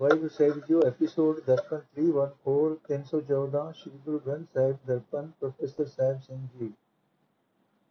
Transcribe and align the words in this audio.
Waheguru 0.00 0.28
Sahib 0.28 0.58
ji 0.68 0.74
episode 0.86 1.40
Darpan 1.46 1.78
314 1.94 2.74
314 2.88 3.72
Shri 3.72 3.98
Guru 4.04 4.18
Granth 4.18 4.46
Sahib 4.54 4.76
Darpan 4.86 5.30
professor 5.40 5.84
Sahib 5.84 6.20
Singh 6.20 6.48
ji. 6.58 6.72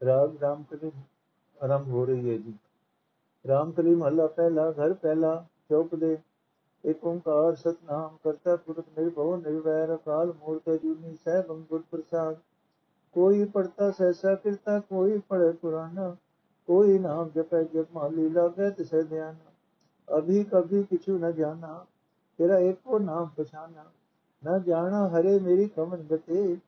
ਰਾਗ 0.05 0.37
ਰਾਮਕਲੀ 0.41 0.91
ਆਰੰਭ 1.63 1.87
ਹੋ 1.87 2.05
ਰਹੀ 2.05 2.31
ਹੈ 2.31 2.37
ਜੀ। 2.37 2.53
ਰਾਮਕਲੀ 3.47 3.95
ਮਹੱਲਾ 3.95 4.27
ਪਹਿਲਾ, 4.27 4.71
ਘਰ 4.71 4.93
ਪਹਿਲਾ, 4.93 5.45
ਚੌਕ 5.69 5.95
ਦੇ। 5.95 6.17
ਏਕ 6.85 7.05
ਓੰਕਾਰ 7.05 7.55
ਸਤਨਾਮ 7.55 8.17
ਕਰਤਾ 8.23 8.55
ਪੁਰਖ 8.55 8.85
ਨਿਰਭਉ, 8.99 9.37
ਨਿਰਵੈਰ 9.37 9.95
ਅਕਾਲ 9.95 10.33
ਮੂਰਤ 10.33 10.81
ਜੁਨੀ 10.81 11.17
ਸਹਿਬ 11.25 11.51
ਅੰਗੁਰ 11.51 11.83
ਪ੍ਰਸਾਦ। 11.91 12.37
ਕੋਈ 13.13 13.45
ਪੜਤਾ 13.45 13.91
ਸਹਿਸਾ 13.91 14.35
ਕਿਰਤਾ, 14.35 14.79
ਕੋਈ 14.79 15.19
ਪੜੇ 15.29 15.51
ਪੁਰਾਣਾ। 15.51 16.15
ਕੋਈ 16.67 16.99
ਨਾਮ 16.99 17.29
ਜਪੈ 17.35 17.63
ਜਪ 17.63 17.87
ਮਾਲੀ 17.93 18.29
ਲਾਗੇ 18.29 18.69
ਤਿਸੈ 18.69 19.01
ਧਿਆਨ। 19.01 19.35
ਅਭੀ 20.17 20.43
ਕਭੀ 20.43 20.83
ਕਿਛੂ 20.83 21.17
ਨ 21.17 21.31
ਜਾਣਾ 21.31 21.85
तेरा 22.37 22.57
एक 22.57 22.79
को 22.85 22.97
नाम 22.99 23.25
पहचाना 23.25 23.91
न 24.45 24.63
जाना 24.63 25.05
हरे 25.05 25.39
मेरी 25.39 25.67
कमन 25.67 25.97
बते 25.97 26.59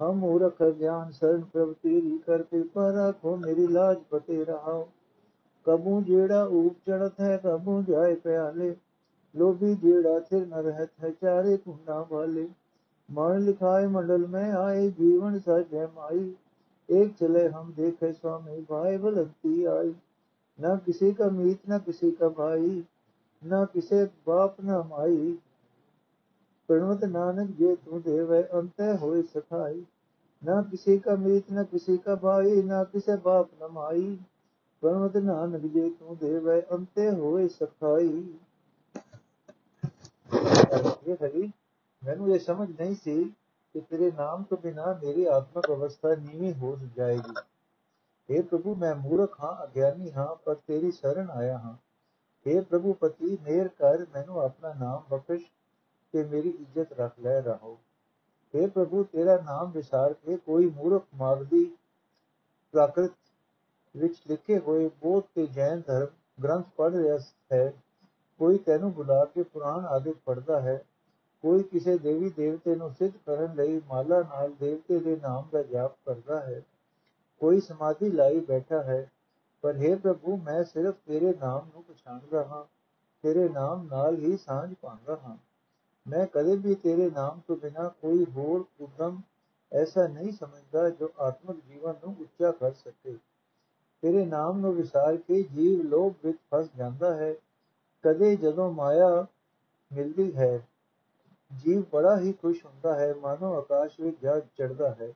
हम 0.00 0.16
मूरख 0.16 0.56
ज्ञान 0.62 1.10
शरण 1.10 1.42
प्रभु 1.42 1.72
तेरी 1.72 2.18
कर 2.18 2.42
कृपा 2.42 2.90
राखो 2.90 3.36
मेरी 3.36 3.66
लाज 3.66 3.96
बते 4.12 4.44
रहा। 4.44 4.86
कबू 5.68 6.02
जेड़ा 6.02 6.46
ऊप 6.46 6.76
चढ़त 6.88 7.14
है, 7.20 7.42
कबू 7.46 7.82
जाए 7.82 8.14
प्याले। 8.14 8.70
लोभी 9.36 9.74
जेड़ा 9.74 10.20
थिर 10.20 10.46
न 10.46 10.50
रहत 10.50 10.88
है, 11.00 11.10
चारे 11.10 11.56
कुंडा 11.56 12.08
वाले। 12.12 12.42
मन 13.10 13.38
लिखाए 13.38 13.86
मंडल 13.86 14.26
में 14.26 14.52
आए, 14.52 14.90
जीवन 14.90 15.38
सज 15.38 15.64
है 15.72 15.86
माई। 15.86 16.36
एक 16.90 17.14
चले 17.14 17.48
हम 17.48 17.72
देखे 17.72 18.12
स्वामी, 18.12 18.60
भाई 18.60 18.98
बलती 18.98 19.64
आई। 19.64 19.94
न 20.60 20.80
किसी 20.86 21.12
का 21.12 21.30
मीत, 21.30 21.60
न 21.70 21.78
किसी 21.78 22.10
का 22.10 22.28
भाई। 22.28 22.86
न 23.43 23.65
किसे 23.65 23.99
बाप 24.25 24.55
न 24.61 24.79
माई 24.87 25.19
प्रणवत 26.69 27.03
नानक 27.09 27.53
जे 27.57 27.75
तू 27.81 27.99
देवे 27.99 28.41
अंत 28.53 28.81
होए 29.01 29.21
सखाई 29.29 29.77
न 30.41 30.61
किसी 30.71 30.97
का 30.99 31.15
मीत 31.17 31.51
न 31.51 31.63
किसी 31.65 31.97
का 31.97 32.15
भाई 32.15 32.55
न 32.63 32.83
किसे 32.91 33.15
बाप 33.21 33.53
न 33.61 33.71
माई 33.71 34.03
प्रणवत 34.83 35.17
नानक 35.23 35.69
जे 35.71 35.85
तू 35.91 36.15
देवे 36.17 36.59
अंत 36.71 36.99
होए 37.19 37.47
सखाई 37.53 38.11
ਇਹ 41.07 41.15
ਹਰੀ 41.15 41.51
ਮੈਨੂੰ 42.03 42.29
ਇਹ 42.29 42.39
ਸਮਝ 42.39 42.69
ਨਹੀਂ 42.71 42.95
ਸੀ 42.95 43.23
ਕਿ 43.75 43.81
ਤੇਰੇ 43.81 44.11
ਨਾਮ 44.11 44.43
ਤੋਂ 44.43 44.57
ਬਿਨਾ 44.57 44.93
ਮੇਰੀ 45.03 45.25
ਆਤਮਿਕ 45.25 45.69
ਅਵਸਥਾ 45.71 46.15
ਨੀਵੀਂ 46.15 46.53
ਹੋ 46.53 46.75
ਜਾਏਗੀ 46.95 47.35
हे 48.29 48.43
ਪ੍ਰਭੂ 48.43 48.75
ਮੈਂ 48.75 48.93
ਮੂਰਖ 48.95 49.39
ਹਾਂ 49.39 49.53
ਅਗਿਆਨੀ 49.63 50.11
ਹਾਂ 50.11 50.27
ਪਰ 50.35 50.55
ਤੇਰੀ 50.67 50.91
ਸ਼ਰਨ 50.91 51.29
ਆਇਆ 51.29 51.57
ਹਾਂ 51.57 51.75
हे 52.46 52.62
ਪ੍ਰਭੂ 52.64 52.92
ਪਤੀ 52.92 53.38
ਮੇਰ 53.42 53.68
ਕਰ, 53.68 54.06
ਮੈਨੂੰ 54.14 54.40
ਆਪਣਾ 54.40 54.72
ਨਾਮ 54.80 55.02
ਬਖਸ਼ 55.10 55.44
ਤੇ 56.12 56.24
ਮੇਰੀ 56.24 56.48
ਇੱਜ਼ਤ 56.48 56.92
ਰੱਖ 57.00 57.20
ਲੈ 57.20 57.40
ਰਹੋ 57.40 57.78
हे 58.54 58.70
ਪ੍ਰਭੂ, 58.70 59.04
ਤੇਰਾ 59.04 59.36
ਨਾਮ 59.36 59.70
ਵਿਸਾਰ 59.70 60.12
ਕੇ 60.12 60.36
ਕੋਈ 60.36 60.66
ਮੂਰਖ 60.70 61.04
ਮਾਗਦੀ 61.14 61.64
ਪ੍ਰਾਕ੍ਰਿਤ 62.72 63.12
ਵਿੱਚ 63.96 64.14
ਲਿਖੇ 64.30 64.58
ਹੋਏ 64.58 64.88
ਬੋਧ 64.88 65.24
ਤੇ 65.34 65.46
ਜੈਨ 65.46 65.82
ਧਰਮ 65.86 66.42
ਗ੍ਰੰਥ 66.42 66.66
ਪੜ੍ਹ 66.76 66.96
ਰਿਹਾ 66.96 67.18
ਹੈ। 67.52 67.72
ਕੋਈ 68.38 68.58
ਤੈਨੂੰ 68.58 68.92
ਬੁਲਾ 68.92 69.24
ਕੇ 69.24 69.42
ਪੁਰਾਣ 69.42 69.84
ਆਦਿ 69.84 70.12
ਪੜਦਾ 70.24 70.60
ਹੈ। 70.60 70.84
ਕੋਈ 71.42 71.62
ਕਿਸੇ 71.62 71.98
ਦੇਵੀ 71.98 72.30
ਦੇਵਤੇ 72.30 72.74
ਨੂੰ 72.76 72.90
ਸਿੱਧ 72.90 73.12
ਕਰਨ 73.26 73.54
ਲਈ 73.54 73.80
ਮਾਲਾ 73.88 74.20
ਨਾਲ 74.20 74.52
ਦੇਵਤੇ 74.52 74.98
ਦੇ 74.98 75.16
ਨਾਮ 75.16 75.48
ਦਾ 75.52 75.62
ਜਾਪ 75.62 75.96
ਕਰਦਾ 76.06 76.40
ਹੈ। 76.40 76.62
ਕੋਈ 77.40 77.60
ਸਮਾਧੀ 77.60 78.10
ਲਾਈ 78.10 78.40
ਬੈਠਾ 78.40 78.82
ਹੈ। 78.82 79.10
ਪਰ 79.62 79.76
हे 79.76 79.98
ਪ੍ਰਭੂ, 79.98 80.36
ਮੈਂ 80.36 80.64
ਸਿਰਫ 80.64 80.94
ਤੇਰੇ 81.06 81.34
ਨਾਮ 81.40 81.66
ਨੂੰ 81.74 81.84
ਪਛਾਣਦਾ 81.84 82.44
ਹਾਂ, 82.44 82.64
ਤੇਰੇ 83.22 83.48
ਨਾਮ 83.48 83.86
ਨਾਲ 83.86 84.16
ਹੀ 84.16 84.36
ਸਾਂਝ 84.36 84.74
ਪਾਉਂਦਾ 84.74 85.16
ਹਾਂ। 85.16 85.36
ਮੈਂ 86.06 86.26
ਕਦੇ 86.26 86.56
ਵੀ 86.56 86.74
ਤੇਰੇ 86.74 87.10
ਨਾਮ 87.10 87.40
ਤੋਂ 87.48 87.56
ਬਿਨਾ 87.56 87.88
ਕੋਈ 87.88 88.26
ਹੋਰ 88.36 88.64
ਉਦਮ 88.80 89.20
ਐਸਾ 89.72 90.06
ਨਹੀਂ 90.06 90.32
ਸਮਝਦਾ 90.32 90.90
ਜੋ 90.90 91.12
ਆਤਮਿਕ 91.18 91.64
ਜੀਵਨ 91.68 91.94
ਨੂੰ 92.04 92.16
ਉੱਚਾ 92.20 92.50
ਕਰ 92.50 92.72
ਸਕੇ। 92.72 93.16
ਤੇਰੇ 94.02 94.26
ਨਾਮ 94.26 94.58
ਨੂੰ 94.58 94.74
ਵਿਸਾਰ 94.74 95.16
ਕੇ 95.16 95.42
ਜੀਵ 95.42 95.82
ਲੋਭ 95.82 96.14
ਵਿੱਚ 96.24 96.38
ਫਸ 96.54 96.68
ਜਾਂਦਾ 96.76 97.14
ਹੈ। 97.14 97.34
ਕਦੇ 98.02 98.36
ਜਦੋਂ 98.36 98.72
ਮਾਇਆ 98.72 99.26
ਮਿਲਦੀ 99.92 100.36
ਹੈ, 100.36 100.68
ਜੀਵ 101.56 101.82
ਬੜਾ 101.92 102.18
ਹੀ 102.20 102.32
ਖੁਸ਼ 102.32 102.66
ਹੁੰਦਾ 102.66 102.94
ਹੈ, 102.94 103.14
ਮਾਨੋ 103.14 103.58
ਆਕਾਸ਼ 103.58 104.00
ਵਿੱਚ 104.00 104.16
ਜਾ 104.22 104.40
ਚੜਦਾ 104.40 104.94
ਹੈ। 104.94 105.12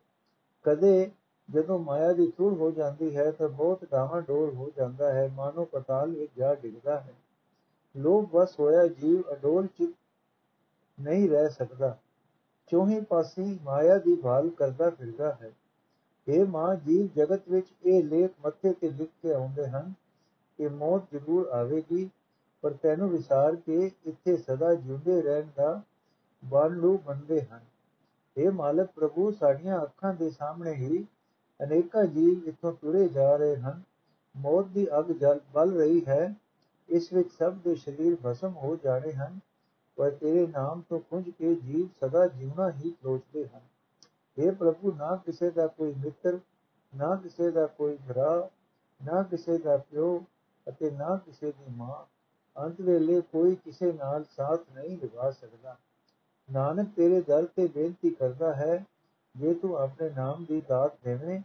ਕਦੇ 0.62 1.10
ਜਦੋਂ 1.50 1.78
ਮਾਇਆ 1.78 2.12
ਦੀ 2.12 2.30
ਥੂੜ 2.30 2.54
ਹੋ 2.54 2.70
ਜਾਂਦੀ 2.70 3.16
ਹੈ 3.16 3.30
ਤਾਂ 3.30 3.48
ਬਹੁਤ 3.48 3.84
ਡਾਵਾਂ 3.90 4.22
ਡੋਲ 4.22 4.54
ਹੋ 4.54 4.70
ਜਾਂਦਾ 4.76 5.12
ਹੈ, 5.12 5.28
ਮਾਨੋ 5.34 5.64
ਪਤਾਲ 5.64 6.10
ਵਿੱਚ 6.10 6.32
ਜਾ 6.36 6.54
ਡਿੱਗਦਾ 6.54 7.00
ਹੈ। 7.00 7.14
ਲੋਭ 7.96 8.36
ਵਸ 8.36 8.60
ਹੋਇਆ 8.60 8.86
ਜੀਵ 8.86 9.22
ਅਡੋਲ 9.32 9.66
ਚਿਤ 9.66 9.90
ਨਹੀਂ 11.00 11.30
ਰਹਿ 11.30 11.48
ਸਕਦਾ। 11.48 11.98
ਚੋਹੀ 12.66 13.00
ਪਾਸੇ 13.00 13.58
ਮਾਇਆ 13.62 13.98
ਦੀ 13.98 14.14
ਭਾਲ 14.14 14.48
ਕਰਦਾ 14.48 14.90
ਫਿਰਦਾ 14.90 15.38
ਹੈ। 15.42 15.52
ਇਹ 16.28 16.46
ਮਾਂ, 16.46 16.76
ਜੀਵ 16.76 17.08
ਜਗਤ 17.16 17.48
ਵਿੱਚ 17.48 17.66
ਇਹ 17.84 18.04
ਲੇਖ 18.04 18.30
ਮੱਥੇ 18.44 18.72
ਤੇ 18.72 18.90
ਲਿਖ 18.90 19.10
ਕੇ 19.22 19.32
ਆਉਂਦੇ 19.32 19.66
ਹਨ। 19.66 19.92
ਕਿ 20.58 20.68
ਮੌਤ 20.68 21.02
ਜ਼ਰੂਰ 21.12 21.48
ਆਵੇਗੀ, 21.48 22.10
ਪਰ 22.62 22.72
ਤੈਨੂੰ 22.72 23.10
ਵਿਚਾਰ 23.10 23.56
ਕੇ 23.56 23.90
ਇੱਥੇ 24.06 24.36
ਸਦਾ 24.36 24.74
ਜਿਉਂਦੇ 24.74 25.22
ਰਹਿਣ 25.22 25.46
ਦਾ 25.56 25.82
ਬਾਲੂ 26.44 26.98
ਬਣਦੇ 26.98 27.42
ਹਨ। 27.42 27.60
ਇਹ 28.36 28.50
ਮਾਲਕ, 28.50 28.88
ਪ੍ਰਭੂ 28.96 29.30
ਸਾਡੀਆਂ 29.30 29.82
ਅੱਖਾਂ 29.82 30.14
ਦੇ 30.14 30.30
ਸਾਹਮਣੇ 30.30 30.72
ਹੀ 30.72 31.06
ਅਨੇਕਾਂ 31.62 32.04
ਜੀਵ 32.04 32.48
ਇੱਥੋਂ 32.48 32.72
ਤੁਰੇ 32.72 33.08
ਜਾ 33.08 33.36
ਰਹੇ 33.36 33.56
ਹਨ। 33.56 33.82
ਮੌਤ 34.36 34.66
ਦੀ 34.66 34.86
ਅੱਗ 34.98 35.04
ਜਲ, 35.04 35.40
ਬਲ 35.52 35.76
ਰਹੀ 35.76 36.04
ਹੈ। 36.08 36.34
ਇਸ 36.88 37.12
ਵਿੱਚ 37.12 37.28
ਸਭ 37.38 37.54
ਦੇ 37.54 37.74
ਸਰੀਰ 37.74 38.16
ਭਸਮ 38.26 38.48
ਹੋ 38.48 38.76
ਜਾਣੇ 38.76 39.12
ਹਨ। 39.12 39.40
ਪਰ 39.96 40.10
ਤੇਰੇ 40.10 40.46
ਨਾਮ 40.46 40.82
ਤੋਂ 40.88 41.00
ਖੁੰਝ 41.00 41.30
ਕੇ 41.30 41.54
ਜੀਵ 41.54 41.88
ਸਦਾ 42.00 42.26
ਜਿਉਣਾ 42.26 42.70
ਹੀ 42.70 42.90
ਸੋਚਦੇ 43.02 43.48
ਹਨ। 43.48 43.60
ਇਹ 44.38 44.52
ਪ੍ਰਭੂ, 44.52 44.92
ਨਾ 44.92 45.16
ਕਿਸੇ 45.16 45.50
ਦਾ 45.50 45.66
ਕੋਈ 45.66 45.94
ਮਿੱਤਰ, 45.94 46.38
ਨਾ 46.96 47.14
ਕਿਸੇ 47.16 47.50
ਦਾ 47.50 47.66
ਕੋਈ 47.66 47.98
ਭਰਾ, 48.08 48.50
ਨਾ 49.04 49.22
ਕਿਸੇ 49.22 49.58
ਦਾ 49.58 49.76
ਪਿਓ 49.76 50.24
ਅਤੇ 50.68 50.90
ਨਾ 50.90 51.16
ਕਿਸੇ 51.16 51.52
ਦੀ 51.52 51.64
ਮਾਂ। 51.76 52.16
ਅੰਤ 52.60 52.80
ਵੇਲੇ 52.80 53.20
ਕੋਈ 53.20 53.54
ਕਿਸੇ 53.54 53.92
ਨਾਲ 53.92 54.24
ਸਾਥ 54.24 54.60
ਨਹੀਂ 54.74 54.90
ਨਿਭਾ 54.90 55.30
ਸਕਦਾ। 55.30 55.76
ਨਾਨਕ 56.52 56.88
ਤੇਰੇ 56.96 57.20
ਦਰ 57.20 57.44
ਤੇ 57.44 57.66
ਬੇਨਤੀ 57.66 58.10
ਕਰਦਾ 58.10 58.54
ਹੈ 58.54 58.86
ਜੇ 59.36 59.52
ਤੂੰ 59.54 59.76
ਆਪਣੇ 59.76 60.08
ਨਾਮ 60.10 60.44
ਦੀ 60.44 60.60
ਦਾਤ 60.68 60.96
ਦੇਵੇਂ 61.04 61.40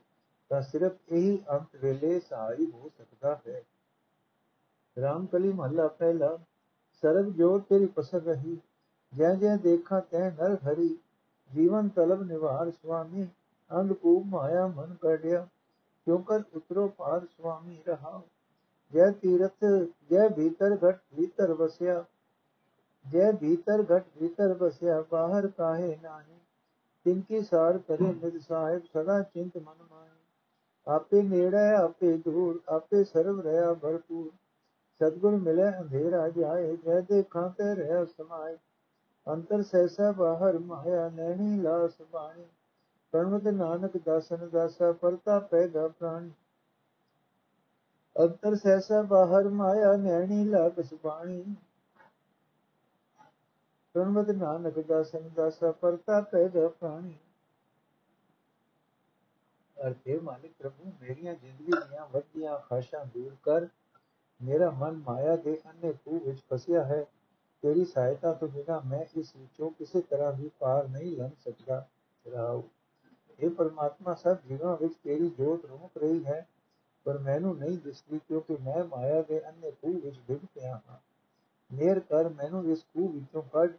ਤਾਂ 0.52 0.62
ਸਿਰਫ 0.62 1.12
ਇਹੀ 1.12 1.38
ਅੰਤ 1.52 1.76
ਵੇਲੇ 1.76 2.20
ਸਹਾਈ 2.20 2.66
ਹੋ 2.66 2.90
ਸਕਦਾ 2.90 3.36
ਹੈ 3.48 3.62
ਰਾਮਕਲੀ 4.98 5.52
ਮਹੱਲਾ 5.54 5.88
ਪਹਿਲਾ 5.90 6.38
ਸਰਬ 7.04 7.32
ਜੋਤ 7.34 7.66
ਤੇਰੀ 7.70 7.86
ਪਸੰਦ 7.96 8.28
ਰਹੀ 8.28 8.58
ਜੈ 9.14 9.34
ਜੈ 9.36 9.56
ਦੇਖਾਂ 9.58 10.02
ਤੈ 10.02 10.30
ਨਰ 10.32 10.56
ਹਰੀ 10.64 10.88
ਜੀਵਨ 11.52 11.88
ਤਲਬ 11.90 12.22
ਨਿਵਾਰ 12.24 12.72
ਸੁਆਮੀ 12.72 13.28
ਅੰਗ 13.72 13.92
ਕੂਪ 13.94 14.26
ਮਾਇਆ 14.26 14.68
ਮਨ 14.68 14.96
ਕੜਿਆ 15.02 15.48
ਕਿਉ 16.08 16.18
ਕਰ 16.20 16.44
ਉਤਰੋ 16.56 16.88
ਪਾਰ 16.98 17.26
ਸੁਆਮੀ 17.28 17.82
ਰਹਾ 17.88 18.22
ਜੈ 18.94 19.10
ਤੀਰਥ 19.12 19.66
ਜੈ 20.12 20.28
ਭੀਤਰ 20.30 20.78
ਘਟ 20.84 21.00
ਭੀਤਰ 21.16 21.54
ਵਸਿਆ 21.54 22.04
ਜੈ 23.06 23.32
ਭੀਤਰ 23.32 23.84
ਘਟ 23.86 24.06
ਭੀਤਰ 24.20 24.54
ਵਸਿਆ 24.54 25.02
ਬਾਹਰ 25.12 25.48
ਕਾਹੇ 25.48 25.98
ਨਾਹੀ 26.04 26.40
ਤਿਨਕੀ 27.06 27.42
ਸਾਰ 27.42 27.78
ਕਰੇ 27.78 28.14
ਨਿਦ 28.14 28.42
ਸਾਹਿਬ, 28.42 28.82
ਸਦਾ 28.86 29.22
ਚਿੰਤ 29.22 29.58
ਮਨ 29.58 29.84
ਮਾਹੀ। 29.92 30.10
ਆਪੇ 30.88 31.22
ਨੇੜੇ, 31.22 31.76
ਆਪੇ 31.76 32.18
ਦੂਰ, 32.18 32.62
ਆਪੇ 32.70 33.04
ਸਰਬ 33.04 33.40
ਰਹਾ 33.40 33.74
ਭਰਪੂਰ। 33.74 34.32
ਸਤਗੁਰ 35.02 35.36
ਮਿਲੇ, 35.36 35.70
ਅੰਧੇਰਾ 35.80 36.30
ਜਾਏ, 36.30 36.78
ਜੈ 36.78 37.02
ਦੇਖਾਂ 37.02 37.50
ਤੇ 37.50 37.76
ਰਹਿ 37.76 38.06
ਸਮਾਏ। 38.06 38.58
ਅੰਤਰ 39.28 39.62
ਸੈਸਾ 39.62 40.12
ਬਾਹਰ 40.12 40.60
ਮਾਇਆ 40.60 41.10
ਨੈਣੀ 41.10 41.62
ਲਾਸ 41.62 42.02
ਬਾਣੀ। 42.12 42.46
ਪ੍ਰਣਵਤ 43.12 43.48
ਨਾਨਕ 43.48 43.98
ਦਾਸਨ 43.98 44.50
ਦਾਸਾ, 44.50 44.92
ਪਰਤਾ 44.92 45.40
ਪੈਗਾ 45.40 45.88
ਪ੍ਰਾਣੀ। 45.88 46.32
ਅੰਤਰ 48.20 48.56
ਸੈਸਾ 48.56 49.02
ਬਾਹਰ 49.02 49.50
ਮਾਇਆ 49.50 49.96
ਨੈਣੀ 49.96 50.46
ਲਾਸ 50.46 50.94
ਬਾਣੀ। 51.04 51.56
ਪ੍ਰਣਵਤ 53.94 54.30
ਨਾਨਕ 54.30 54.80
ਦਾਸਨ 54.80 55.30
ਦਾਸਾ 55.30 55.72
ਪਰਤਾ 55.72 56.22
ਪੈਗਾ 56.22 56.70
ਅਰਥੇ 59.88 60.20
ਮਾਲਿਕ 60.20 60.54
ਪ੍ਰਭੂ, 60.60 60.94
ਮੇਰੀਆਂ 61.02 61.36
ਜ਼ਿੰਦਗੀ 61.36 61.72
ਦੀਆਂ 61.90 62.08
ਵੱਡੀਆਂ 62.08 62.60
ਖਾਸ਼ਾਂ 62.60 63.06
ਦੂਰ 63.06 63.36
ਕਰ। 63.44 63.68
ਮੇਰਾ 64.42 64.70
ਮਨ 64.70 64.92
ਮਾਇਆ 64.92 65.36
ਦੇ 65.36 65.62
ਅੰਨੇ 65.66 65.94
ਖੂਹ 65.94 66.20
ਵਿੱਚ 66.20 66.40
ਫਸਿਆ 66.54 66.84
ਹੈ। 66.84 67.06
ਤੇਰੀ 67.62 67.86
ਸਹਾਇਤਾ 67.86 68.34
ਤੋਂ 68.34 68.48
ਬਿਨਾ 68.48 68.82
ਮੈਂ 68.86 69.06
ਇਸ 69.16 69.36
ਵਿੱਚੋਂ 69.36 69.72
ਕਿਸੇ 69.72 70.02
ਤਰ੍ਹਾਂ 70.02 70.34
ਵੀ 70.34 70.52
ਪਾਰ 70.60 70.88
ਨਹੀਂ 70.88 71.18
ਲੰਘ 71.18 71.32
ਸਕਦਾ। 71.40 71.88
ਰਾਉ 72.32 72.64
ਇਹ 73.40 73.50
ਪਰਮਾਤਮਾ, 73.50 74.14
ਸਭ 74.14 74.38
ਜੀਵਾਂ 74.48 74.78
ਵਿੱਚ 74.78 74.94
ਤੇਰੀ 75.04 75.30
ਜੋਤ 75.30 75.66
ਰੁਕ 75.66 75.98
ਰਹੀ 75.98 76.26
ਹੈ, 76.26 76.48
ਪਰ 77.04 77.18
ਮੈਨੂੰ 77.18 77.58
ਨਹੀਂ 77.58 77.78
ਦਿਸਦੀ 77.78 78.20
ਕਿਉਂਕਿ 78.20 78.58
ਮੈਂ 78.62 78.84
ਮਾਇਆ 78.84 79.22
ਦੇ 79.22 79.50
ਅੰਨੇ 79.50 79.72
ਖੂਹ 79.72 80.02
ਵਿੱਚ 80.02 80.20
ਡਿੱਗ 80.28 80.46
ਪਿਆ 80.56 80.82
ਹਾਂ। 80.90 81.11
ਮੇਰ 81.74 82.00
ਕਰ 82.00 82.30
ਮੈਨੂੰ 82.30 82.66
ਇਸ 82.66 82.84
ਖੂਹ 82.84 83.10
ਵਿੱਚੋਂ 83.10 83.42
ਕੱਢ, 83.42 83.72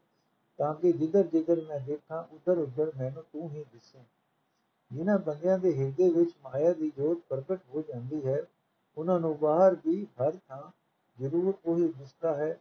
ਤਾਂ 0.58 0.74
ਕਿ 0.74 0.92
ਜਿੱਧਰ 0.92 1.22
ਜਿੱਧਰ 1.22 1.60
ਮੈਂ 1.68 1.80
ਦੇਖਾਂ, 1.80 2.24
ਉਧਰ 2.34 2.58
ਉਧਰ 2.58 2.92
ਮੈਨੂੰ 2.96 3.22
ਤੂੰ 3.22 3.50
ਹੀ 3.50 3.64
ਦਿਸੇ। 3.72 3.98
ਜਿਨ੍ਹਾਂ 4.90 5.18
ਬੰਦਿਆਂ 5.18 5.58
ਦੇ 5.58 5.78
ਹਿਰਦੇ 5.78 6.08
ਵਿੱਚ 6.08 6.30
ਮਾਇਆ 6.44 6.72
ਦੀ 6.72 6.92
ਜੋਤ 6.96 7.18
ਪ੍ਰਗਟ 7.28 7.60
ਹੋ 7.74 7.82
ਜਾਂਦੀ 7.82 8.26
ਹੈ 8.26 8.42
ਉਹਨਾਂ 8.96 9.20
ਨੂੰ 9.20 9.38
ਬਾਹਰ 9.38 9.76
ਵੀ 9.86 10.04
ਹਰ 10.04 10.36
ਥਾਂ 10.48 10.70
ਜ਼ਰੂਰ 11.20 11.54
ਉਹੀ 11.66 11.88
ਦਿਸਦਾ 11.88 12.34
ਹੈ। 12.34 12.60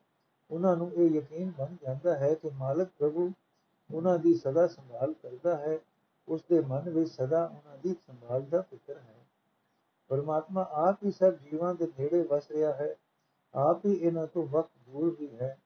ਉਹਨਾਂ 0.52 0.78
ਨੂੰ 0.78 0.94
ਇਹ 0.94 1.10
ਯਕੀਨ 1.10 1.52
ਬਣ 1.58 1.76
ਜਾਂਦਾ 1.84 2.16
ਹੈ 2.16 2.34
ਕਿ 2.34 2.50
ਮਾਲਕ 2.50 2.90
ਪ੍ਰਭੂ 2.98 3.32
ਉਹਨਾਂ 3.94 4.20
ਦੀ 4.20 4.34
ਸਦਾ 4.34 4.68
ਸੰਭਾਲ 4.68 5.14
ਕਰਦਾ 5.14 5.58
ਹੈ। 5.58 5.80
ਉਸ 6.28 6.42
ਦੇ 6.50 6.62
ਮਨ 6.62 6.90
ਵਿੱਚ 6.90 7.12
ਸਦਾ 7.12 7.46
ਉਹਨਾਂ 7.46 7.78
ਦੀ 7.78 7.96
ਸੰਭਾਲ 8.08 8.42
ਦਾ 8.42 8.62
ਫਿਕਰ 8.62 8.98
ਹੈ। 8.98 9.26
ਪਰਮਾਤਮਾ 10.10 10.70
ਆਪ 10.72 11.04
ਹੀ 11.06 11.12
ਸਭ 11.12 11.34
ਜੀਵਾਂ 11.34 11.76
ਦੇ 11.76 11.88
ਨੇੜੇ 12.00 12.22
ਵਸ 12.22 12.52
ਰਿਹਾ 12.52 12.74
ਹੈ। 12.74 12.96
ਆਪ 13.56 13.86
ਹੀ 13.86 13.94
ਇਹਨਾਂ 13.94 14.28
ਤੋਂ 14.28 14.48
ਵਕਤ 14.48 14.70
ਦੂਰ 14.90 15.16
ਵੀ 15.20 15.30
ਹੈ। 15.42 15.58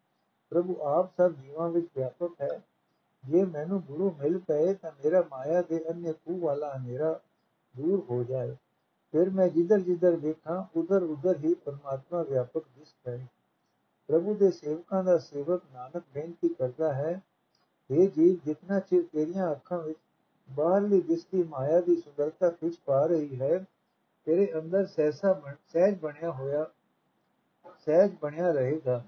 ਪ੍ਰਭੂ 0.49 0.75
ਆਪ 0.81 1.11
ਸਭ 1.17 1.31
ਜੀਵਾਂ 1.31 1.69
ਵਿੱਚ 1.69 1.87
ਵਿਆਪਕ 1.95 2.41
ਹੈ। 2.41 2.61
ਜੇ 3.23 3.45
ਮੈਨੂੰ 3.45 3.81
ਗੁਰੂ 3.81 4.11
ਮਿਲ 4.11 4.39
ਪਏ 4.39 4.73
ਤਾਂ 4.73 4.91
ਮੇਰਾ 4.91 5.23
ਮਾਇਆ 5.31 5.61
ਦੇ 5.61 5.83
ਅੰਨੇ 5.89 6.13
ਕੂ 6.13 6.39
ਵਾਲਾ 6.39 6.77
ਹਨੇਰਾ 6.77 7.19
ਦੂਰ 7.77 8.05
ਹੋ 8.09 8.23
ਜਾਏ। 8.23 8.55
ਫਿਰ 9.11 9.29
ਮੈਂ 9.29 9.47
ਜਿੱਧਰ 9.47 9.79
ਜਿੱਧਰ 9.79 10.15
ਵੇਖਾਂ, 10.15 10.79
ਉਧਰ 10.79 11.03
ਉਧਰ 11.03 11.37
ਹੀ 11.37 11.53
ਪਰਮਾਤਮਾ 11.53 12.23
ਵਿਆਪਕ 12.23 12.63
ਦਿਸ 12.79 12.95
ਪਏ। 13.03 13.25
ਪ੍ਰਭੂ 14.07 14.35
ਦੇ 14.35 14.51
ਸੇਵਕਾਂ 14.51 15.03
ਦਾ 15.03 15.17
ਸੇਵਕ 15.17 15.61
ਨਾਨਕ 15.73 16.03
ਬੇਨਤੀ 16.13 16.49
ਕਰਦਾ 16.49 16.93
ਹੈ 16.93 17.21
ਇਹ 17.91 18.09
ਜੀਵ, 18.09 18.37
ਜਿਤਨਾ 18.45 18.79
ਚਿਰ 18.79 19.03
ਤੇਰੀਆਂ 19.13 19.51
ਅੱਖਾਂ 19.51 19.79
ਵਿੱਚ 19.79 19.99
ਬਾਹਰਲੀ 20.51 21.01
ਦਿਸਦੀ 21.01 21.43
ਮਾਇਆ 21.43 21.81
ਦੀ 21.81 21.95
ਸੁੰਦਰਤਾ 21.95 22.49
ਖਿੱਚ 22.49 22.75
ਪਾ 22.85 23.05
ਰਹੀ 23.05 23.41
ਹੈ, 23.41 23.65
ਤੇਰੇ 24.25 24.51
ਅੰਦਰ 24.55 24.85
ਸਹਿਸਾ 24.85 25.33
ਬਣ, 25.33 25.53
ਸਹਿਜ 25.73 25.99
ਬਣਿਆ 25.99 26.31
ਹੋਇਆ 26.31 26.65
ਸਹਿਜ 27.87 28.13
ਬਣਿਆ 28.21 28.51
ਰਹੇਗਾ 28.51 29.03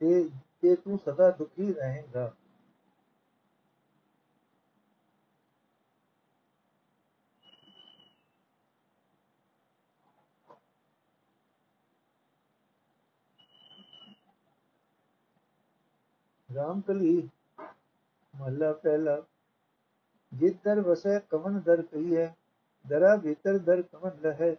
ਤੇ 0.00 0.28
ਤੇ 0.62 0.74
ਤੂੰ 0.76 0.98
ਸਦਾ 0.98 1.30
ਦੁਖੀ 1.30 1.72
ਰਹੇਗਾ 1.72 2.32
ਰਾਮਕਲੀ 16.50 17.28
ਮਹਲਾ 18.34 18.72
ਪਹਿਲਾ 18.72 19.22
ਜਿਤ 20.32 20.56
ਦਰ 20.64 20.80
ਵਸੈ 20.80 21.18
ਕਵਨ 21.30 21.60
ਦਰ 21.60 21.82
ਕਈ 21.82 22.16
ਹੈ 22.16 22.34
ਦਰਾ 22.84 23.16
ਭੀਤਰ 23.16 23.58
ਦਰ 23.58 23.82
ਕਵਨ 23.82 24.18
ਲਹੈ 24.22 24.54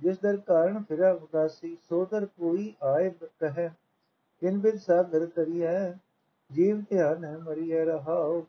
ਜਿਸ 0.00 0.18
ਦਰ 0.18 0.36
ਕਾਰਨ 0.36 0.82
ਫਿਰਾ 0.82 1.10
ਉਦਾਸੀ, 1.12 1.76
ਸੋ 1.88 2.04
ਦਰ 2.04 2.26
ਕੋਈ 2.26 2.74
ਆਏ 2.82 3.10
ਕਹੈ, 3.40 3.74
ਕਿਨ 4.42 4.58
ਬਿਨ 4.58 4.78
ਸਾਗਰ 4.78 5.26
ਕਰੀਐ 5.26 5.90
ਜੀਵ 6.50 6.80
ਧਿਆਨ 6.90 7.24
ਹੈ 7.24 7.36
ਮਰੀਐ 7.38 7.84
ਰਹਾਉ। 7.84 8.42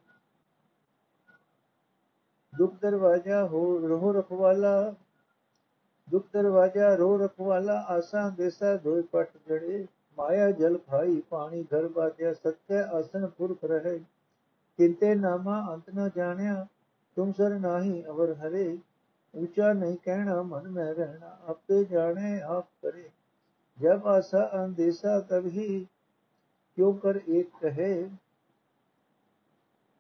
ਦੁਖ 2.58 2.74
ਦਰਵਾਜਾ 2.82 3.46
ਹੋ 3.48 3.88
ਰੋ 3.88 4.12
ਰਖਵਾਲਾ, 4.14 4.96
ਦੁਖ 6.08 6.26
ਦਰਵਾਜਾ 6.34 6.96
ਰੋ 6.96 7.18
ਰਖਵਾਲਾ, 7.18 7.80
ਆਸਾਂ 7.90 8.32
ਦੇਸਾ 8.32 8.76
ਦੋਇ 8.78 9.02
ਪਟ 9.02 9.30
ਗੜੇ 9.50 9.88
ਮਾਇਆ 10.18 10.52
ਜਲ 10.52 10.78
ਖਾਈ, 10.78 11.22
ਪਾਣੀ 11.30 11.64
ਘਰ 11.64 11.88
ਬਾਜਿਆ 11.88 12.34
ਸਤਿ 12.34 12.80
ਆਸਨ 12.94 13.28
ਪੁਰਖ 13.28 13.64
ਰਹੇ। 13.64 14.00
ਕਿੰਤੇ 14.80 15.16
ਨਾਮਾ 15.16 15.74
ਅੰਤ 15.74 15.90
ਨ 15.96 16.10
ਜਾਣਿਆ, 16.16 16.66
ਤੁਮ 17.16 17.32
ਸਰ 17.32 17.50
ਨਾਹੀ 17.50 18.04
ਅਵਰ 18.06 18.34
ਹਰੇ। 18.34 18.78
ਉੱਚਾ 19.35 19.73
ਨਹੀਂ 19.73 19.97
ਕਹਿਣਾ 20.05 20.43
ਮਨ 20.43 20.69
ਮੈਂ 20.69 20.93
ਰਹਿਣਾ 20.95 21.39
ਆਪੇ 21.49 21.85
ਜਾਣੇ 21.85 22.41
ਆਪ 22.49 22.69
ਕਰੇ 22.83 23.09
ਜਬ 23.79 24.07
ਆਸਾ 24.09 24.51
ਅੰਦੇਸਾ 24.55 25.21
ਤਬ 25.21 25.47
ਹੀ 25.49 25.87
क्यों 26.79 26.93
कर 26.95 27.17
एक 27.31 27.51
कहे 27.61 27.93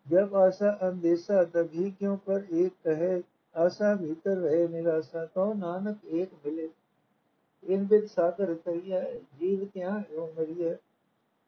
जब 0.06 0.34
आशा 0.36 0.70
अंदेशा 0.82 1.42
तभी 1.46 1.90
क्यों 1.90 2.16
कर 2.24 2.46
एक 2.54 2.72
कहे 2.84 3.10
आशा 3.54 3.94
भीतर 3.94 4.36
रहे 4.38 4.66
निराशा 4.68 5.24
तो 5.34 5.44
नानक 5.54 6.04
एक 6.14 6.32
मिले 6.46 6.68
इन 7.64 7.86
बिद 7.86 8.06
सागर 8.08 8.54
तरिया 8.64 9.02
जीव 9.38 9.64
त्या 9.74 9.94
यो 10.12 10.26
मरिय 10.38 10.76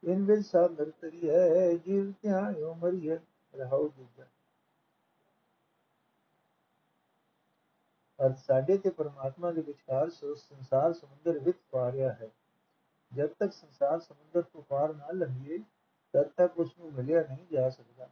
इन 0.02 0.24
बिद 0.26 0.44
सागर 0.44 0.90
तरिया 1.02 1.42
जीव 1.82 2.10
त्या 2.22 2.48
यो 2.60 2.74
मरिय 2.82 3.18
ਰਹਾਉ 3.54 3.88
ਦੂਜਾ 3.88 4.24
ਅਰ 8.25 8.33
ਸਾਡੇ 8.33 8.77
ਤੇ 8.77 8.89
ਪਰਮਾਤਮਾ 8.89 9.51
ਦੇ 9.51 9.61
ਵਿਚਕਾਰ 9.61 10.09
ਸੰਸਾਰ 10.35 10.93
ਸਮੁੰਦਰ 10.93 11.39
ਵਿੱਚ 11.39 11.57
ਪਾ 11.71 11.91
ਰਿਹਾ 11.91 12.13
ਹੈ। 12.13 12.29
ਜਦ 13.13 13.27
ਤੱਕ 13.27 13.53
ਸੰਸਾਰ 13.53 13.99
ਸਮੁੰਦਰ 13.99 14.41
ਤੋਂ 14.41 14.61
ਪਾਰ 14.61 14.93
ਨਾ 14.93 15.11
ਲੰਘੀਏ 15.11 15.57
ਤਦ 16.13 16.27
ਤੱਕ 16.27 16.59
ਉਸ 16.59 16.77
ਨੂੰ 16.79 16.93
ਮਿਲਿਆ 16.93 17.21
ਨਹੀਂ 17.21 17.47
ਜਾ 17.51 17.69
ਸਕਦਾ। 17.69 18.09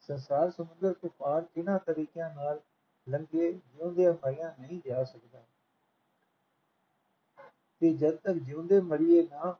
ਸੰਸਾਰ 0.00 0.50
ਸਮੁੰਦਰ 0.50 0.92
ਤੋਂ 0.92 1.10
ਪਾਰ 1.18 1.42
ਕਿਨਾਂ 1.42 1.78
ਤਰੀਕਿਆਂ 1.78 2.34
ਨਾਲ 2.34 2.60
ਲੰਘੇ, 3.08 3.52
ਜਿਉਂਦੇ 3.52 4.10
ਮਰਿਆ 4.10 4.54
ਨਹੀਂ 4.60 4.80
ਜਾ 4.86 5.04
ਸਕਦਾ। 5.04 5.42
ਤੇ 7.80 7.94
ਜਦ 7.94 8.16
ਤੱਕ 8.16 8.36
ਜਿਉਂਦੇ 8.36 8.80
ਮਰੀਏ 8.80 9.22
ਨਾ, 9.22 9.56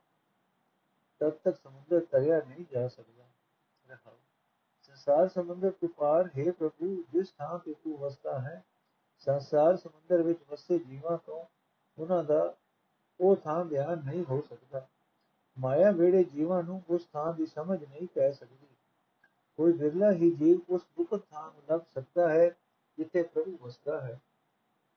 ਤਦ 1.18 1.30
ਤੱਕ 1.30 1.56
ਸਮੁੰਦਰ 1.56 2.00
ਤਰਿਆ 2.00 2.42
ਨਹੀਂ 2.48 2.64
ਜਾ 2.72 2.88
ਸਕਦਾ। 2.88 3.24
ਰਹਾਓ। 3.88 4.18
ਸੰਸਾਰ 4.82 5.28
ਸਮੁੰਦਰ 5.28 5.70
ਤੋਂ 5.70 5.88
ਪਾਰ, 5.88 6.28
ਹੈ 6.38 6.52
ਪ੍ਰਭੂ, 6.52 7.04
ਜਿਸ 7.12 7.32
ਥਾਂ 7.38 7.58
ਤੇ 7.58 7.74
ਤੂੰ 7.74 7.98
ਵਸਦਾ 7.98 8.40
ਹੈ 8.40 8.64
ਸੰਸਾਰ 9.20 9.76
ਸਮੁੰਦਰ 9.76 10.22
ਵਿੱਚ 10.22 10.40
ਵਸੇ 10.50 10.78
ਜੀਵਾਂ 10.78 11.18
ਤੋਂ 11.26 11.44
ਉਹਨਾਂ 11.98 12.24
ਦਾ 12.24 12.56
ਉਹ 13.20 13.36
ਥਾਂ 13.36 13.64
ਬਿਆਨ 13.64 14.02
ਨਹੀਂ 14.04 14.24
ਹੋ 14.24 14.40
ਸਕਦਾ। 14.50 14.88
ਮਾਇਆ 15.58 15.90
ਵੇੜੇ 15.90 16.24
ਜੀਵਾਂ 16.24 16.62
ਨੂੰ 16.62 16.82
ਉਸ 16.90 17.06
ਥਾਂ 17.12 17.32
ਦੀ 17.32 17.46
ਸਮਝ 17.46 17.84
ਨਹੀਂ 17.84 18.08
ਪੈ 18.14 18.30
ਸਕਦੀ। 18.30 18.66
ਕੋਈ 19.56 19.72
ਵਿਰਲਾ 19.72 20.12
ਹੀ 20.12 20.30
ਜੀਵ 20.30 20.60
ਉਸ 20.68 20.82
ਦੁਖਤ 20.96 21.22
ਥਾਂ 21.30 21.52
ਨੂੰ 21.52 21.62
ਲੱਭ 21.70 21.80
ਸਕਦਾ 21.94 22.28
ਹੈ, 22.28 22.48
ਜਿੱਥੇ 22.98 23.22
ਪ੍ਰਭੂ 23.22 23.58
ਵਸਦਾ 23.62 24.00
ਹੈ। 24.00 24.20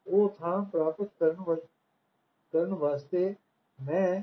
ਉਹ 0.07 0.29
ਥਾਂ 0.29 0.65
ਪ੍ਰਾਪਤ 0.65 1.07
ਕਰਨ 1.19 1.55
ਕਰਨ 2.51 2.73
ਵਾਸਤੇ 2.73 3.35
ਮੈਂ 3.83 4.21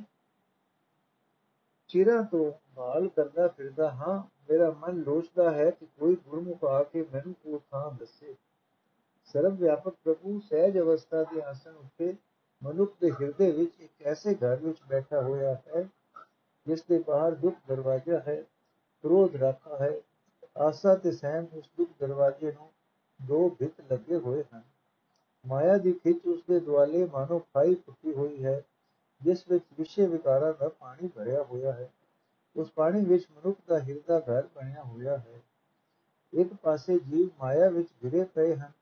ਚਿਰਾਂ 1.88 2.22
ਤੋਂ 2.22 2.52
ਭਾਲ 2.74 3.08
ਕਰਦਾ 3.08 3.48
ਫਿਰਦਾ 3.48 3.90
ਹਾਂ। 3.90 4.22
ਮੇਰਾ 4.50 4.70
ਮਨ 4.70 4.92
ਲੋਚਦਾ 4.92 5.50
ਹੈ 5.50 5.70
ਕਿ 5.70 5.86
ਕੋਈ 5.86 6.16
ਗੁਰਮੁਖ 6.16 6.64
ਆ 6.64 6.82
ਕੇ 6.82 7.02
ਮੈਨੂੰ 7.02 7.34
ਉਹ 7.39 7.39
ਥਾਂ 7.39 7.39
ਦੱਸੇ 7.39 7.39
ਸਰਵ 9.32 9.54
ਵਿਆਪਕ 9.54 9.94
ਪ੍ਰਭੂ 10.04 10.40
ਸਹਿਜ 10.40 10.78
ਅਵਸਥਾ 10.78 11.22
ਦੇ 11.22 11.42
ਆਸਣ 11.42 11.70
ਉੱਤੇ 11.70 12.14
ਮਨੁੱਖ 12.62 12.92
ਦੇ 13.00 13.10
ਹਿਰਦੇ 13.10 13.50
ਵਿੱਚ 13.50 13.72
ਇੱਕ 13.80 14.02
ਐਸੇ 14.02 14.34
ਘਰ 14.34 14.56
ਵਿੱਚ 14.56 14.78
ਬੈਠਾ 14.88 15.20
ਹੋਇਆ 15.20 15.54
ਹੈ, 15.54 15.88
ਜਿਸ 16.66 16.82
ਦੇ 16.82 16.98
ਬਾਹਰ 16.98 17.34
ਦੁੱਖ 17.34 17.56
ਦਰਵਾਜ਼ਾ 17.68 18.18
ਹੈ 18.18 18.42
ਕ੍ਰੋਧ 19.04 19.36
ਰਾਖਾ 19.36 19.76
ਹੈ, 19.80 20.00
ਆਸਾ 20.58 20.94
ਤੇ 20.94 21.12
ਸਹਿਮ 21.12 21.46
ਉਸ 21.52 21.70
ਦੁੱਖ 21.76 21.90
ਦਰਵਾਜ਼ੇ 22.00 22.52
ਨੂੰ 22.52 22.70
ਦੋ 23.20 23.48
ਭਿੱਤ 23.48 23.92
ਲੱਗੇ 23.92 24.16
ਹੋਏ 24.16 24.44
ਹਨ। 24.54 24.62
ਮਾਇਆ 25.46 25.78
ਦੀ 25.78 25.92
ਖਿੱਚ 25.92 26.26
ਉਸ 26.26 26.42
ਦੇ 26.48 26.60
ਦੁਆਲੇ 26.60 27.04
ਮਾਨੋ 27.04 27.38
ਖਾਈ 27.38 27.74
ਟੁੱਟੀ 27.74 28.14
ਹੋਈ 28.14 28.44
ਹੈ, 28.44 28.62
ਜਿਸ 29.22 29.44
ਵਿੱਚ 29.48 29.64
ਵਿਸ਼ੇ 29.78 30.06
ਵਿਕਾਰਾਂ 30.06 30.54
ਦਾ 30.60 30.68
ਪਾਣੀ 30.68 31.08
ਭਰਿਆ 31.08 31.42
ਹੋਇਆ 31.42 31.72
ਹੈ। 31.72 31.90
ਉਸ 32.56 32.70
ਪਾਣੀ 32.70 33.04
ਵਿੱਚ 33.04 33.26
ਮਨੁੱਖ 33.30 33.58
ਦਾ 33.68 33.80
ਹਿਰਦਾ 33.80 34.20
ਘਰ 34.20 34.48
ਬਣਿਆ 34.56 34.82
ਹੋਇਆ 34.82 35.16
ਹੈ। 35.16 35.40
ਇੱਕ 36.32 36.54
ਪਾਸੇ 36.54 36.98
ਜੀਵ 36.98 37.28
ਮਾਇਆ 37.40 37.68
ਵਿੱਚ 37.68 37.88
ਘਿਰੇ 38.04 38.24
ਪਏ 38.24 38.56
ਹਨ 38.56 38.72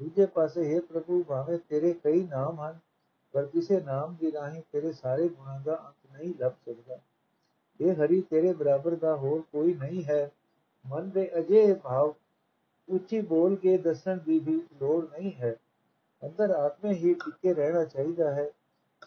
ਦੂਜੇ 0.00 0.26
ਪਾਸੇ 0.26 0.64
ਹੈ 0.64 0.80
ਪ੍ਰਭੂ 0.82 1.22
ਭਾਵੇਂ 1.22 1.58
ਤੇਰੇ 1.68 1.92
ਕਈ 2.04 2.22
ਨਾਮ 2.26 2.60
ਹਨ 2.60 2.78
ਪਰ 3.34 3.46
ਕਿਸੇ 3.46 3.80
ਨਾਮ 3.80 4.14
ਦੀ 4.14 4.32
ਰਾਹੀਂ 4.32 4.62
ਤੇਰੇ 4.72 4.92
ਸਾਰੇ 4.92 5.28
ਗੁਣਾਂ 5.28 5.60
ਦਾ 5.60 5.76
ਅੰਤ 5.78 6.12
ਨਹੀਂ 6.12 6.34
ਲੱਭ 6.40 6.52
ਸਕਦਾ 6.66 6.98
ਇਹ 7.80 7.94
ਹਰੀ 7.94 8.20
ਤੇਰੇ 8.20 8.52
ਬਰਾਬਰ 8.52 8.96
ਦਾ 8.96 9.14
ਹੋਰ 9.16 9.40
ਕੋਈ 9.52 9.74
ਨਹੀਂ 9.74 10.04
ਹੈ 10.04 10.30
ਮਨ 10.84 11.08
ਦੇ 11.10 11.30
ਅਜੇ 11.38 11.72
ਭਾਵ 11.74 12.12
ਉੱਚੀ 12.88 13.20
ਬੋਲ 13.20 13.56
ਕੇ 13.56 13.76
ਦੱਸਣ 13.78 14.18
ਦੀ 14.18 14.38
ਵੀ 14.38 14.60
ਲੋੜ 14.80 15.04
ਨਹੀਂ 15.04 15.32
ਹੈ 15.32 15.54
ਅੰਦਰ 16.22 16.50
ਆਤਮੇ 16.50 16.94
ਹੀ 16.94 17.14
ਟਿਕੇ 17.14 17.54
ਰਹਿਣਾ 17.54 17.84
ਚਾਹੀਦਾ 17.84 18.30
ਹੈ 18.34 18.50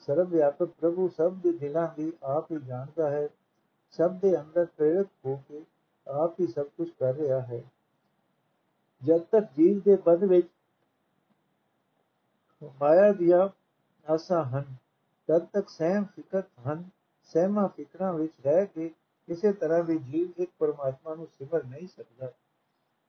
ਸਰਵ 0.01 0.29
ਵਿਆਪਕ 0.29 0.69
ਪ੍ਰਭੂ 0.79 1.07
ਸਭ 1.17 1.33
ਦੇ 1.33 1.51
ਦਿਲਾਂ 1.51 1.88
ਦੀ 1.95 2.12
ਆਪ 2.25 2.51
ਹੀ 2.51 2.60
ਜਾਣਦਾ 2.60 3.10
ਹੈ 3.10 3.27
ਸਭ 4.00 4.19
ਦੇ 4.19 4.39
ਅੰਦਰ 4.39 4.65
ਪ੍ਰੇਰਕ 4.77 5.07
ਹੋ 5.25 5.36
ਕੇ 5.50 5.63
ਆਪ 6.07 6.39
ਹੀ 6.39 6.48
ਸਭ 6.48 6.65
ਕੁਝ 6.77 6.89
ਕਰ 7.00 7.13
ਰਿਹਾ 7.13 7.39
ਹੈ 7.41 7.63
ਜਦ 9.01 9.24
ਤੱਕ 9.31 9.51
ਜੀਵ 9.57 9.79
ਦੇ 9.79 9.95
ਬੰਦ 10.05 10.24
ਵਿੱਚ 10.24 10.48
ਮਾਇਆ 12.63 13.13
ਦੀਆਂ 13.13 13.50
ਆਸਾਂ 14.12 14.44
ਹਨ। 14.44 14.75
ਤਦ 15.27 15.46
ਤੱਕ 15.46 15.70
ਸਹਿਮ 15.70 16.03
ਫਿਕਰ 16.03 16.41
ਹਨ, 16.68 16.84
ਸਹਿਮਾ 17.24 17.68
ਫਿਕਰਾਂ 17.68 18.13
ਵਿੱਚ 18.13 18.34
ਰਹਿ 18.46 18.65
ਕੇ 18.65 18.89
ਕਿਸੇ 19.27 19.53
ਤਰ੍ਹਾਂ 19.53 19.84
ਵੀ 19.84 19.98
ਜੀਵ 19.98 20.32
ਇੱਕ 20.38 20.51
ਪਰਮਾਤਮਾ 20.60 21.15
ਨੂੰ 21.15 21.27
ਸਿਮਰ 21.27 21.63
ਨਹੀਂ 21.63 21.88
ਸਕਦਾ। 21.88 22.32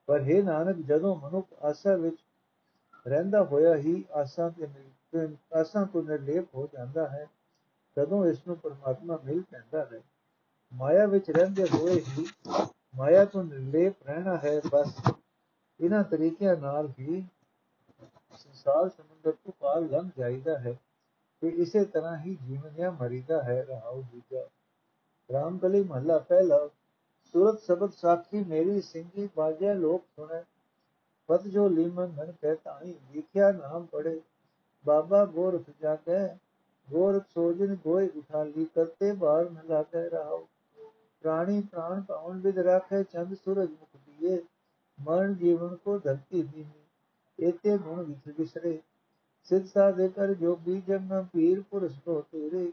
ਪਰ 0.07 0.21
ਹੈ 0.23 0.43
ਨਾਨਕ, 0.43 0.77
ਜਦੋਂ 0.77 1.17
ਮਨੁੱਖ 1.17 1.47
ਆਸਾ 1.63 1.97
ਵਿੱਚ 1.97 2.17
ਰਹਿੰਦਾ 3.07 3.45
ਹੋਇਆ 3.45 3.75
ਹੀ 3.77 4.05
ਆਸਾਂ 4.13 4.51
ਤੇ 4.51 5.37
ਆਸਾਂ 5.55 5.87
ਤੋਂ 5.87 6.03
ਨਿਰਲੇਪ 6.03 6.55
ਹੋ 6.55 6.69
ਜਾਂਦਾ 6.75 7.09
ਹੈ, 7.09 7.27
ਤਦੋਂ 7.95 8.27
ਇਸ 8.27 8.47
ਨੂੰ 8.47 8.57
ਪਰਮਾਤਮਾ 8.57 9.19
ਮਿਲ 9.25 9.43
ਪੈਂਦਾ 9.43 9.85
ਹੈ। 9.93 10.01
ਮਾਇਆ 10.73 11.07
ਵਿੱਚ 11.07 11.31
ਰਹਿੰਦੇ 11.31 11.67
ਹੋਏ 11.75 12.01
ਹੀ 12.01 12.27
ਮਾਇਆ 12.97 13.25
ਤੋਂ 13.25 13.45
ਨਿਰਲੇਪ 13.45 14.03
ਰਹਿਣਾ 14.03 14.37
ਹੈ, 14.37 14.61
ਬਸ 14.71 14.93
ਇਹਨਾਂ 15.81 16.05
ਤਰੀਕਿਆਂ 16.05 16.57
ਨਾਲ 16.57 16.93
ਹੀ 16.99 17.25
ਸੰਸਾਰ 18.37 18.89
ਸਮੁੰਦਰ 18.89 19.33
ਤੋਂ 19.33 19.53
ਪਾਰ 19.61 19.81
ਲੰਘ 19.81 20.09
ਜਾਈਦਾ 20.19 20.59
ਹੈ 20.59 20.77
ਤੇ 21.43 21.49
ਇਸੇ 21.63 21.85
ਤਰ੍ਹਾਂ 21.85 22.17
ਹੀ 22.19 22.37
ਜੀਵਨ 22.43 22.75
ਜਾਂ 22.75 22.93
ਮਰੀਦਾ 22.93 23.43
ਹੈ 23.43 23.63
ਰਹਾਉ 23.65 24.03
ਦੂਜਾ 24.03 24.47
ਰਾਮਕਲੀ 25.31 25.83
ਮਹੱਲਾ 25.83 26.19
ਪਹਿਲਾ 26.19 26.67
ਸੂਰਤ 27.35 27.61
ਸ਼ਬਦ 27.61 27.91
ਸਾਖੀ 27.93 28.45
ਮੇਰੀ 28.45 28.81
ਸਿੰਘੀ 28.81 29.29
ਬਾਜੇ 29.37 29.75
ਲੋਕ 29.75 30.05
ਸੁਣੇ 30.17 30.43
ਪਤ 31.29 31.47
ਜੋ 31.47 31.69
ਲੀਮਨ 31.69 32.13
ਮਨ 32.17 32.33
ਕਹਿਤਾਈ 32.33 32.95
ਲਿਖਿਆ 33.15 33.51
ਨਾਮ 33.53 33.87
ਪੜੇ 33.87 34.21
ਬਾਬਾ 34.85 35.25
ਗੋਰਖ 35.27 35.71
ਜਾਗੇ 35.81 36.27
ਗੋਰਖ 36.89 37.27
ਸੋਜਨ 37.29 37.75
ਗੋਇ 37.85 38.09
ਉਠਾ 38.17 38.43
ਲੀ 38.45 38.65
ਕਰਤੇ 38.75 39.13
ਬਾਹਰ 39.13 39.51
ਨ 39.51 39.67
ਲਾਗੇ 39.69 40.09
ਰਹਾਉ 40.09 40.45
ਪ੍ਰਾਣੀ 41.25 41.61
ਪ੍ਰਾਣ 41.63 42.01
ਪਾਉਣ 42.01 42.41
ਵਿਦ 42.41 42.59
ਰਾਖੇ 42.59 43.03
ਚੰਦ 43.05 43.35
ਸੂਰਜ 43.35 43.71
ਮੁਖ 43.71 43.97
ਦੀਏ 43.97 44.39
ਮਰਨ 44.99 45.35
ਜੀਵਨ 45.35 45.77
ਕੋ 45.77 45.99
ਧਰਤੀ 45.99 46.43
ਦੀਨੀ 46.43 46.82
ਇਤੇ 47.39 47.77
ਗੁਣ 47.79 48.03
ਵਿਚ 48.03 48.39
ਵਿਸਰੇ 48.39 48.79
ਸਿਧ 49.51 49.65
ਸਾਧੇ 49.67 50.09
ਕਰ 50.09 50.33
ਜੋਗੀ 50.35 50.81
ਜਮ 50.81 51.23
ਪੀਰ 51.33 51.61
ਪੁਰਸ਼ 51.61 51.99
ਕੋ 52.01 52.21
ਤੇਰੇ 52.33 52.71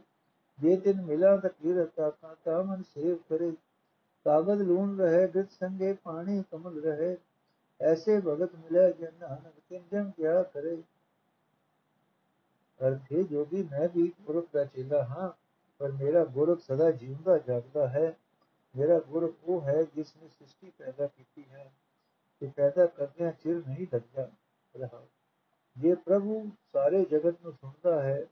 ਜੇ 0.59 0.75
ਤਿਨ 0.75 1.01
ਮਿਲਾ 1.01 1.35
ਤਕੀਰਤ 1.37 1.99
ਆਖਾ 1.99 2.35
ਤਾ 2.45 2.61
ਮਨ 2.63 2.81
ਸੇਵ 2.83 3.15
ਕਰੇ 3.29 3.51
ਕਾਗਦ 4.25 4.61
ਲੂਣ 4.61 4.97
ਰਹੇ 4.99 5.25
ਬਿਤ 5.27 5.51
ਸੰਗੇ 5.51 5.93
ਪਾਣੀ 6.03 6.43
ਕਮਲ 6.51 6.79
ਰਹੇ 6.81 7.15
ਐਸੇ 7.79 8.19
ਭਗਤ 8.19 8.55
ਮਿਲੇ 8.55 8.91
ਜਨ 8.91 9.13
ਨਾਨਕ 9.21 9.53
ਤਿਨ 9.69 9.83
ਜਨ 9.91 10.09
ਕਿਆ 10.11 10.41
ਕਰੇ 10.43 10.81
ਅਰਥੇ 12.79 13.23
ਜੋਗੀ 13.23 13.63
ਮੈਂ 13.63 13.87
ਵੀ 13.89 14.11
ਗੁਰਖ 14.25 14.45
ਦਾ 14.53 14.63
ਚੇਲਾ 14.65 15.03
ਹਾਂ 15.03 15.29
ਪਰ 15.81 15.91
ਮੇਰਾ 15.91 16.23
ਗੁਰਖ 16.25 16.59
ਸਦਾ 16.59 16.89
ਜੀਵਦਾ 16.91 17.37
ਜਾਗਦਾ 17.37 17.87
ਹੈ 17.87 18.13
ਮੇਰਾ 18.75 18.99
ਗੁਰਖ 18.99 19.33
ਉਹ 19.43 19.61
ਹੈ 19.61 19.81
ਜਿਸ 19.95 20.15
ਨੇ 20.17 20.27
ਸ੍ਰਿਸ਼ਟੀ 20.27 20.71
ਪੈਦਾ 20.77 21.07
ਕੀਤੀ 21.07 21.43
ਹੈ 21.51 21.71
ਤੇ 22.41 22.51
ਪੈਦਾ 22.55 22.85
ਕਰਦਿਆਂ 22.85 23.31
ਚਿਰ 23.33 23.61
ਨਹੀਂ 23.67 23.87
ਲੱਗਦਾ 23.93 24.29
ਰਹਾ। 24.77 25.05
ਜੇ 25.77 25.95
ਪ੍ਰਭੂ 25.95 26.51
ਸਾਰੇ 26.73 27.05
ਜਗਤ 27.05 27.35
ਨੂੰ 27.43 27.53
ਸੁਣਦਾ 27.53 28.03
ਹੈ, 28.03 28.25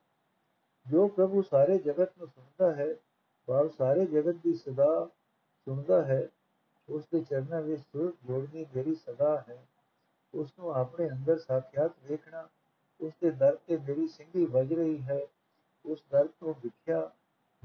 ਜੋ 0.88 1.08
ਪ੍ਰਭੂ 1.08 1.42
ਸਾਰੇ 1.42 1.78
ਜਗਤ 1.78 2.18
ਨੂੰ 2.18 2.28
ਸੁਣਦਾ 2.28 2.76
ਹੈ 2.76 2.96
ਭਾਵ 3.46 3.70
ਸਾਰੇ 3.70 4.06
ਜਗਤ 4.06 4.36
ਦੀ 4.36 4.54
ਸਦਾ 4.54 5.10
ਸੁਣਦਾ 5.66 6.06
ਹੈ, 6.06 6.30
ਉਸ 6.90 7.08
ਦੇ 7.14 7.22
ਚਰਨਾਂ 7.22 7.62
ਵਿੱਚ 7.62 7.82
ਸੁਰ 7.82 8.14
ਜੋੜਨੀ 8.28 8.66
ਮੇਰੀ 8.76 8.96
ਸਦਾ 8.96 9.46
ਹੈ, 9.50 9.68
ਉਸ 10.34 10.54
ਨੂੰ 10.60 10.74
ਆਪਣੇ 10.76 11.10
ਅੰਦਰ 11.10 11.38
ਸਾਖਿਆਤ 11.38 11.92
ਵੇਖਣਾ, 12.04 12.50
ਉਸ 13.02 13.14
ਦੇ 13.22 13.32
ਦਰ 13.32 13.56
ਤੇ 13.56 13.78
ਮੇਰੀ 13.78 14.08
ਸਿੰਘੀ 14.08 14.46
ਵੱਜ 14.46 14.74
ਰਹੀ 14.74 15.02
ਹੈ, 15.02 15.22
ਉਸ 15.86 16.04
ਦਰ 16.12 16.28
ਤੋਂ 16.28 16.54
ਵਿਖਿਆ 16.64 17.12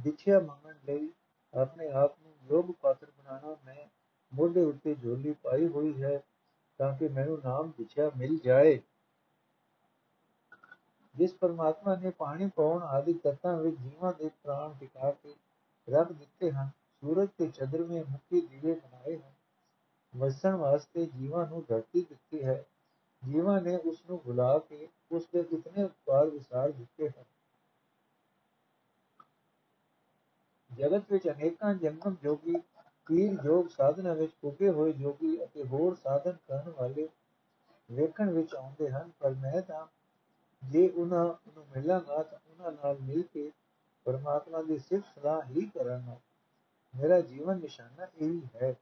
ਵਿਖਿਆ 0.01 0.41
ਮੰਗਣ 0.41 0.75
ਲਈ 0.85 1.09
ਆਪਣੇ 1.55 1.91
ਆਪ 1.91 2.15
ਨੂੰ 2.23 2.33
ਯੋਗ 2.51 2.73
ਪਾਤਰ 2.81 3.07
ਬਣਾਉਣਾ 3.19 3.57
ਮੈਂ 3.65 3.89
ਮੋਢੇ 4.35 4.65
ਉੱਤੇ 4.65 4.95
ਝੋਲੀ 4.95 5.33
ਪਾਈ 5.33 5.69
ਹੋਈ 5.69 6.03
ਹੈ। 6.03 6.23
ਤਾਂ 6.83 6.97
ਕਿ 6.97 7.09
ਮੈਨੂੰ 7.09 7.41
ਨਾਮ 7.45 7.73
ਵਿਖਿਆ 7.79 8.11
ਮਿਲ 8.17 8.39
ਜਾਏ। 8.39 8.81
ਜਿਸ 11.15 11.35
ਪਰਮਾਤਮਾ 11.35 11.97
ਨੇ 11.97 12.11
ਪਾਣੀ 12.11 12.51
ਪਾਉਣ 12.57 12.83
ਆਦਿ 12.83 13.15
ਤੱਤਾਂ 13.15 13.57
ਵਿੱਚ 13.57 13.77
ਜੀਵਾਂ 13.77 14.13
ਦੇ 14.19 14.29
ਪ੍ਰਾਣ 14.29 14.75
ਟਿਕਾ 14.81 15.11
ਕੇ 15.11 15.35
ਰੱਖ 15.91 16.13
ਦਿੱਤੇ 16.13 16.51
ਹਨ, 16.51 16.71
ਸੂਰਜ 17.01 17.29
ਤੇ 17.39 17.47
ਚੰਦਰਮੇ 17.47 18.05
ਮੁੱਖੀ 18.05 18.47
ਦੀਵੇ 18.47 18.75
ਬਣਾਏ 18.75 19.17
ਹਨ। 19.17 19.33
ਵਸਣ 20.17 20.55
ਵਾਸਤੇ 20.55 21.07
ਜੀਵਾਂ 21.07 21.47
ਨੂੰ 21.47 21.65
ਧਰਤੀ 21.69 22.07
ਦਿੱਤੀ 22.09 22.45
ਹੈ। 22.45 22.65
ਜੀਵਾਂ 23.25 23.61
ਨੇ 23.61 23.77
ਉਸ 23.77 24.03
ਨੂੰ 24.11 24.21
ਬੁਲਾ 24.25 24.59
ਕੇ 24.59 24.89
ਉਸ 25.13 25.29
ਦੇ 25.33 25.41
ਇਤਨੇ 25.41 25.83
ਉਪਕਾਰ 25.83 26.31
ਵਿਸਾਰ 26.31 26.71
ਦਿੱਤੇ 26.71 27.09
ਹਨ। 27.09 27.25
ਜਗਤ 30.75 31.13
ਵਿੱਚ 31.13 31.29
ਅਨੇਕਾਂ 31.29 31.75
ਜੰਗਮ 31.75 32.17
ਜੋਗੀ 32.23 32.57
ਪੀਰ 33.07 33.35
ਜੋਗ 33.43 33.69
ਸਾਧਨਾ 33.69 34.15
ਵਿੱਚ 34.15 34.33
ਪੁੱਗੇ 34.41 34.69
ਹੋਏ 34.71 34.93
ਜੋਗੀ 34.93 35.45
ਅਤੇ 35.45 35.65
ਹੋਰ 35.65 35.95
ਸਾਧਨ 35.95 36.37
ਕਰਨ 36.49 36.71
ਵਾਲੇ 36.71 37.09
ਵੇਖਣ 37.91 38.31
ਵਿੱਚ 38.31 38.55
ਆਉਂਦੇ 38.55 38.91
ਹਨ, 38.91 39.11
ਪਰ 39.21 39.31
ਮੈਂ 39.31 39.63
ਤਾਂ 39.63 39.87
ਜੇ 40.63 40.89
ਉਹਨਾਂ 40.89 41.25
ਨੂੰ 41.25 41.67
ਮਿਲਾਂਗਾ 41.77 42.23
ਤਾਂ 42.23 42.39
ਉਹਨਾਂ 42.51 42.73
ਨਾਲ 42.73 42.99
ਮਿਲ 42.99 43.23
ਕੇ 43.23 43.51
ਪਰਮਾਤਮਾ 44.05 44.63
ਦੀ 44.63 44.79
ਸਿਫਤ 44.79 45.05
ਸਲਾਹ 45.15 45.43
ਹੀ 45.43 45.67
ਕਰਾਂਗਾ। 45.67 46.21
ਮੇਰਾ 46.95 47.21
ਜੀਵਨ 47.21 47.59
ਨਿਸ਼ਾਨਾ 47.59 48.07
ਇਹੀ 48.17 48.43
ਹੈ। 48.63 48.75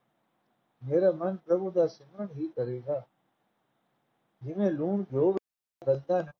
ਮੇਰਾ 0.82 1.10
ਮਨ 1.10 1.36
ਪ੍ਰਭੂ 1.36 1.70
ਦਾ 1.70 1.86
ਸਿਮਰਨ 1.86 2.28
ਹੀ 2.36 2.48
ਕਰੇਗਾ। 2.48 3.02
ਜਿਵੇਂ 4.42 4.70
ਲੂਣ 4.70 5.04
ਜੋ 5.12 5.32
ਗਲਦਾ 5.86 6.22
ਹੈ 6.22 6.32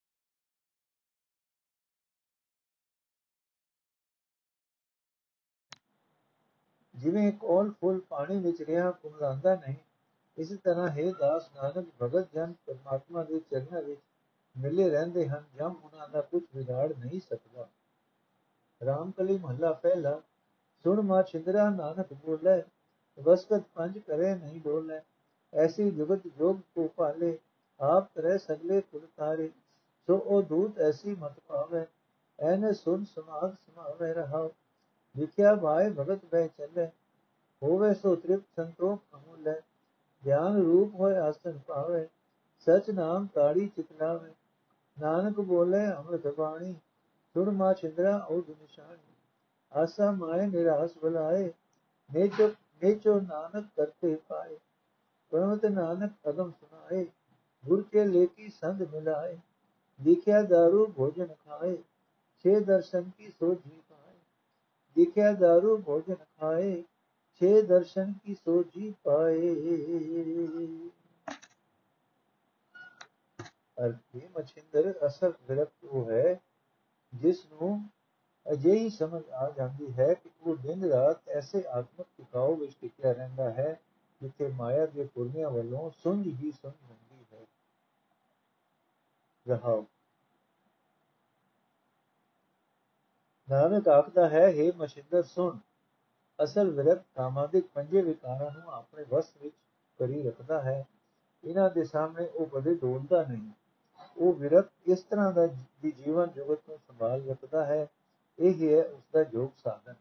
ਜਿਵੇਂ 7.01 7.33
ਕੋਲ 7.33 7.71
ਫੁੱਲ 7.71 8.01
ਪਾਣੀ 8.01 8.39
ਵਿੱਚ 8.39 8.63
ਰਿਹਾ 8.63 8.91
ਕੁਮਲਾਂਦਾ 8.91 9.55
ਨਹੀਂ। 9.55 9.75
ਇਸੇ 10.39 10.57
ਤਰ੍ਹਾਂ 10.57 10.89
ਹੈ 10.89 11.11
ਦਾਸ 11.21 11.51
ਨਾਨਕ, 11.57 11.87
ਭਗਤ 12.03 12.29
ਜਨ 12.35 12.55
ਪਰਮਾਤਮਾ 12.67 13.25
ਦੇ 13.25 13.41
ਚਰਨਾਂ 13.51 13.83
ਵਿੱਚ 13.83 14.01
ਮਿਲੇ 14.57 14.91
ਰਹਿੰਦੇ 14.91 15.29
ਹਨ, 15.29 15.45
ਜਮ 15.55 15.75
ਉਹਨਾਂ 15.85 16.09
ਦਾ 16.09 16.21
ਕੁਝ 16.21 16.43
ਵਿਗਾੜ 16.55 16.93
ਨਹੀਂ 16.99 17.21
ਸਕਦਾ। 17.21 17.69
ਰਾਮਕਲੀ 18.81 19.39
ਮਹੱਲਾ 19.39 19.73
ਪਹਿਲਾ, 19.73 20.21
ਸੁਣ 20.85 21.01
ਮਾ 21.01 21.23
ਛਿੰਦਰਾ 21.23 21.69
ਨਾਨਕ 21.71 22.13
ਬੋਲੇ, 22.13 22.63
ਵਸਕਤ 23.19 23.63
ਪੰਜ 23.75 23.99
ਕਰੇ 23.99 24.35
ਨਹੀਂ 24.35 24.61
ਡੋਲੇ। 24.61 25.01
ਐਸੀ 25.55 25.91
ਜੁਗਤ 25.91 26.27
ਜੋਗ 26.39 26.57
ਕੋ 26.75 26.89
ਪਾਲੇ 26.97 27.39
ਆਪ 27.81 28.11
ਤਰੇ 28.15 28.39
ਸਗਲੇ 28.39 28.81
ਕੁਲ 28.81 29.07
ਤਾਰੇ। 29.17 29.51
ਸੋ 30.07 30.17
ਉਹ 30.17 30.43
ਦੂਤ 30.43 30.79
ਐਸੀ 30.79 31.15
ਮਤ 31.15 31.41
ਪਾਵੇ, 31.49 31.87
ਐਨੇ 32.41 32.73
ਸੁਨ 32.73 33.05
ਸਮਾਗ 33.05 33.55
ਸਮਾਵੇ 33.55 34.13
ਰਹਾਓ 34.13 34.53
ਵਿਖਿਆ 35.15 35.55
ਭਾਏ 35.55 35.91
ਭਗਤ 35.91 36.25
ਬਹਿ 36.25 36.49
ਚੱਲੇ, 36.49 36.87
ਹੋਵੇ 37.63 37.93
ਸੋ 37.95 38.15
ਤ੍ਰਿਪਤ 38.17 38.57
ਸੰਤੋਖ 38.57 39.39
ਲੈ 39.39 39.55
ਗਿਆਨ 40.23 40.57
ਰੂਪ 40.63 40.95
ਹੋਏ 40.95 41.17
ਆਸਨ 41.17 41.59
ਪਾਵੇ 41.59 42.07
ਸਚ 42.67 42.91
ਨਾਮ 42.91 43.27
ਤਾੜੀ 43.27 43.67
ਚਿਤਲਾਵੇ 43.67 44.31
ਨਾਨਕ 44.97 45.41
ਬੋਲੇ 45.41 45.85
ਅੰਮ੍ਰਿਤ 45.87 46.27
ਬਾਣੀ, 46.27 46.75
ਸੁਣ 47.35 47.51
ਮਾ 47.51 47.73
ਛਿੰਦਰਾ 47.73 48.17
ਉਹ 48.31 48.43
ਨਿਸ਼ਾਨੀ 48.49 49.15
ਆਸਾ 49.73 50.11
ਮਾਏ 50.11 50.47
ਨਿਰਾਸ 50.47 50.97
ਬੁਲਾਏ 50.99 51.53
ਨੇਚੋ 52.11 52.49
ਨੇਚੋ 52.83 53.21
ਨਾਨਕ 53.21 53.67
ਕਰਤੇ 53.77 54.15
ਪਾਏ। 54.29 54.57
ਪ੍ਰਮਤ 55.33 55.65
ਨਾਨਕ 55.67 56.13
ਅਗਮ 56.29 56.51
ਸੁਣਾਏ, 56.51 57.07
ਗੁਰ 57.65 57.83
ਕੇ 57.83 58.05
ਲੇਕੀ 58.05 58.49
ਸੰਗ 58.49 58.83
ਮਿਲਾਏ। 58.93 59.39
ਦਿਖਿਆ 60.01 60.43
ਦਾਰੂ 60.43 60.87
ਭੋਜਨ 60.87 61.27
ਖਾਏ, 61.27 61.77
ਛੇ 62.45 62.61
ਦਰਸ਼ਨ 62.61 63.11
ਕੀ 63.19 63.31
ਸੋਝੀ 63.31 63.81
ਪਾਏ 64.97 65.05
ਦਿਖਿਆ 65.05 65.31
दारू 65.33 65.83
ਭੋਜਨ 65.83 66.15
ਖਾਏ 66.15 66.83
ਛੇ 67.41 67.63
ਦਰਸ਼ਨ 67.63 68.13
ਕੀ 68.25 68.35
ਸੋਝੀ 68.35 68.95
ਪਾਏ 69.05 69.55
ਅਰਥੇ 73.79 74.29
ਮਛਿੰਦਰ 74.39 74.95
ਅਸਲ 75.07 75.33
ਵਿਰਕਤ 75.49 75.85
ਉਹ 75.85 76.11
ਹੈ 76.11 76.41
ਜਿਸ 77.13 77.47
ਨੂੰ 77.47 77.89
ਅਜਿਹੀ 78.47 78.91
ਸਮਝ 78.91 79.23
ਆ 79.31 79.51
ਜਾਂਦੀ 79.51 79.93
ਹੈ 79.93 80.15
ਕਿ 80.15 80.31
ਉਹ 80.43 80.57
ਦਿਨ 80.57 80.85
ਰਾਤ 80.85 81.29
ਐਸੇ 81.29 81.65
ਆਤਮਿਕ 81.69 82.07
ਟਿਕਾਉ 82.17 82.55
ਵਿੱਚ 82.55 82.75
ਟਿਕਿਆ 82.81 83.13
ਰਹਿੰਦਾ 83.13 83.51
ਹੈ 83.51 83.81
ਜਿੱਥੇ 84.21 84.49
ਮਾਇਆ 84.49 84.87
ਦੇ 84.87 85.07
ਪੁਰਨਿਆਂ 85.07 85.51
ਵੱਲੋਂ 85.51 85.91
ਸੁੰਝ 85.91 86.27
ਹੀ 86.27 86.51
ਸੁੰਝ 86.51 86.75
ਹੁੰਦੀ 86.83 87.25
ਹੈ 87.33 87.47
ਰਹਾਉ 89.47 89.85
ਨਾਨਕ 93.51 93.89
ਆਖਦਾ 93.89 94.29
ਹੈ 94.29 94.53
हे 94.53 94.77
ਮਸ਼ਿੰਦਰ, 94.77 95.23
ਸੁਣ। 95.23 95.59
ਅਸਲ 96.45 96.71
ਵਿਰਕ 96.71 97.03
ਕਾਮਾਦਿਕ 97.15 97.67
ਪੰਜੇ 97.75 98.03
ਵਿਕਾਰਾਂ 98.03 98.51
ਨੂੰ 98.51 98.73
ਆਪਣੇ 98.73 99.05
ਵਸ 99.11 99.31
ਵਿੱਚ 99.43 99.55
ਕਰੀ 99.99 100.23
ਰੱਖਦਾ 100.23 100.63
ਹੈ। 100.63 100.89
ਇਹਨਾਂ 101.45 101.71
ਦੇ 101.71 101.85
ਸਾਹਮਣੇ 101.85 102.27
ਉਹ 102.27 102.47
ਕਦੇ 102.47 102.75
ਡੋਲਦਾ 102.75 103.25
ਨਹੀਂ। 103.29 103.51
ਉਹ 104.19 104.33
ਵਿਰਕ 104.33 104.69
ਇਸ 104.87 105.01
ਤਰ੍ਹਾਂ 105.01 105.33
ਦਾ 105.33 105.47
ਦੀ 105.83 105.91
ਜੀਵਨ 105.91 106.27
ਜੁਗਤ 106.27 106.59
ਨੂੰ 106.69 106.79
ਸੰਭਾਲ 106.79 107.29
ਰੱਖਦਾ 107.29 107.65
ਹੈ। 107.65 107.87
ਇਹ 108.39 108.55
ਹੀ 108.55 108.75
ਹੈ 108.75 108.85
ਉਸ 108.85 109.03
ਦਾ 109.13 109.25
ਯੋਗ 109.33 109.51
ਸਾਧਨ। 109.57 109.95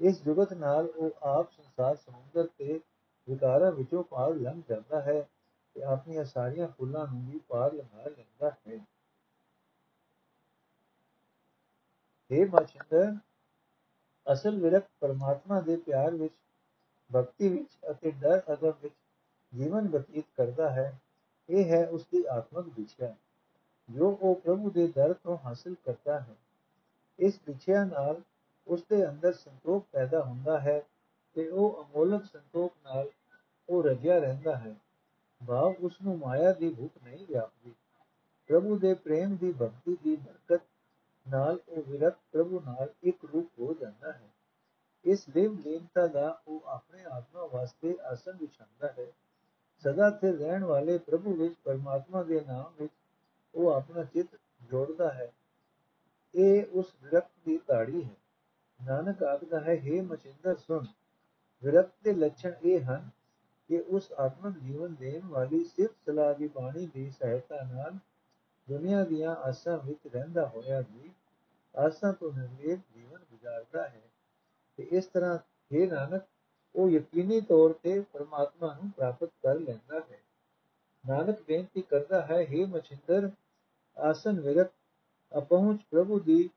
ਇਸ 0.00 0.22
ਜੁਗਤ 0.22 0.52
ਨਾਲ 0.52 0.86
ਉਹ 0.86 1.10
ਆਪ 1.22 1.50
ਸੰਸਾਰ 1.50 1.96
ਸਮੁੰਦਰ 1.96 2.48
ਤੇ 2.58 2.80
ਵਿਕਾਰਾਂ 3.28 3.72
ਵਿੱਚੋਂ 3.72 4.04
ਪਾਰ 4.04 4.34
ਲੰਘ 4.34 4.62
ਜਾਂਦਾ 4.68 5.00
ਹੈ 5.00 5.28
ਤੇ 5.74 5.82
ਆਪਣੀਆਂ 5.82 6.24
ਸਾਰੀਆਂ 6.24 6.68
ਫੁੱਲਾਂ 6.68 7.06
ਨੂੰ 7.06 7.32
ਵੀ 7.32 7.40
ਪਾਰ 7.48 7.72
ਲੰਘਾ 7.72 8.02
ਲੈਂਦਾ 8.04 8.50
ਹੈ। 8.68 8.80
ਇਹ 12.30 12.46
ਮਚੰਦਰ 12.46 13.14
ਅਸਲ 14.32 14.60
ਵਿਰਕ 14.60 14.84
ਪਰਮਾਤਮਾ 15.00 15.60
ਦੇ 15.60 15.76
ਪਿਆਰ 15.76 16.14
ਵਿੱਚ, 16.14 16.34
ਭਗਤੀ 17.10 17.48
ਵਿੱਚ 17.48 17.76
ਅਤੇ 17.90 18.10
ਡਰ 18.10 18.42
ਅਦਬ 18.52 18.74
ਵਿੱਚ 18.82 18.94
ਜੀਵਨ 19.54 19.88
ਬਤੀਤ 19.88 20.24
ਕਰਦਾ 20.36 20.70
ਹੈ, 20.70 20.98
ਇਹ 21.48 21.64
ਹੈ 21.64 21.86
ਉਸ 21.86 22.06
ਦੀ 22.12 22.24
ਆਤਮਿਕ 22.30 22.74
ਦਿਸ਼ਾ, 22.74 23.14
ਜੋ 23.90 24.18
ਉਹ 24.22 24.34
ਪ੍ਰਭੂ 24.34 24.70
ਦੇ 24.70 24.86
ਦਰ 24.88 25.12
ਤੋਂ 25.12 25.38
ਹਾਸਲ 25.44 25.74
ਕਰਦਾ 25.84 26.20
ਹੈ। 26.20 26.36
ਇਸ 27.18 27.40
ਵਿਚਿਆ 27.46 27.84
ਨਾਲ 27.84 28.20
ਉਸ 28.66 28.84
ਦੇ 28.90 29.08
ਅੰਦਰ 29.08 29.32
ਸੰਤੋਖ 29.32 29.86
ਪੈਦਾ 29.92 30.22
ਹੁੰਦਾ 30.22 30.60
ਹੈ 30.60 30.82
ਤੇ 31.34 31.48
ਉਹ 31.48 31.84
ਅਮੋਲਕ 31.84 32.24
ਸੰਤੋਖ 32.24 32.72
ਨਾਲ 32.84 33.08
ਉਹ 33.68 33.82
ਰਜਿਆ 33.82 34.18
ਰਹਿੰਦਾ 34.18 34.56
ਹੈ। 34.56 34.76
ਭਾਵ 35.46 35.74
ਉਸ 35.80 36.02
ਨੂੰ 36.02 36.18
ਮਾਇਆ 36.18 36.52
ਦੀ 36.52 36.74
ਭੁੱਖ 36.74 36.92
ਨਹੀਂ 37.04 37.26
ਵਿਆਪਦੀ। 37.26 37.74
ਪ੍ਰਭੂ 38.48 38.78
ਦੇ 38.78 38.94
ਪ੍ਰੇਮ 38.94 39.36
ਦੀ 39.36 39.52
ਭਗਤੀ 39.52 39.96
ਦੀ 40.04 40.16
ਬਰਕਤ 40.16 40.62
ਨਾਲ 41.28 41.58
ਉਹ 41.68 41.82
ਵਿਰਕ 41.88 42.16
ਪ੍ਰਭੂ 42.32 42.60
ਨਾਲ 42.60 42.88
ਇੱਕ 43.02 43.24
ਰੂਪ 43.24 43.52
ਹੋ 43.58 43.74
ਜਾਂਦਾ 43.74 44.12
ਹੈ। 44.12 44.28
ਇਸ 45.04 45.28
ਲਿਵ 45.36 45.58
ਲੀਨਤਾ 45.58 46.06
ਦਾ 46.06 46.42
ਉਹ 46.48 46.62
ਆਪਣੇ 46.66 47.04
ਆਤਮਾ 47.04 47.46
ਵਾਸਤੇ 47.46 47.98
ਆਸਨ 48.02 48.32
ਵਿਛਾਉਂਦਾ 48.36 48.94
ਹੈ। 48.98 49.06
ਸਦਾ 49.78 50.10
ਤੇ 50.10 50.32
ਰਹਿਣ 50.32 50.64
ਵਾਲੇ 50.64 50.98
ਪ੍ਰਭੂ 50.98 51.34
ਵਿੱਚ, 51.34 51.54
ਪਰਮਾਤਮਾ 51.64 52.22
ਦੇ 52.22 52.40
ਨਾਮ 52.40 52.72
ਵਿੱਚ 52.80 52.92
ਉਹ 53.54 53.72
ਆਪਣਾ 53.72 54.04
ਚਿੱਤ 54.04 54.28
ਜੋੜਦਾ 54.62 55.12
ਹੈ। 55.12 55.32
ਇਹ 56.34 56.64
ਉਸ 56.72 56.94
ਵਿਰਕਤ 57.02 57.30
ਦੀ 57.44 57.58
ਤਾੜੀ 57.58 58.04
ਹੈ। 58.04 58.14
ਨਾਨਕ 58.84 59.22
ਆਖਦਾ 59.22 59.60
ਹੈ 59.60 59.74
हे 59.74 60.02
ਮਚਿੰਦਰ 60.02 60.56
ਸੁਣ। 60.56 60.86
ਵਿਰਕਤ 61.62 61.92
ਦੇ 62.04 62.12
ਲੱਛਣ 62.12 62.52
ਇਹ 62.64 62.80
ਹਨ 62.80 63.10
ਕਿ 63.68 63.80
ਉਸ 63.80 64.12
ਆਤਮਿਕ 64.12 64.58
ਜੀਵਨ 64.58 64.94
ਦੇਣ 64.94 65.26
ਵਾਲੀ 65.26 65.64
ਸਿਰਫ 65.64 65.90
ਸਲਾਹ 66.06 66.34
ਦੀ 66.34 66.48
ਬਾਣੀ 66.48 66.86
ਦੀ 66.94 67.10
ਸਹਾਇਤਾ 67.10 67.56
ਨਾਲ 67.74 67.92
ਦੁਨੀਆ 68.68 69.04
ਦੀਆਂ 69.04 69.36
ਆਸਾਂ 69.36 69.78
ਵਿੱਚ 69.78 70.14
ਰਹਿੰਦਾ 70.14 70.46
ਹੋਇਆ 70.46 70.80
ਵੀ 70.80 71.10
ਆਸਾਂ 71.75 72.13
ਤੋਂ 72.13 72.31
ਨਿਰਲੇਪ 72.33 72.79
ਜੀਵਨ 72.93 73.19
ਗੁਜ਼ਾਰਦਾ 73.21 73.87
ਹੈ 73.87 74.01
ਤੇ 74.79 74.87
ਇਸ 74.91 75.05
ਤਰ੍ਹਾਂ 75.05 75.37
हे 75.71 75.87
ਨਾਨਕ 75.89 76.23
ਉਹ 76.75 76.89
ਯਕੀਨੀ 76.89 77.39
ਤੌਰ 77.41 77.73
ਤੇ 77.73 77.99
ਪਰਮਾਤਮਾ 78.13 78.73
ਨੂੰ 78.73 78.89
ਪ੍ਰਾਪਤ 78.91 79.29
ਕਰ 79.43 79.59
ਲੈਂਦਾ 79.59 79.99
ਹੈ 80.01 80.19
ਨਾਨਕ 81.03 81.41
ਬੇਨਤੀ 81.41 81.81
ਕਰਦਾ 81.81 82.21
ਹੈ 82.21 82.41
हे 82.45 82.67
ਮਛਿੰਦਰ 82.67 83.29
ਆਸਨ 83.97 84.39
ਵਿਰਤ 84.39 84.71
ਅਪਹੁੰਚ 85.31 85.81
ਪ੍ਰਭੂ 85.91 86.19
ਦੀ 86.19 86.49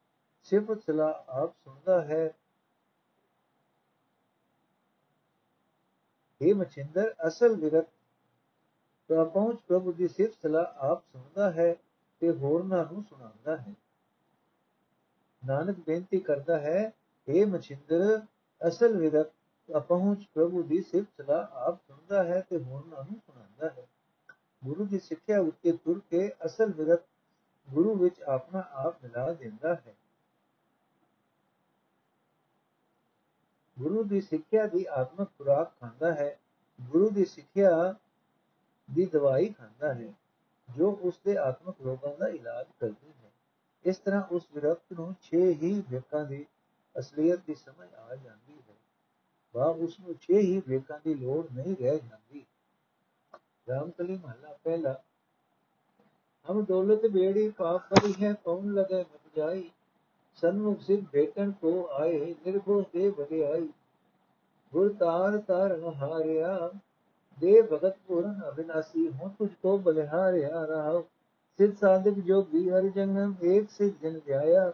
ਸਿਫਤ 0.47 0.83
ਸਲਾਹ 0.83 1.33
ਆਪ 1.35 1.55
ਸੁਣਦਾ 1.55 2.00
ਹੈ 2.03 2.25
हे 6.41 6.55
ਮਛਿੰਦਰ 6.57 7.14
ਅਸਲ 7.26 7.55
ਵਿਰਤ 7.57 7.88
ਤਾਂ 9.11 9.25
ਪਹੁੰਚ 9.25 9.61
ਪ੍ਰਭੂ 9.69 9.93
ਦੀ 9.93 10.09
ਸਿਫਤ 10.09 10.35
ਸਲਾਹ 10.43 10.85
ਆਪ 10.85 11.03
ਸੁਣਦਾ 11.03 11.50
ਹੈ 11.53 11.73
ਤੇ 12.23 12.31
ਹੋਰਨਾਂ 12.33 12.85
ਨੂੰ 12.85 13.03
ਸੁਣਾਉਂਦਾ 13.03 13.57
ਹੈ 13.57 13.75
ਨਾਨਕ 15.46 15.75
ਬੇਨਤੀ 15.79 16.19
ਕਰਦਾ 16.19 16.60
ਹੈ 16.60 16.93
हे 17.27 17.48
ਮਛਿੰਦਰ, 17.48 18.22
ਅਸਲ 18.67 18.98
ਵਿਰਕ 18.98 19.31
ਪਹੁੰਚ 19.88 20.25
ਪ੍ਰਭੂ 20.34 20.63
ਦੀ 20.63 20.81
ਸਿਫਤ 20.81 21.22
ਸਲਾਹ 21.22 21.48
ਆਪ 21.51 21.79
ਸੁਣਦਾ 21.88 22.24
ਹੈ 22.24 22.41
ਤੇ 22.50 22.58
ਹੋਰਨਾਂ 22.58 23.03
ਨੂੰ 23.03 23.19
ਸੁਣਾਉਂਦਾ 23.25 23.69
ਹੈ। 23.69 23.88
ਗੁਰੂ 24.63 24.86
ਦੀ 24.86 25.00
ਸਿੱਖਿਆ 25.00 25.39
ਉੱਤੇ 25.41 25.72
ਤੁਰ 25.72 26.01
ਕੇ 26.10 26.31
ਅਸਲ 26.46 26.72
ਵਿਰਕ 26.72 27.01
ਗੁਰੂ 27.69 27.96
ਵਿੱਚ 27.96 28.22
ਆਪਣਾ 28.22 28.63
ਆਪ 28.72 29.03
ਮਿਲਾ 29.03 29.34
ਦਿੰਦਾ 29.34 29.75
ਹੈ। 29.75 29.96
ਗੁਰੂ 33.79 34.03
ਦੀ 34.03 34.22
ਸਿੱਖਿਆ 34.22 34.67
ਦੀ 34.67 34.86
ਆਤਮਿਕ 34.89 35.29
ਖੁਰਾਕ 35.38 35.79
ਖਾਂਦਾ 35.79 36.13
ਹੈ, 36.13 36.39
ਗੁਰੂ 36.81 37.10
ਦੀ 37.10 37.25
ਸਿੱਖਿਆ 37.25 37.96
ਦੀ 38.91 39.05
ਦਵਾਈ 39.05 39.50
ਖਾਂਦਾ 39.50 39.93
ਹੈ, 39.93 40.13
ਜੋ 40.69 41.00
ਉਸ 41.01 41.19
ਦੇ 41.25 41.38
ਆਤਮਿਕ 41.38 41.75
ਰੋਗਾਂ 41.86 42.17
ਦਾ 42.17 42.27
ਇਲਾਜ 42.27 42.67
ਕਰਦੀ 42.79 43.12
ਹੈ 43.12 43.19
ਇਸ 43.86 43.98
ਤਰ੍ਹਾਂ 43.98 44.24
ਉਸ 44.32 44.48
ਵਿਰਕਤ 44.54 44.94
ਨੂੰ 44.94 45.16
6 45.24 45.40
ਹੀ 45.40 45.74
ਵਿਵੇਕਾਂ 45.74 46.26
ਦੀ 46.26 46.46
ਅਸਲੀਅਤ 47.00 47.40
ਦੀ 47.48 47.56
ਸਮਝ 47.56 47.88
ਆ 47.94 48.16
ਜਾਂਦੀ 48.16 48.54
ਹੈ। 48.54 48.76
ਵਾ 49.56 49.66
ਉਸ 49.66 50.00
ਨੂੰ 50.00 50.16
6 50.16 50.40
ਹੀ 50.40 50.62
ਵਿਵੇਕਾਂ 50.68 51.00
ਦੀ 51.04 51.14
ਲੋੜ 51.14 51.46
ਨਹੀਂ 51.54 51.76
ਰਹਿ 51.82 52.00
ਜਾਂਦੀ। 52.00 52.46
ਰਾਮਕਲੀ 53.70 54.18
ਮਹਲਾ 54.18 54.58
ਪਹਿਲਾ। 54.64 55.02
ਹਮ 56.52 56.66
ਦੌਲਤ 56.66 57.06
ਬੇੜੀ 57.06 57.50
ਪਾਪ 57.50 57.82
ਭਰੀ 57.90 58.14
ਹੈ, 58.24 58.34
ਕੌਣ 58.34 58.74
ਲਗੇ 58.74 59.02
ਮਤ 59.02 59.36
ਜਾਈ? 59.36 59.72
ਸਨਮੁਖ 60.36 60.82
ਸਿਰ 60.82 61.02
ਭੇਟਣ 61.12 61.52
ਕੋ 61.52 61.90
ਆਏ, 61.92 62.36
ਨਿਰਭਉ 62.46 62.82
ਦੇ 62.82 63.10
ਵਡਿਆਈ। 63.10 63.70
ਗੁਰ 64.74 64.94
ਤਾਰ 64.94 65.38
ਤਾਰਨ 65.38 65.84
ਹਾਰਿਆ 65.84 66.72
ਦੇ 67.40 67.62
ਭਗਤ 67.62 67.98
ਪੂਰਨ 68.08 68.42
ਅਬਿਨਾਸੀ 68.50 69.12
ਹੋ 69.12 69.30
ਤੁਝ 69.30 69.50
ਕੋ 69.62 69.78
ਬਲਿਹਾਰਿਆ 69.78 70.66
ਰਹਾਉ 70.66 71.04
ਸਿਧ 71.60 71.74
ਸਾਧਕ 71.75 72.20
ਜੋਗੀ 72.20 72.70
ਹਰ 72.70 72.88
ਜਨਮ 72.89 73.34
ਏਕ 73.44 73.70
ਸਿਧ 73.70 73.94
ਜਨ 74.01 74.20
ਧਿਆਇਆ 74.25 74.72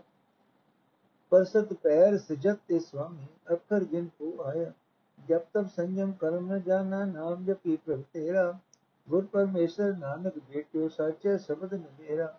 ਪਰਸਤ 1.32 1.74
ਪੈਰ 1.74 2.18
ਸਜਤ 2.18 2.58
ਤੇ 2.68 2.80
ਸੁਆਮੀ, 2.80 3.28
ਅਖਰ 3.54 3.84
ਜਿਨ 3.84 4.10
ਕੋ 4.20 4.44
ਆਇਆ, 4.44 4.72
ਜਬ 5.20 5.42
ਤਬ 5.54 5.68
ਸੰਜਮ 5.68 6.12
ਕਰਮ 6.12 6.54
ਨ 6.54 6.62
ਜਾਣਾ, 6.62 7.04
ਨਾਮ 7.06 7.44
ਜਪੀ 7.46 7.76
ਪ੍ਰਭ 7.76 8.02
ਤੇਰਾ, 8.14 8.60
ਗੁਰ 9.08 9.26
ਪਰਮੇਸ਼ਰ 9.26 9.94
ਨਾਨਕ 9.94 10.38
ਭੇਟਿਓ 10.54 10.88
ਸਾਚੇ 10.88 11.38
ਸ਼ਬਦ 11.38 11.74
ਮੇਰਾ 11.74 12.32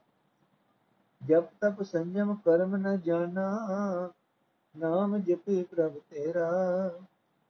ਜਬ 1.23 1.45
ਤਪ 1.61 1.83
ਸੰਜਮ 1.83 2.35
ਕਰਮ 2.35 2.76
ਨ 2.76 2.97
ਜਾਣਾ, 3.00 4.11
ਨਾਮ 4.75 5.19
ਜਪੀ 5.19 5.62
ਪ੍ਰਭ 5.62 5.99
ਤੇਰਾ, 6.11 6.50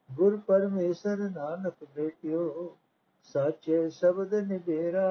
ਗੁਰ 0.09 0.37
ਪਰਮੇਸ਼ਰ 0.37 1.17
ਨਾਨਕ 1.17 1.85
ਬੇਟਿਓ, 1.95 2.75
ਸਾਚੇ 3.35 3.89
ਸ਼ਬਦ 3.89 4.33
ਨਿਬੇਰਾ 4.33 5.07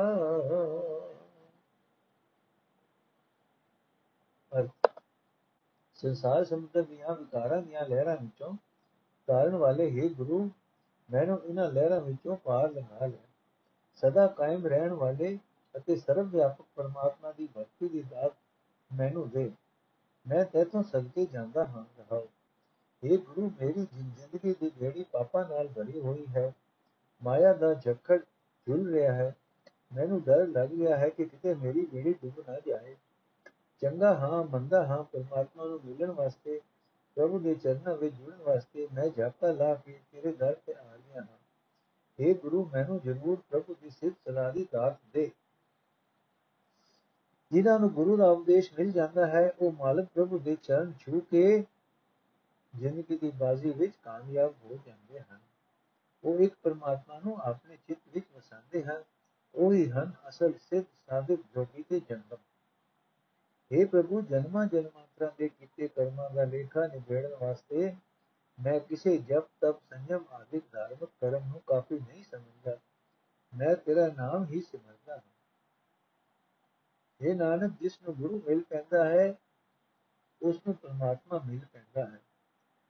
ਸੰਸਾਰ 5.94 6.44
ਸਮੁੰਦਰ 6.44 6.82
ਦੀਆਂ 6.82 7.16
ਵਿਕਾਰਾਂ 7.16 7.62
ਦੀਆਂ 7.62 7.84
ਲਹਿਰਾਂ 7.84 8.16
ਵਿੱਚੋਂ 8.16 8.56
ਤਾਰਨ 9.26 9.56
ਵਾਲੇ 9.56 9.90
ਹੀ 9.90 10.08
ਗੁਰੂ, 10.08 10.50
ਮੈਨੂੰ 11.10 11.44
ਇਹਨਾਂ 11.44 11.70
ਲਹਿਰਾਂ 11.70 12.00
ਵਿੱਚੋਂ 12.00 12.36
ਪਾਰ 12.36 12.70
ਲੰਘਾ 12.70 13.06
ਲੈ। 13.06 13.26
ਸਦਾ 13.94 14.26
ਕਾਇਮ 14.26 14.66
ਰਹਿਣ 14.66 14.92
ਵਾਲੇ 14.92 15.38
ਅਤੇ 15.76 15.96
ਸਰਵ 15.96 16.28
ਵਿਆਪਕ 16.28 16.64
ਪਰਮਾਤਮਾ 16.76 17.32
ਦੀ 17.32 17.48
ਭਗਤੀ 17.56 17.88
ਦੀ 17.88 18.02
ਦਾਤ 18.02 18.32
ਮੈਨੂੰ 18.94 19.30
ਦੇ। 19.30 19.52
ਮੈਂ 20.28 20.44
ਤੇਤੋਂ 20.44 20.82
ਸਦਕੇ 20.82 21.26
ਜਾਂਦਾ 21.26 21.64
ਹਾਂ 21.64 21.84
ਰਹਾਉ 21.98 22.26
ਇਹ 23.04 23.18
ਗੁਰੂ, 23.18 23.50
ਮੇਰੀ 23.60 23.86
ਜ਼ਿੰਦਗੀ 23.94 24.54
ਦੀ 24.60 24.70
ਜਿਹੜੀ 24.70 25.04
ਪਾਪਾਂ 25.12 25.48
ਨਾਲ 25.48 25.68
ਭਰੀ 25.68 26.00
ਹੋਈ 26.00 26.26
ਹੈ। 26.36 26.52
ਮਾਇਆ 27.22 27.52
ਦਾ 27.52 27.74
ਝੱਖੜ 27.74 28.18
ਝੁੱਲ 28.66 28.92
ਰਿਹਾ 28.92 29.12
ਹੈ। 29.12 29.36
ਮੈਨੂੰ 29.94 30.22
ਡਰ 30.22 30.46
ਲੱਗ 30.46 30.72
ਰਿਹਾ 30.72 30.96
ਹੈ 30.96 31.08
ਕਿ 31.08 31.24
ਕਿਤੇ 31.24 31.54
ਮੇਰੀ 31.54 31.86
ਬੇੜੀ 31.86 32.12
ਡੁੱਬ 32.12 32.50
ਨਾ 32.50 32.60
ਜਾਏ। 32.66 32.96
ਚੰਗਾ 33.80 34.14
ਹਾਂ, 34.14 34.44
ਮੰਦਾ 34.44 34.86
ਹਾਂ, 34.86 35.04
ਪਰਮਾਤਮਾ 35.04 35.64
ਨੂੰ 35.64 35.80
ਮਿਲਣ 35.84 36.10
ਵਾਸਤੇ, 36.10 36.60
ਪ੍ਰਭੂ 37.14 37.38
ਦੇ 37.38 37.54
ਚਰਨਾਂ 37.54 37.96
ਵਿੱਚ 37.96 38.14
ਜੁੜਨ 38.14 38.36
ਵਾਸਤੇ 38.36 38.88
ਮੈਂ 38.92 39.08
ਜਾਪਾ 39.08 39.48
ਲਾ 39.48 39.74
ਕੇ 39.74 40.00
ਤੇਰੇ 40.12 40.32
ਦਰ 40.32 40.56
ਤੇ 40.66 40.74
ਆ 40.74 40.96
ਗਿਆ 40.96 41.22
ਹਾਂ। 41.22 41.38
हे 42.20 42.34
ਗੁਰੂ, 42.34 42.70
ਮੈਨੂੰ 42.72 43.00
ਜ਼ਰੂਰ 43.00 43.42
ਪ੍ਰਭੂ 43.50 43.74
ਦੀ 43.82 43.90
ਸਿੱਧ 43.90 44.14
ਸਲਾਹ 44.24 44.52
ਦੀ 44.52 44.68
ਦਾਤ 44.72 44.98
ਦੇ। 45.12 45.30
ਜਿਨ੍ਹਾਂ 47.52 47.80
ਨੂੰ 47.80 47.90
ਗੁਰੂ 47.90 48.16
ਦਾ 48.16 48.30
ਉਪਦੇਸ਼ 48.30 48.72
ਮਿਲ 48.78 48.92
ਜਾਂਦਾ 48.92 49.26
ਹੈ, 49.26 49.52
ਉਹ 49.60 49.72
ਮਾਲਕ 49.72 50.08
ਪ੍ਰਭੂ 50.14 50.38
ਦੇ 50.38 50.56
ਚਰਨ 50.62 50.92
ਛੂ 51.00 51.20
ਕੇ 51.20 51.64
ਜ਼ਿੰਦਗੀ 52.76 53.16
ਦੀ 53.18 53.30
ਬਾਜ਼ੀ 53.30 53.70
ਵਿੱਚ 53.70 53.92
ਕਾਮਯਾਬ 54.04 54.54
ਹੋ 54.64 54.78
ਜਾਂਦੇ 54.86 55.20
ਹਨ। 55.20 55.38
ਉਹ 56.24 56.38
ਇੱਕ 56.38 56.54
ਪਰਮਾਤਮਾ 56.62 57.18
ਨੂੰ 57.18 57.38
ਆਪਣੇ 57.38 57.76
ਚਿੱਤ 57.76 58.00
ਵਿੱਚ 58.14 58.26
ਵਸਾਉਂਦੇ 58.36 58.82
ਹਨ। 58.82 59.02
ਉਹ 59.54 59.72
ਹੀ 59.72 59.90
ਹਨ 59.90 60.12
ਅਸਲ 60.28 60.52
ਸਿੱਧ 60.52 60.84
ਸਾਧਕ 61.06 61.38
ਜੋਗੀ 61.54 61.82
ਤੇ 61.82 62.00
ਜਨਮ। 62.00 62.36
हे 63.70 63.86
ਪ੍ਰਭੂ 63.86 64.20
ਜਨਮਾਂ 64.22 64.66
ਜਨਮਾਂਤਰਾਂ 64.66 65.30
ਦੇ 65.38 65.48
ਕੀਤੇ 65.48 65.88
ਕਰਮਾਂ 65.88 66.28
ਦਾ 66.30 66.44
ਲੇਖਾ 66.44 66.86
ਨਿਬੇੜਨ 66.86 67.34
ਵਾਸਤੇ 67.40 67.94
ਮੈਂ 68.58 68.78
ਕਿਸੇ 68.80 69.16
ਜਪ 69.20 69.48
ਤਪ 69.60 69.80
ਸੰਜਮ 69.80 70.24
ਆਦਿਕ 70.30 70.64
ਧਾਰਮਿਕ 70.72 71.10
ਕਰਮ 71.20 71.48
ਨੂੰ 71.48 71.60
ਕਾਫੀ 71.66 71.98
ਨਹੀਂ 71.98 72.22
ਸਮਝਦਾ 72.24 72.76
ਮੈਂ 73.52 73.74
ਤੇਰਾ 73.76 74.06
ਨਾਮ 74.08 74.44
ਹੀ 74.44 74.60
ਸਿਮਰਦਾ 74.60 75.14
ਹਾਂ 75.14 75.22
ਇਹ 77.20 77.34
ਨਾਨਕ 77.34 77.72
ਜਿਸ 77.80 78.00
ਨੂੰ 78.02 78.14
ਗੁਰੂ 78.14 78.40
ਮਿਲ 78.46 78.62
ਪੈਂਦਾ 78.62 79.04
ਹੈ 79.04 79.34
ਉਸ 80.40 80.60
ਨੂੰ 80.66 80.74
ਪਰਮਾਤਮਾ 80.74 81.38
ਮਿਲ 81.38 81.60
ਪੈਂਦਾ 81.72 82.06
ਹੈ 82.06 82.20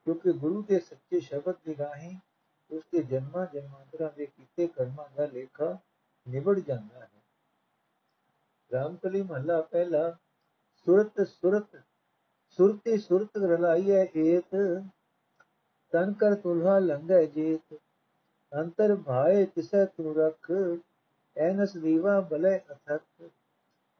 ਕਿਉਂਕਿ 0.07 0.33
ਗੁਰੂ 0.35 0.63
ਦੇ 0.63 0.79
ਸੱਚੇ 0.81 1.21
ਸ਼ਬਦ 1.21 1.57
ਦੀ 1.65 1.77
ਰਾਹੀਂ 1.77 2.17
ਉਸ 2.71 2.85
ਦੇ 2.93 3.03
ਜਨਮਾਂ 3.05 3.47
ਜਨਮਾਂਤਰਾਂ 3.47 4.11
ਦੇ 4.17 4.27
ਕੀਤੇ 4.27 4.67
ਕਰਮਾਂ 4.67 5.09
ਦਾ 5.17 5.27
ਲੇਖਾ 5.27 5.77
ਨਿਬੜ 6.27 6.59
ਜਾਂਦਾ 6.59 7.01
ਹੈ 7.01 7.11
ਰਾਮਕਲੀ 8.71 9.23
ਮਹੱਲਾ 9.23 9.61
ਪਹਿਲਾ 9.63 10.17
ਸੁਰਤ 10.87 11.21
ਸੁਰਤ 11.21 11.77
ਸੁਰਤੀ 12.59 12.97
ਸੁਰਤ 12.99 13.37
ਰਲਾਈਐ 13.37 14.05
ਏਤ 14.17 14.55
ਤਨ 15.93 16.13
ਕਰ 16.13 16.35
ਤੁਲਹਾ 16.35 16.79
ਲੰਘੈ 16.79 17.23
ਜੀਤ 17.27 17.75
ਅੰਤਰ 18.53 18.95
ਭਾਏ 18.97 19.45
ਤਿਸੈ 19.47 19.85
ਤੂ 19.87 20.15
ਰਖ 20.15 20.51
ਐਨਸ 21.37 21.77
ਦੀਵਾ 21.77 22.21
ਬਲੇ 22.21 22.57
ਅਥਕ 22.73 23.29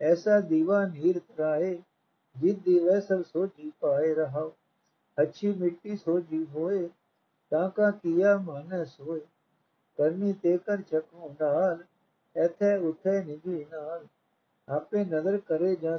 ਐਸਾ 0.01 0.39
ਦੀਵਾ 0.41 0.85
ਨੀਰ 0.87 1.19
ਤਰਾਏ 1.19 1.75
ਜਿਤ 2.37 2.59
ਦੀਵੈ 2.59 3.01
ਸਭ 3.01 3.23
ਸੋਚੀ 3.23 3.71
ਪਾਏ 3.81 4.15
ਰਹਾ 4.15 4.49
ਅੱਛੀ 5.19 5.53
ਮਿੱਟੀ 5.53 5.97
ਸੋਜੀ 5.97 6.45
ਹੋਏ 6.55 6.89
ਤਾਂ 7.53 7.69
ਕਾ 7.71 7.91
ਕੀਆ 7.91 8.37
ਮਨ 8.39 8.85
ਸੋਏ 8.85 9.21
ਕਰਨੀ 9.99 10.33
ਤੇ 10.33 10.57
ਕਰ 10.59 10.83
ਚਕੂ 10.83 11.35
ਢਾਲ 11.41 11.85
ਐਥੇ 12.37 12.77
ਉਥੇ 12.79 13.23
ਨਿਧੀ 13.25 13.65
ਨਾਲ 13.65 14.07
ਆਪੇ 14.69 15.05
ਨਜ਼ਰ 15.05 15.39
ਕਰੇ 15.39 15.75
ਜਾਂ 15.77 15.99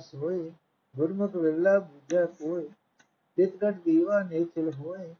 ਸੋਏ 0.98 1.08
ਗੁਰਮੁਖ 1.08 1.36
ਵੇਲਾ 1.36 1.80
ਬੁਝੈ 1.80 2.26
ਕੋਏ 2.26 2.68
ਤਿਤ 3.38 3.66
ਦੀਵਾ 3.86 4.24
ਨੇਚਲ 4.24 4.72
ਹੋਏ 4.74 5.16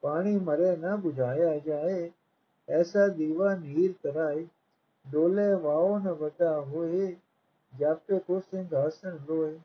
ਪਾਣੀ 0.00 0.36
ਮਰੇ 0.36 0.76
ਨਾ 0.76 0.94
부ਝਾਇਆ 0.94 1.58
ਜਾਏ, 1.58 2.10
ਐਸਾ 2.68 3.06
ਦੀਵਾ 3.08 3.54
ਨੀਰ 3.54 3.92
ਤਰਾਏ, 4.02 4.46
ਡੋਲੇ 5.12 5.54
ਵਾਉ 5.54 5.98
ਨ 5.98 6.08
ਵਟਾ 6.08 6.60
ਹੋਏ, 6.60 7.16
ਜਾਪੇ 7.78 8.18
ਕੋ 8.18 8.40
ਸਿੰਘਾਸਨ 8.40 9.18
ਲੋਏ, 9.28 9.58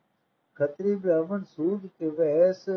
ਖਤਰੀ 0.55 0.95
ਬ੍ਰਾਹਮਣ 0.95 1.43
ਸੂਦ 1.43 1.87
ਕੇ 1.99 2.09
ਵੈਸ, 2.09 2.69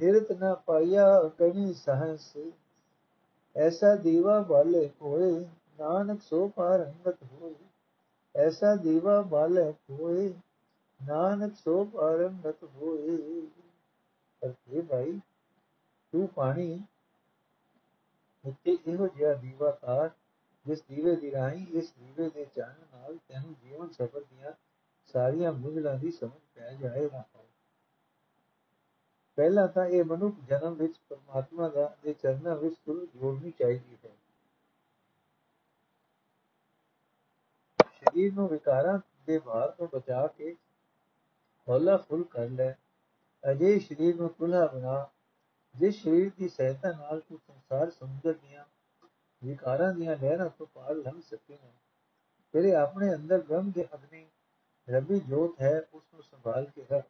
ਨਿਰਤ 0.00 0.32
ਨਾ 0.32 0.54
ਪਾਇਆ 0.54 1.28
ਕਣੀ 1.38 1.72
ਸਹਸ, 1.72 2.36
ਐਸਾ 3.56 3.94
ਦੀਵਾ 3.96 4.40
ਬਾਲੇ 4.40 4.90
ਕੋਏ 5.00 5.46
ਨਾਨਕ 5.80 6.22
ਸੋ 6.22 6.48
ਪਾਰ 6.48 6.84
ਅੰਗਤ 6.84 7.22
ਹੋਏ 7.22 7.54
ਐਸਾ 8.36 8.76
ਦੀਵਾ 8.76 9.20
ਬਾਲੇ 9.20 9.72
ਕੋਏ 9.72 10.32
ਨਾਨਕ 11.04 11.56
ਸੋ 11.56 11.84
ਪਾਰ 11.84 12.28
ਹੋਏ। 12.64 13.46
ਪਰ 14.42 14.82
ਭਾਈ, 14.82 15.20
ਤੂੰ 16.12 16.28
ਪਾਣੀ 16.28 16.82
ਉੱਤੇ 18.44 18.78
ਇਹੋ 18.86 19.08
ਜਿਹਾ 19.08 19.34
ਦੀਵਾ 19.34 19.70
ਤਾਰ, 19.70 20.10
ਜਿਸ 20.66 20.82
ਦੀਵੇ 20.82 21.16
ਦੀ 21.16 21.30
ਰਾਹੀਂ, 21.30 21.66
ਇਸ 21.66 21.92
ਦੀਵੇ 21.92 22.30
ਦੇ 22.30 22.46
ਚਾਨਣ 22.54 22.98
ਨਾਲ 22.98 23.16
ਤੈਨੂੰ 23.28 23.54
ਜੀਵਨ 23.54 23.88
ਸਫਰ 23.88 24.20
ਦੀਆਂ 24.20 24.52
ਸਾਰੀਆਂ 25.12 25.52
ਮੁੱਢਲਾਂ 25.52 25.98
ਦੀ 25.98 26.10
ਸਮਝ 26.10 26.40
ਪੈ 26.54 26.74
ਜਾਏਗਾ। 26.74 27.24
ਪਹਿਲਾਂ 29.36 29.68
ਤਾਂ 29.68 29.86
ਇਹ 29.86 30.04
ਮਨੁੱਖ 30.04 30.36
ਜਨਮ 30.48 30.74
ਵਿੱਚ 30.74 30.94
ਪਰਮਾਤਮਾ 31.08 31.68
ਦਾ 31.68 31.96
ਦੇ 32.02 32.12
ਚਰਨਾਂ 32.12 32.56
ਵਿੱਚ 32.56 32.74
ਤੁਰ 32.86 33.06
ਜੋੜਨੀ 33.06 33.50
ਚਾਹੀਦੀ 33.50 33.96
ਹੈ। 34.04 34.10
ਸਰੀਰ 37.86 38.34
ਨੂੰ 38.34 38.48
ਵਿਕਾਰਾਂ 38.48 38.98
ਦੇ 39.26 39.38
ਭਾਰ 39.38 39.70
ਤੋਂ 39.70 39.88
ਬਚਾ 39.94 40.26
ਕੇ 40.26 40.56
ਹੌਲਾ 41.68 41.96
ਫੁੱਲ 41.98 42.24
ਕਰ 42.24 42.48
ਲੈ 42.48 42.72
ਅਜੇ 43.42 43.78
ਸਰੀਰ 43.78 44.16
ਨੂੰ 44.16 44.28
ਤੁਲਾ 44.28 44.66
ਬਣਾ 44.66 45.06
ਜਿਸ 45.74 46.02
ਸਰੀਰ 46.02 46.30
ਦੀ 46.38 46.48
ਸਹਾਇਤਾ 46.48 46.92
ਨਾਲ 46.92 47.20
ਤੂੰ 47.20 47.38
ਸੰਸਾਰ 47.38 47.90
ਸਮੁੰਦਰ 47.90 48.32
ਦੀਆਂ 48.32 48.64
ਵਿਕਾਰਾਂ 49.42 49.92
ਦੀਆਂ 49.94 50.16
ਲਹਿਰਾਂ 50.16 50.48
ਤੋਂ 50.58 50.66
ਪਾਰ 50.66 50.94
ਲੰਘ 50.94 51.20
ਸਕੇਗਾ 51.20 51.72
ਤੇਰੇ 52.54 52.74
ਆਪਣੇ 52.74 53.14
ਅੰਦਰ 53.14 53.42
ਬ੍ਰਹਮ 53.42 53.70
ਦੇ 53.70 53.86
ਅਗਨੀ 53.94 54.26
ਰੱਬੀ 54.88 55.20
ਜੋਤ 55.20 55.60
ਹੈ 55.60 55.78
ਉਸ 55.94 56.02
ਨੂੰ 56.14 56.22
ਸੰਭਾਲ 56.22 56.64
ਕੇ 56.66 56.84
ਰੱਖ 56.90 57.06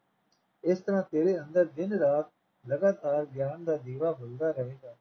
ਇਸ 0.63 0.79
ਤਰ੍ਹਾਂ 0.79 1.01
ਤੇਰੇ 1.11 1.39
ਅੰਦਰ 1.39 1.65
ਦਿਨ 1.65 1.93
ਰਾਤ 1.93 2.31
ਲਗਾਤਾਰ 2.65 3.25
ਗਿਆਨ 3.25 3.63
ਦਾ 3.63 3.75
ਦੀਵਾ 3.77 4.11
ਬੁਲਦਾ 4.11 4.51
ਰਹੇਗਾ 4.51 4.95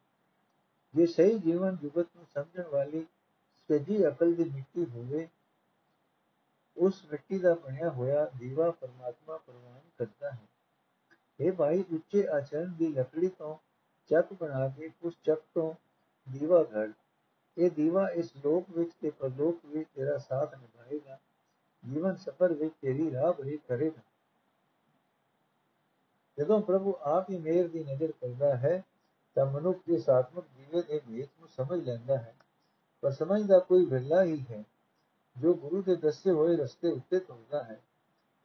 ਜੇ 0.94 1.06
ਸਹੀ 1.06 1.38
ਜੀਵਨ 1.38 1.76
ਜੁਗਤ 1.76 2.06
ਨੂੰ 2.16 2.26
ਸਮਝਣ 2.26 2.66
ਵਾਲੀ 2.68 3.04
ਸੱਜੀ 3.70 4.06
ਅਕਲ 4.08 4.34
ਦੀ 4.34 4.44
ਮਿੱਟੀ 4.44 4.84
ਹੋਵੇ 4.86 5.26
ਉਸ 6.76 7.04
ਮਿੱਟੀ 7.04 7.38
ਦਾ 7.38 7.54
ਬਣਿਆ 7.54 7.90
ਹੋਇਆ 7.90 8.24
ਦੀਵਾ 8.38 8.70
ਪਰਮਾਤਮਾ 8.70 9.36
ਪ੍ਰਵਾਨ 9.36 9.80
ਕਰਦਾ 9.98 10.30
ਹੈ 10.30 10.46
ਇਹ 11.40 11.52
ਭਾਈ 11.52 11.84
ਉੱਚੇ 11.92 12.26
ਆਚਰਣ 12.28 12.72
ਦੀ 12.72 12.88
ਲੱਕੜੀ 12.88 13.28
ਤੋਂ 13.28 13.56
ਚੱਕ 14.10 14.32
ਬਣਾ 14.32 14.68
ਕੇ 14.68 14.90
ਉਸ 15.02 15.14
ਚੱਕ 15.22 15.42
ਤੋਂ 15.54 15.72
ਦੀਵਾ 16.26 16.64
ਘੜ 16.74 16.90
ਇਹ 17.56 17.70
ਦੀਵਾ 17.70 18.08
ਇਸ 18.10 18.30
ਲੋਕ 18.36 18.70
ਵਿੱਚ 18.70 18.92
ਤੇ 19.00 19.10
ਪਰਲੋਕ 19.10 19.64
ਵਿੱਚ 19.66 19.88
ਤੇਰਾ 19.94 20.16
ਸਾਥ 20.18 20.54
ਨਿਭਾਏਗਾ 20.54 21.18
ਜੀਵਨ 21.84 22.16
ਸਫਰ 22.16 22.52
ਵਿੱਚ 22.52 22.74
ਤੇਰੀ 22.82 23.10
ਰਾਹ 23.10 23.32
ਬਰੀ 23.32 23.56
ਕਰੇਗਾ 23.68 24.02
ਜਦੋਂ 26.38 26.60
ਪ੍ਰਭੂ 26.62 26.94
ਆਪ 27.06 27.30
ਹੀ 27.30 27.38
ਮੇਰ 27.38 27.68
ਦੀ 27.68 27.84
ਨਜ਼ਰ 27.84 28.12
ਕਰਦਾ 28.12 28.54
ਹੈ 28.56 28.82
ਤਾਂ 29.36 29.44
ਮਨੁੱਖ 29.46 29.88
ਇਸ 29.88 30.08
ਆਤਮਿਕ 30.08 30.44
ਜੀਵੇ 30.56 30.82
ਦੇ 30.82 30.98
ਭੇਤ 30.98 31.28
ਨੂੰ 31.40 31.48
ਸਮਝ 31.48 31.80
ਲੈਂਦਾ 31.80 32.16
ਹੈ 32.16 32.34
ਪਰ 33.02 33.10
ਸਮਝਦਾ 33.10 33.58
ਕੋਈ 33.58 33.84
ਵਿਰਲਾ 33.84 34.22
ਹੀ 34.24 34.38
ਹੈ 34.50 34.62
ਜੋ 35.36 35.54
ਗੁਰੂ 35.54 35.82
ਦੇ 35.82 35.96
ਦੱਸੇ 35.96 36.30
ਹੋਏ 36.30 36.56
ਰਸਤੇ 36.56 36.90
ਉੱਤੇ 36.90 37.18
ਤੁਰਦਾ 37.18 37.62
ਹੈ 37.62 37.82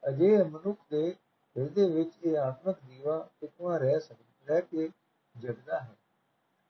ਅਜੇ 0.09 0.43
ਮਨੁੱਖ 0.43 0.79
ਦੇ 0.91 1.15
ਹਿਰਦੇ 1.57 1.89
ਵਿੱਚ 1.89 2.11
ਇਹ 2.23 2.37
ਆਤਮਿਕ 2.37 2.77
ਜੀਵਾ 2.87 3.29
ਟਿਕਵਾ 3.41 3.77
ਰਹਿ 3.77 3.99
ਸਕਦਾ 3.99 4.25
ਰਹਿ 4.47 4.61
ਕੇ 4.61 4.89
ਜਗਦਾ 5.37 5.79
ਹੈ। 5.79 5.95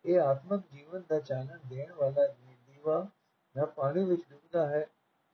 ਇਹ 0.06 0.20
ਆਤਮਿਕ 0.20 0.62
ਜੀਵਨ 0.72 1.04
ਦਾ 1.10 1.20
ਚਾਨਣ 1.20 1.58
ਦੇਣ 1.70 1.94
ਵਾਲਾ 1.94 2.28
ਦੀਵਾ 2.28 3.08
ਨਾ 3.58 3.66
ਪਾਣੀ 3.66 4.04
ਵਿੱਚ 4.04 4.22
ਡੁੱਬਦਾ 4.30 4.68
ਹੈ, 4.68 4.88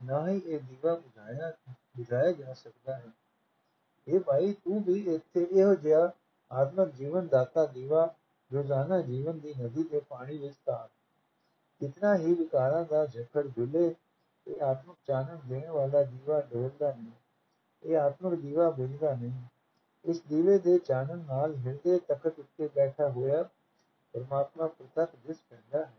ਨਾ 0.04 0.30
ਹੀ 0.30 0.42
ਇਹ 0.46 0.60
ਦੀਵਾ 0.60 0.96
ਬੁਝਾਇਆ 0.96 1.54
ਬੁਝਾਇਆ 1.70 2.32
ਜਾ 2.32 2.54
ਸਕਦਾ 2.54 2.96
ਹੈ। 2.96 3.06
ਇਹ 4.08 4.20
ਭਾਈ, 4.20 4.54
ਤੂੰ 4.54 4.84
ਵੀ 4.84 5.16
ਇੱਥੇ 5.16 5.48
ਇਹੋ 5.52 5.76
ਜਿਹਾ 5.76 6.12
ਆਤਮਕ 6.52 6.92
ਜੀਵਨ 6.92 7.28
ਦਾਤਾ 7.28 7.66
ਦੀਵਾ, 7.66 8.16
ਰੋਜ਼ਾਨਾ 8.54 9.02
ਜੀਵਨ 9.02 9.40
ਦੀ 9.40 9.54
ਨਦੀ 9.62 9.84
ਦੇ 9.84 10.00
ਪਾਣੀ 10.00 10.38
ਵਿੱਚ 10.38 10.56
ਤਾਰ 10.66 10.90
ਕਿਤਨਾ 11.80 12.18
ਹੀ 12.18 12.34
ਵਿਕਾਰਾਂ 12.34 12.86
ਦਾ 12.86 13.06
ਝਕੜ 13.06 13.48
ਝੁਲੇ 13.48 13.96
ਇਹ 14.48 14.62
ਆਤਮਿਕ 14.62 14.98
ਚਾਨਣ 15.06 15.38
ਦੇਣ 15.48 15.70
ਵਾਲਾ 15.70 16.04
ਦੀਵਾ 16.04 16.40
ਡੋਲਦਾ 16.42 16.94
ਨਹੀਂ, 16.94 17.12
ਇਹ 17.84 17.98
ਆਤਮਿਕ 17.98 18.40
ਦੀਵਾ 18.40 18.70
ਬੁਝਦਾ 18.70 19.14
ਨਹੀਂ। 19.16 19.44
ਇਸ 20.06 20.22
ਦੀਵੇ 20.22 20.58
ਦੇ 20.60 20.78
ਚਾਨਣ 20.78 21.18
ਨਾਲ 21.18 21.56
ਹਿਰਦੇ 21.56 21.98
ਤਖਤ 22.08 22.40
ਉੱਤੇ 22.40 22.68
ਬੈਠਾ 22.76 23.10
ਹੋਇਆ 23.10 23.44
ਪਰਮਾਤਮਾ 24.14 24.68
ਪ੍ਰਤੱਖ 24.68 25.16
ਦਿਸ 25.28 25.38
ਪੈਂਦਾ 25.50 25.86
ਹੈ। 25.86 25.94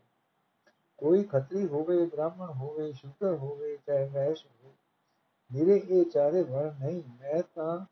ਕੋਈ 0.98 1.22
ਖੱਤਰੀ 1.22 1.66
ਹੋਵੇ, 1.66 2.06
ਬ੍ਰਾਹਮਣ 2.06 2.50
ਹੋਵੇ 2.50 2.92
ਸ਼ੂਦਰ 2.92 3.34
ਹੋਵੇ, 3.34 3.76
ਚਾਹੇ 3.86 4.08
ਵੈਸ਼ 4.08 4.44
ਹੋਵੇ, 4.46 4.72
ਮੇਰੇ 5.50 5.76
ਇਹ 5.78 6.04
ਚਾਰੇ 6.04 6.42
ਵਰਣ 6.42 6.74
ਨਹੀਂ, 6.80 7.02
ਮੈਂ 7.20 7.42
ਤਾਂ, 7.54 7.84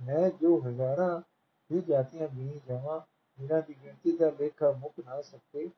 ਮੈਂ 0.00 0.30
ਜੋ 0.30 0.58
ਹਜ਼ਾਰਾਂ 0.60 1.20
ਹੀ 1.70 1.80
ਜਾਤੀਆਂ 1.80 2.28
ਵੀ 2.28 2.60
ਜਾਵਾਂ, 2.68 3.00
ਜਿਨ੍ਹਾਂ 3.38 3.62
ਦੀ 3.62 3.74
ਗਿਣਤੀ 3.84 4.16
ਦਾ 4.16 4.30
ਲੇਖਾ 4.40 4.70
ਮੁੱਕ 4.72 5.00
ਨਾ 5.06 5.20
ਸਕੇ, 5.22 5.68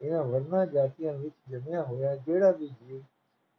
ਇਹਨਾਂ 0.00 0.22
ਵਰਨਾ 0.24 0.64
ਜਾਤੀਆਂ 0.66 1.12
ਵਿੱਚ 1.12 1.34
ਜਮਿਆ 1.48 1.82
ਹੋਇਆ 1.82 2.14
ਜਿਹੜਾ 2.16 2.50
ਵੀ 2.50 2.68
ਜੀਵ 2.68 3.02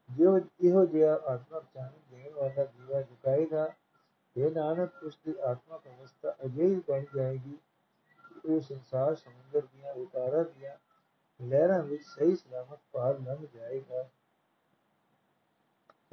ਜੋ 0.10 0.38
ਇਹੋ 0.38 0.86
ਜਿਹਾ 0.86 1.13
ਆਤਮਾ 1.28 1.60
ਚਾਨਣ 1.74 2.00
ਦੇਣ 2.10 2.34
ਵਾਲਾ 2.34 2.65
ਜੀਵਾ 2.65 3.02
ਜੁਕਾਏਗਾ 3.02 3.74
ਇਹ 4.36 4.52
ਨਾਨਕ, 4.52 5.04
ਉਸ 5.04 5.18
ਦੀ 5.26 5.36
ਆਤਮਕ 5.44 5.88
ਅਵਸਥਾ 5.88 6.36
ਅਜਿਹੀ 6.46 6.82
ਬਣ 6.88 7.06
ਜਾਏਗੀ 7.15 7.58
ਕਿ 8.20 8.50
ਉਹ 8.50 8.62
ਸੰਸਾਰ 8.62 9.15
ਸਮੁੰਦਰ 9.15 9.62
ਦੀਆਂ 9.62 9.94
ਉਤਾਰਾਂ 9.94 10.44
ਦੀਆਂ 10.44 10.78
ਲਹਿਰਾਂ 11.39 11.82
ਵਿੱਚ 11.84 12.04
ਸਹੀ 12.04 12.36
ਸਲਾਮਤ 12.36 12.80
ਪਾਰ 12.91 13.20
ਲੰਘ 13.20 13.46
ਜਾਏਗਾ। 13.54 14.10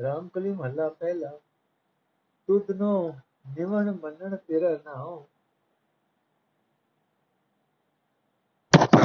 ਰਾਮਕਲੀ 0.02 0.50
ਮਹੱਲਾ 0.50 0.88
ਪਹਿਲਾ, 0.88 1.40
ਤੁਧ 2.48 2.70
ਨੋ 2.70 3.14
ਨਿਵਣ 3.56 3.90
ਮੰਨਣ 3.92 4.36
ਤੇਰਾ 4.36 4.78
ਨਾਉ। 4.84 5.26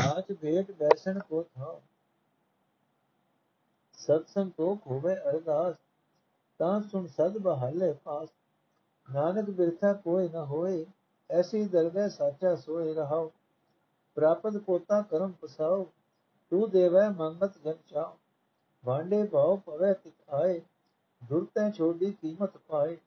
ਆਜ 0.07 0.31
ਭੇਟ 0.41 0.71
ਬੈਸਣ 0.71 1.19
ਕੋ 1.19 1.43
ਥਾਉ। 1.55 1.81
ਸਤ 3.99 4.27
ਸੰਤੋਖ 4.27 4.87
ਹੋਵੇ 4.87 5.15
ਅਰਦਾਸ 5.15 5.75
ਤਾਂ 6.59 6.79
ਸੁਣ 6.81 7.07
ਸਦ 7.07 7.37
ਬਹਾਲੇ 7.37 7.91
ਪਾਸ 8.03 8.29
ਨਾਨਕ 9.07 9.49
ਬਿਰਥਾ 9.49 9.93
ਕੋਈ 9.95 10.29
ਨਾ 10.29 10.43
ਹੋਏ 10.45 10.85
ਐਸੀ 11.29 11.63
ਦਰਗਹਿ 11.65 12.09
ਸਾਚਾ 12.09 12.55
ਸੋਏ 12.55 12.93
ਰਹਾਉ 12.93 13.29
ਪ੍ਰਾਪਤ 14.17 14.57
ਪੋਤਾ 14.57 15.01
ਕਰਮ 15.01 15.31
ਪਸਾਉ 15.41 15.83
ਤੂੰ 16.51 16.69
ਦੇਵੈ 16.69 17.09
ਮੰਗਤ 17.09 17.57
ਜਨ 17.57 17.77
ਚਾਉ 17.87 18.15
ਵਾਂਡੇ 18.83 19.23
ਭਾਉ 19.27 19.57
ਪਵੇ 19.57 19.93
ਤਿਤ 19.93 20.33
ਆਏ 20.33 20.59
ਦੁਰਤੈ 21.21 21.69
ਛੋਡੀ 21.71 22.11
ਕੀਮਤ 22.11 22.57
ਪਾਏ 22.67 22.97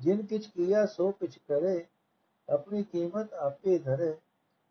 ਜਿਨ 0.00 0.22
ਕਿਛ 0.26 0.46
ਕੀਆ 0.48 0.84
ਸੋ 0.86 1.10
ਕਿਛ 1.12 1.38
ਕਰੇ 1.38 1.84
ਆਪਣੀ 2.48 2.82
ਕੀਮਤ 2.82 3.32
ਆਪੇ 3.36 3.78
ਧਰੇ 3.78 4.16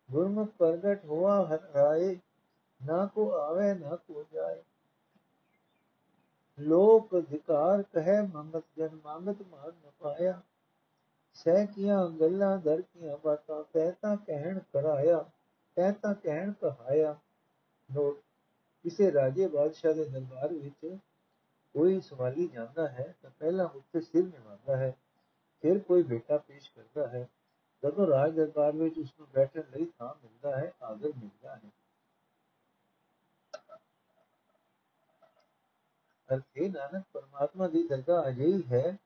ਗੁਰਮੁਖ 0.08 0.48
ਪ੍ਰਗਟ 0.58 1.04
ਹੋਆ 1.04 1.42
ਹਰ 1.44 1.60
ਰਾਏ 1.74 2.16
ਨਾ 2.80 3.04
ਕੋ 3.06 3.30
ਆਵੇ 3.32 3.72
ਨਾ 3.74 3.96
ਕੋ 3.98 4.24
ਜਾਏ 6.58 6.66
ਲੋਕ 6.66 7.14
ਅਧਿਕਾਰ 7.14 7.82
ਕਹੈ 7.82 8.22
ਮੰਗਤ 8.22 8.64
ਜਨ 8.76 8.98
ਮੰਗਤ 9.04 9.42
ਮਾਨ 9.42 9.70
ਨ 9.70 9.90
ਪਾਇਆ 10.00 10.40
ਸਹਿ 11.34 11.66
ਕੀਆਂ 11.66 12.08
ਗੱਲਾਂ 12.10 12.58
ਦਰ 12.58 12.80
ਕੀਆਂ 12.82 13.16
ਬਾਤਾਂ 13.24 13.62
ਕਹਿਤਾ 13.64 14.16
ਕਹਿਣ 14.16 14.58
ਕਰਾਇਆ 14.72 15.30
ਕਹਿਤਾ 15.76 16.12
ਕਹਿਣ 16.12 16.52
ਕਹਾਇਆ 16.52 17.16
ਨੋਟ 17.94 18.20
ਕਿਸੇ 18.82 19.12
ਰਾਜੇ 19.12 19.48
ਬਾਦਸ਼ਾਹ 19.48 19.94
ਦੇ 19.94 20.04
ਦਰਬਾਰ 20.04 20.52
ਵਿੱਚ 20.52 20.96
ਕੋਈ 21.74 22.00
ਸਵਾਲੀ 22.00 22.46
ਜਾਂਦਾ 22.48 22.88
ਹੈ 22.88 23.14
ਤਾਂ 23.22 23.30
ਪਹਿਲਾਂ 23.30 23.68
ਉੱਤੇ 23.68 24.00
ਸਿਰ 24.00 24.24
ਨਿਵਾਉਂਦਾ 24.24 24.76
ਹੈ 24.76 24.96
ਫਿਰ 25.62 25.78
ਕੋਈ 25.78 26.02
ਬੇਟਾ 26.02 26.38
ਪੇਸ਼ 26.38 26.70
ਕਰਦਾ 26.76 27.06
ਹੈ 27.08 27.28
ਜਦੋਂ 27.82 28.06
ਰਾਜ 28.06 28.36
ਦਰਬਾਰ 28.36 28.72
ਵਿੱਚ 28.72 28.98
ਉਸ 28.98 29.14
ਨੂੰ 29.18 29.28
ਬੈਠਣ 29.34 29.62
ਲਈ 29.72 29.84
ਥਾਂ 29.98 30.14
ਮਿਲਦਾ 30.14 30.56
ਹੈ 30.56 30.72
ਆਦਰ 30.82 31.12
ਮਿਲਦਾ 31.16 31.56
ਹੈ 31.56 31.70
ਅਰਥੇ 36.34 36.68
ਨਾਨਕ 36.68 37.04
ਪਰਮਾਤਮਾ 37.12 37.68
ਦੀ 37.68 37.88
ਦਰਗਾਹ 37.88 38.28
ਅਜਿਹੀ 38.28 38.62
ਹੈ, 38.72 38.98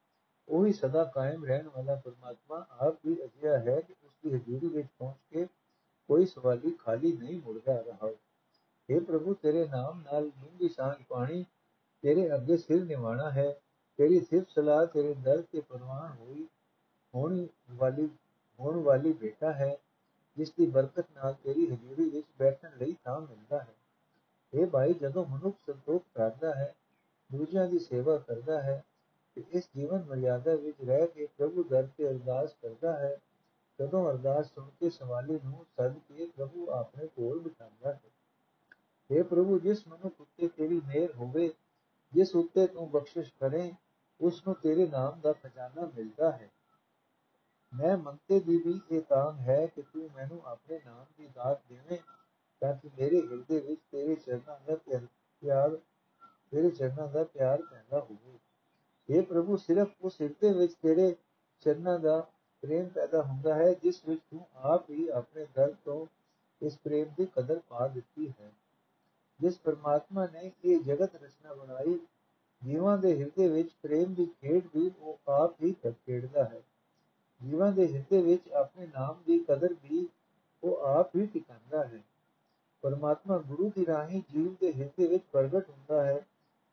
ਉਹ 0.48 0.66
ਹੀ 0.66 0.72
ਸਦਾ 0.72 1.04
ਕਾਇਮ 1.04 1.44
ਰਹਿਣ 1.44 1.68
ਵਾਲਾ 1.68 1.94
ਪਰਮਾਤਮਾ 1.94 2.66
ਆਪ 2.70 2.94
ਵੀ 3.06 3.24
ਅਜਿਹਾ 3.24 3.58
ਹੈ 3.58 3.80
ਕਿ 3.80 3.94
ਉਸ 4.04 4.12
ਦੀ 4.24 4.34
ਹਜ਼ੂਰੀ 4.34 4.68
ਵਿੱਚ 4.68 4.88
ਪਹੁੰਚ 4.98 5.16
ਕੇ 5.30 5.46
ਕੋਈ 6.08 6.26
ਸਵਾਲੀ 6.26 6.70
ਖਾਲੀ 6.70 7.12
ਨਹੀਂ 7.12 7.40
ਮੁੜਦਾ 7.40 7.80
ਰਹਾ। 7.80 8.10
ਹੈ 8.90 9.00
ਪ੍ਰਭੂ, 9.00 9.34
ਤੇਰੇ 9.34 9.68
ਨਾਮ 9.68 10.00
ਨਾਲ 10.00 10.30
ਡੂੰਗੀ 10.30 10.68
ਸਾਂਝ 10.68 11.04
ਪਾਣੀ 11.08 11.44
ਤੇਰੇ 12.02 12.34
ਅੱਗੇ 12.34 12.56
ਸਿਰ 12.56 12.84
ਨਿਵਾਣਾ 12.84 13.30
ਹੈ, 13.30 13.60
ਤੇਰੀ 13.96 14.20
ਸਿਫਤ 14.20 14.50
ਸਲਾਹ 14.50 14.86
ਤੇਰੇ 14.86 15.14
ਦਰ 15.14 15.42
ਤੇ 15.42 15.60
ਪ੍ਰਵਾਨ 15.60 16.12
ਹੋਈ 16.12 16.48
ਹੋਣੀ 17.14 17.48
ਵਾਲੀ, 17.70 18.08
ਹੋਣ 18.60 18.82
ਵਾਲੀ 18.82 19.12
ਬੇਟਾ 19.12 19.52
ਹੈ, 19.52 19.76
ਜਿਸ 20.36 20.50
ਦੀ 20.50 20.66
ਬਰਕਤ 20.66 21.04
ਨਾਲ 21.12 21.34
ਤੇਰੀ 21.34 21.66
ਹਜ਼ੂਰੀ 21.66 22.10
ਵਿੱਚ 22.10 22.26
ਬੈਠਣ 22.38 22.70
ਲਈ 22.78 22.96
ਥਾਂ 23.04 23.20
ਮਿਲਦਾ 23.20 23.58
ਹੈ। 23.58 23.74
ਇਹ 24.52 24.66
ਭਾਈ, 24.66 24.94
ਜਦੋਂ 24.94 25.24
ਮਨੁੱਖ 25.26 25.56
ਸੰਤੋਖ 25.66 26.02
ਕਰਦਾ 26.14 26.54
ਹੈ 26.54 26.74
ਦੂਜਿਆਂ 27.32 27.66
ਦੀ 27.68 27.78
ਸੇਵਾ 27.78 28.18
ਕਰਦਾ 28.18 28.62
ਹੈ 28.62 28.84
ਤੇ 29.36 29.44
ਇਸ 29.50 29.68
ਜੀਵਨ 29.76 30.04
ਮਰਿਆਦਾ 30.04 30.54
ਵਿੱਚ 30.54 30.76
ਰਹਿ 30.84 31.06
ਕੇ 31.06 31.28
ਪ੍ਰਭੂ 31.38 31.64
ਦਰ 31.64 31.88
ਤੇ 31.98 32.08
ਅਰਦਾਸ 32.08 32.54
ਕਰਦਾ 32.62 32.96
ਹੈ, 32.96 33.16
ਜਦੋਂ 33.78 34.10
ਅਰਦਾਸ 34.10 34.54
ਸੁਣ 34.54 34.70
ਕੇ 34.80 34.90
ਸਵਾਲੀ 34.90 35.40
ਨੂੰ 35.44 35.66
ਸਦ 35.76 35.98
ਕੇ 35.98 36.26
ਪ੍ਰਭੂ 36.36 36.70
ਆਪਣੇ 36.70 37.06
ਕੋਲ 37.06 37.40
ਬਿਠਾਉਂਦਾ 37.40 37.92
ਹੈ। 37.92 38.00
हे 39.10 39.24
ਪ੍ਰਭੂ, 39.24 39.58
ਜਿਸ 39.58 39.88
ਮਨੁੱਖ 39.88 40.20
ਉੱਤੇ 40.20 40.48
ਤੇਰੀ 40.48 40.80
ਮਿਹਰ 40.86 41.12
ਹੋਵੇ, 41.12 41.52
ਜਿਸ 42.12 42.36
ਉੱਤੇ 42.36 42.66
ਤੂੰ 42.66 42.90
ਬਖਸ਼ਿਸ਼ 42.90 43.32
ਕਰੇ, 43.40 43.72
ਉਸ 44.20 44.46
ਨੂੰ 44.46 44.54
ਤੇਰੇ 44.54 44.86
ਨਾਮ 44.86 45.20
ਦਾ 45.20 45.32
ਖਜ਼ਾਨਾ 45.32 45.90
ਮਿਲਦਾ 45.96 46.32
ਹੈ। 46.32 46.50
ਮੈਂ 47.72 47.98
ਮੰਗਤੇ 47.98 48.40
ਦੀ 48.40 48.56
ਵੀ 48.56 48.80
ਇਹ 48.90 49.02
ਤਾਂਗ 49.02 49.38
ਹੈ 49.38 49.66
ਕਿ 49.66 49.82
ਤੂੰ 49.82 50.10
ਮੈਨੂੰ 50.16 50.42
ਆਪਣੇ 50.44 50.80
ਨਾਮ 50.86 51.04
ਦੀ 51.18 51.26
ਦਾਤ 51.26 51.60
ਦੇਵੇਂ, 51.68 51.98
ਤਾਂ 52.60 52.74
ਕਿ 52.74 52.90
ਮੇਰੇ 52.98 53.20
ਹਿਰਦੇ 53.20 53.60
ਵਿੱਚ 53.60 53.80
ਤੇਰੇ 53.90 54.14
ਚਰਨਾਂ 54.14 54.58
ਦਾ 54.66 54.76
ਪਿਆਰ 55.42 55.78
ਤੇਰੇ 56.52 56.70
ਚਰਨਾਂ 56.70 57.08
ਦਾ 57.08 57.24
ਪਿਆਰ 57.24 57.62
ਪੈਦਾ 57.62 58.00
ਹੋਵੇ। 58.00 58.38
ਇਹ 59.08 59.22
ਪ੍ਰਭੂ, 59.22 59.56
ਸਿਰਫ 59.56 59.88
ਉਸ 60.02 60.20
ਹਿਰਦੇ 60.20 60.52
ਵਿੱਚ 60.52 60.74
ਤੇਰੇ 60.82 61.16
ਚਰਨਾਂ 61.60 61.98
ਦਾ 61.98 62.30
ਪ੍ਰੇਮ 62.62 62.88
ਪੈਦਾ 62.88 63.22
ਹੁੰਦਾ 63.22 63.54
ਹੈ, 63.54 63.74
ਜਿਸ 63.74 64.02
ਵਿੱਚ 64.08 64.20
ਤੂੰ 64.30 64.46
ਆਪ 64.56 64.90
ਹੀ 64.90 65.08
ਆਪਣੇ 65.08 65.46
ਦਰ 65.54 65.74
ਤੋਂ 65.84 66.06
ਇਸ 66.62 66.78
ਪ੍ਰੇਮ 66.78 67.08
ਦੀ 67.16 67.26
ਕਦਰ 67.26 67.60
ਪਾ 67.68 67.88
ਦਿੱਤੀ 67.88 68.32
ਹੈ। 68.40 68.52
ਜਿਸ 69.40 69.58
ਪਰਮਾਤਮਾ 69.58 70.26
ਨੇ 70.26 70.52
ਇਹ 70.64 70.80
ਜਗਤ 70.80 71.14
ਰਚਨਾ 71.14 71.54
ਬਣਾਈ, 71.54 71.98
ਜੀਵਾਂ 72.64 72.98
ਦੇ 72.98 73.18
ਹਿਰਦੇ 73.20 73.48
ਵਿੱਚ 73.48 73.70
ਪ੍ਰੇਮ 73.82 74.14
ਦੀ 74.14 74.26
ਖੇਡ 74.26 74.62
ਵੀ 74.74 74.90
ਉਹ 74.98 75.18
ਆਪ 75.28 75.62
ਹੀ 75.62 75.72
ਖੇਡਦਾ 75.72 76.44
ਹੈ। 76.44 76.62
ਜੀਵਾਂ 77.42 77.72
ਦੇ 77.72 77.92
ਹਿਰਦੇ 77.92 78.22
ਵਿੱਚ 78.22 78.48
ਆਪਣੇ 78.48 78.86
ਨਾਮ 78.86 79.22
ਦੀ 79.26 79.38
ਕਦਰ 79.38 79.74
ਵੀ 79.82 80.08
ਉਹ 80.62 80.76
ਆਪ 80.76 81.16
ਹੀ 81.16 81.26
ਟਿਕਾਉਂਦਾ 81.26 81.84
ਹੈ। 81.84 82.02
ਪਰਮਾਤਮਾ 82.82 83.38
ਗੁਰੂ 83.38 83.70
ਦੀ 83.76 83.86
ਰਾਹੀਂ 83.86 84.22
ਜੀਵ 84.30 84.54
ਦੇ 84.60 84.72
ਹਿਰਦੇ 84.72 85.06
ਵਿੱਚ 85.06 85.24
ਪ੍ਰਗਟ 85.32 85.70
ਹੁੰਦਾ 85.70 86.04
ਹੈ। 86.04 86.26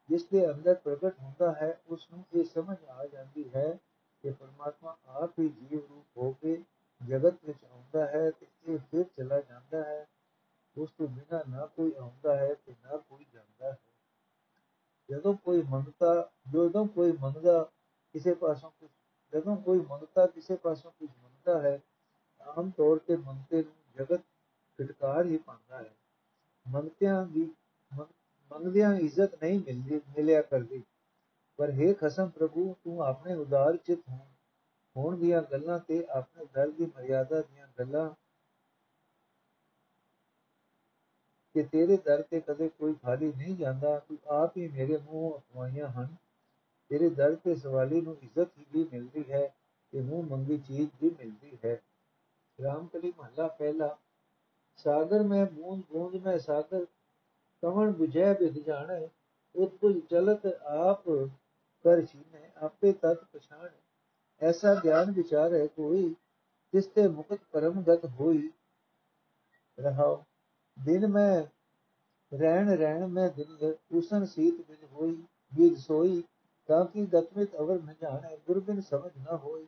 ਜਿਸ 0.09 0.25
ਦੇ 0.25 0.51
ਅੰਦਰ 0.51 0.75
ਪ੍ਰਗਟ 0.75 1.19
ਹੁੰਦਾ 1.19 1.53
ਹੈ, 1.53 1.81
ਉਸ 1.87 2.07
ਨੂੰ 2.11 2.25
ਇਹ 2.33 2.43
ਸਮਝ 2.43 2.77
ਆ 2.89 3.05
ਜਾਂਦੀ 3.05 3.49
ਹੈ 3.55 3.79
ਕਿ 4.21 4.31
ਪਰਮਾਤਮਾ 4.31 4.97
ਆਪ 5.05 5.39
ਹੀ 5.39 5.49
ਜੀਵ 5.49 5.79
ਰੂਪ 5.89 6.17
ਹੋ 6.17 6.31
ਕੇ 6.31 6.63
ਜਗਤ 7.07 7.35
ਵਿੱਚ 7.45 7.65
ਆਉਂਦਾ 7.65 8.07
ਹੈ 8.07 8.31
ਤੇ 8.31 8.47
ਇਹ 8.67 8.77
ਫਿਰ 8.77 9.03
ਚਲਾ 9.03 9.41
ਜਾਂਦਾ 9.41 9.83
ਹੈ। 9.83 10.07
ਉਸ 10.77 10.91
ਤੋਂ 10.91 11.07
ਬਿਨਾਂ 11.07 11.49
ਨਾ 11.49 11.65
ਕੋਈ 11.65 11.93
ਆਉਂਦਾ 11.97 12.37
ਹੈ 12.37 12.53
ਤੇ 12.53 12.75
ਨਾ 12.83 12.97
ਕੋਈ 12.97 13.25
ਜਾਂਦਾ 13.33 13.71
ਹੈ। 13.71 13.77
ਜਦੋਂ 15.09 15.33
ਕੋਈ 15.33 15.61
ਮੰਗਤਾ 15.69 16.31
ਜਦੋਂ 16.53 16.87
ਕੋਈ 16.87 17.11
ਮੰਗਦਾ 17.11 17.71
ਕਿਸੇ 18.13 18.33
ਪਾਸੋਂ 18.33 18.71
ਕੁਝ, 18.71 18.89
ਜਦੋਂ 19.33 19.57
ਕੋਈ 19.57 19.79
ਮੰਗਤਾ 19.79 20.27
ਕਿਸੇ 20.27 20.55
ਪਾਸੋਂ 20.55 20.91
ਕੁਝ 20.91 21.09
ਮੰਗਦਾ 21.23 21.61
ਹੈ, 21.61 21.79
ਆਮ 22.41 22.71
ਤੌਰ 22.77 22.97
ਤੇ 22.97 23.15
ਮੰਗਤੇ 23.15 23.63
ਨੂੰ 23.63 23.73
ਜਗਤ 23.95 24.21
ਫਿਟਕਾਰ 24.77 25.25
ਹੀ 25.25 25.37
ਪਾਉਂਦਾ 25.37 25.77
ਹੈ। 25.77 25.95
ਮੰਗਤਿਆਂ 26.67 27.25
ਦੀ 27.25 27.53
ਮੰਗਦਿਆਂ 28.59 28.93
ਇੱਜ਼ਤ 28.95 29.43
ਨਹੀਂ 29.43 29.59
ਮਿਲਦੀ, 29.59 29.95
ਮਿਲਿਆ 29.95 30.41
ਕਰਦੀ। 30.41 30.83
ਪਰ 31.59 31.69
हे 31.69 31.93
ਖਸਮ 31.93 32.29
ਪ੍ਰਭੂ, 32.29 32.75
ਤੂੰ 32.83 33.03
ਆਪਣੇ 33.03 33.35
ਉਦਾਰ 33.35 33.77
ਚਿਤ 33.77 33.99
ਹੋਣ 34.95 35.17
ਦੀਆਂ 35.17 35.41
ਗੱਲਾਂ 35.41 35.79
ਤੇ 35.79 36.05
ਆਪਣੇ 36.09 36.45
ਦਰ 36.53 36.69
ਦੀ 36.69 36.85
ਮਰਿਆਦਾ 36.85 37.41
ਦੀਆਂ 37.41 37.67
ਗੱਲਾਂ 37.79 38.09
ਕਿ 41.55 41.63
ਤੇਰੇ 41.63 41.97
ਦਰ 41.97 42.21
ਤੇ 42.21 42.39
ਕਦੇ 42.39 42.69
ਕੋਈ 42.69 42.93
ਖਾਲੀ 42.93 43.31
ਨਹੀਂ 43.37 43.55
ਜਾਂਦਾ, 43.55 43.99
ਤੂੰ 43.99 44.17
ਆਪ 44.27 44.57
ਹੀ 44.57 44.67
ਮੇਰੇ 44.67 44.97
ਮੂੰਹ 44.97 45.37
ਅਪਵਾਈਆਂ 45.37 45.87
ਹਨ। 45.87 46.15
ਤੇਰੇ 46.89 47.09
ਦਰ 47.09 47.35
ਤੇ 47.35 47.55
ਸਵਾਲੀ 47.55 48.01
ਨੂੰ 48.01 48.17
ਇੱਜ਼ਤ 48.21 48.49
ਵੀ 48.73 48.83
ਮਿਲਦੀ 48.83 49.23
ਹੈ, 49.31 49.47
ਤੇ 49.91 50.01
ਮੂੰਹ 50.01 50.23
ਮੰਗੀ 50.23 50.57
ਚੀਜ਼ 50.57 50.89
ਵੀ 51.01 51.09
ਮਿਲਦੀ 51.09 51.57
ਹੈ। 51.65 51.81
ਰਾਮਕਲੀ 52.63 53.13
ਮਹੱਲਾ 53.17 53.47
ਪਹਿਲਾ, 53.47 53.97
ਸਾਗਰ 54.75 55.23
ਮੈਂ 55.23 55.45
ਬੂੰਦ 55.45 55.83
ਬੂੰਦ 55.91 56.15
ਮੈਂ 56.15 56.39
ਸਾਗਰ 56.39 56.85
कमल 57.63 57.93
विजय 57.93 58.33
बिख 58.33 58.65
जाने 58.65 58.99
उद्भुज 59.55 60.01
चलत 60.11 60.45
आप 60.79 61.03
कर 61.85 62.05
छीने 62.05 62.51
आपे 62.61 62.91
तत् 62.91 63.23
पछाण 63.33 63.67
ऐसा 64.41 64.73
ज्ञान 64.81 65.13
विचार 65.13 65.53
है 65.53 65.67
कोई 65.67 66.09
जिसते 66.73 67.07
मुक्त 67.09 67.39
परम 67.53 67.81
गत 67.83 68.05
होई 68.19 68.49
रहो 69.77 70.11
दिन 70.77 71.11
में 71.11 71.49
रहन 72.31 72.69
रहन 72.69 73.11
में 73.11 73.27
दिन 73.35 73.75
उसन 73.97 74.25
सीत 74.25 74.57
बिन 74.67 74.87
होई, 74.93 75.11
बीज 75.55 75.77
सोई, 75.79 76.21
ताकि 76.69 77.05
गतमित 77.05 77.55
अवर 77.55 77.81
न 77.81 77.95
जाने 78.01 78.37
गुरबिन 78.47 78.81
समझ 78.81 79.11
न 79.17 79.39
होई। 79.43 79.63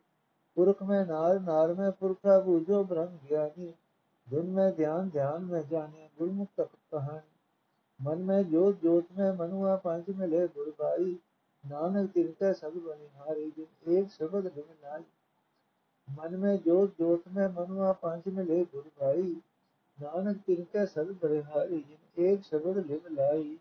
पुरख 0.58 0.84
में 0.84 1.06
नार 1.06 1.40
नार 1.40 1.74
में 1.74 1.92
पुरखा 1.92 2.40
बूझो 2.40 2.84
ब्रह्म 2.84 3.20
ज्ञानी। 3.28 3.74
दिन 4.30 4.46
में 4.46 4.76
ध्यान 4.76 5.10
ध्यान 5.10 5.44
में 5.44 5.68
जाने 5.70 6.10
गुरमुख 6.18 6.48
तक 6.58 6.70
कहानी। 6.92 7.31
मन 8.01 8.23
में 8.23 8.51
जोत 8.51 8.83
जोत 8.83 9.13
में 9.13 9.39
मनुआ 9.39 9.75
पंच 9.83 10.09
मिले 10.17 10.47
गुर 10.49 10.71
भाई 10.79 11.11
नानक 11.65 12.11
तिनके 12.13 12.53
सब 12.55 12.79
बनिहारी 12.85 13.51
जिन 13.51 13.93
एक 13.93 14.11
शब्द 14.11 14.49
लिम 14.49 14.73
लाई 14.83 15.05
मन 16.09 16.39
में 16.39 16.57
जोत 16.63 16.97
जोत 16.99 17.29
में 17.31 17.47
मनुआ 17.51 17.93
पंच 18.01 18.33
मिले 18.35 18.65
गुर 18.67 18.89
भाई 19.01 19.37
ਨਾਨਕ 19.99 20.39
ਤਿਨਕੈ 20.47 20.85
ਸਦ 20.85 21.13
ਬਰਿਹਾਰੀ 21.13 21.79
ਜਿਨ 21.79 22.25
ਏਕ 22.25 22.43
ਸ਼ਬਦ 22.43 22.79
ਲਿਵ 22.87 23.07
ਲਾਈ 23.09 23.57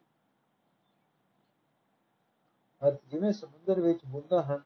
ਅਤ 2.82 3.00
ਜਿਵੇਂ 3.12 3.32
ਸਮੁੰਦਰ 3.34 3.80
ਵਿੱਚ 3.82 4.00
ਬੂੰਦਾਂ 4.06 4.42
ਹਨ 4.44 4.62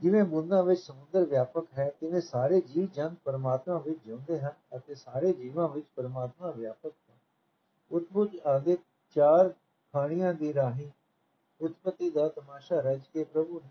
ਜਿਵੇਂ 0.00 0.24
ਬੂੰਦਾਂ 0.24 0.62
ਵਿੱਚ 0.62 0.80
ਸਮੁੰਦਰ 0.80 1.24
ਵਿਆਪਕ 1.24 1.66
ਹੈ 1.78 1.88
ਤਿਵੇਂ 2.00 2.20
ਸਾਰੇ 2.20 2.60
ਜੀਵ 2.60 2.88
ਜੰਤ 2.94 3.18
ਪਰਮਾਤਮਾ 3.24 3.78
ਵਿੱਚ 3.78 3.98
ਜਿਉਂਦੇ 4.04 4.38
ਹਨ 4.40 4.52
ਅਤੇ 4.76 4.94
ਸਾਰੇ 4.94 5.32
ਜੀਵਾਂ 5.32 5.68
ਵਿੱਚ 5.68 5.86
ਪਰਮਾਤਮਾ 5.96 6.50
ਵਿਆਪਕ 6.50 6.92
ਹੈ 7.91 7.97
ਉਤਪੁਜ 7.97 8.37
ਆਦਿ 8.39 8.77
ਚਾਰ 9.09 9.49
ਖਾਣੀਆਂ 9.93 10.33
ਦੀ 10.33 10.53
ਰਾਹੀਂ 10.53 10.89
ਉਤਪਤੀ 11.61 12.09
ਦਾ 12.09 12.27
ਤਮਾਸ਼ਾ 12.27 12.79
ਰਚ 12.81 13.01
ਕੇ 13.13 13.23
ਪ੍ਰਭੂ 13.23 13.59
ਨੇ 13.59 13.69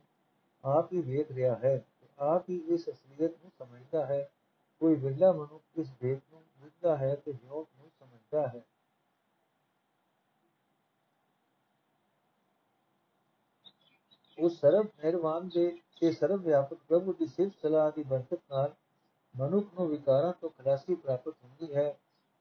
ਆਪ 0.65 0.93
ਹੀ 0.93 1.01
ਵੇਖ 1.01 1.33
ਰਿਹਾ 1.33 1.55
ਹੈ 1.55 1.85
ਆਪ 2.19 2.51
ਹੀ 2.51 2.57
ਇਸ 2.57 2.89
ਅਸਲੀਅਤ 2.89 3.31
ਨੂੰ 3.45 3.51
ਸਮਝਦਾ 3.59 4.07
ਹੈ 4.07 4.31
ਕੋਈ 4.81 4.95
ਵਿਰਲਾ 4.95 5.33
ਮਨੁੱਖ 5.33 5.63
ਇਸ 5.77 5.89
ਵੇਖ 6.03 6.21
ਨੂੰ 6.33 6.43
ਬੁੱਝਦਾ 6.61 6.97
ਹੈ 6.97 7.15
ਤੇ 7.15 7.33
ਜੋਗ 7.33 7.67
ਨੂੰ 7.79 7.91
ਸਮਝਦਾ 7.91 8.47
ਹੈ 8.47 8.63
ਉਸ 14.39 14.61
ਸਰਬ 14.61 14.87
ਨਿਰਵਾਨ 15.05 15.49
ਦੇ 15.49 15.81
ਤੇ 16.01 16.13
ਸਰਬ 16.13 16.41
ਵਿਆਪਕ 16.41 16.79
ਪ੍ਰਭੂ 16.89 17.13
ਦੀ 17.13 17.27
ਸਿਫਤ 17.27 17.55
ਸਲਾਹ 17.63 17.91
ਦੀ 17.91 18.03
ਬਰਕਤ 18.03 18.41
ਨਾਲ 18.51 18.75
ਮਨੁੱਖ 19.37 19.67
ਨੂੰ 19.75 19.89
ਵਿਕਾਰਾਂ 19.89 20.33
ਤੋਂ 20.33 20.51
ਖਲਾਸੀ 20.51 20.95
ਪ੍ਰਾਪਤ 20.95 21.35
ਹੁੰਦੀ 21.45 21.75
ਹੈ 21.75 21.99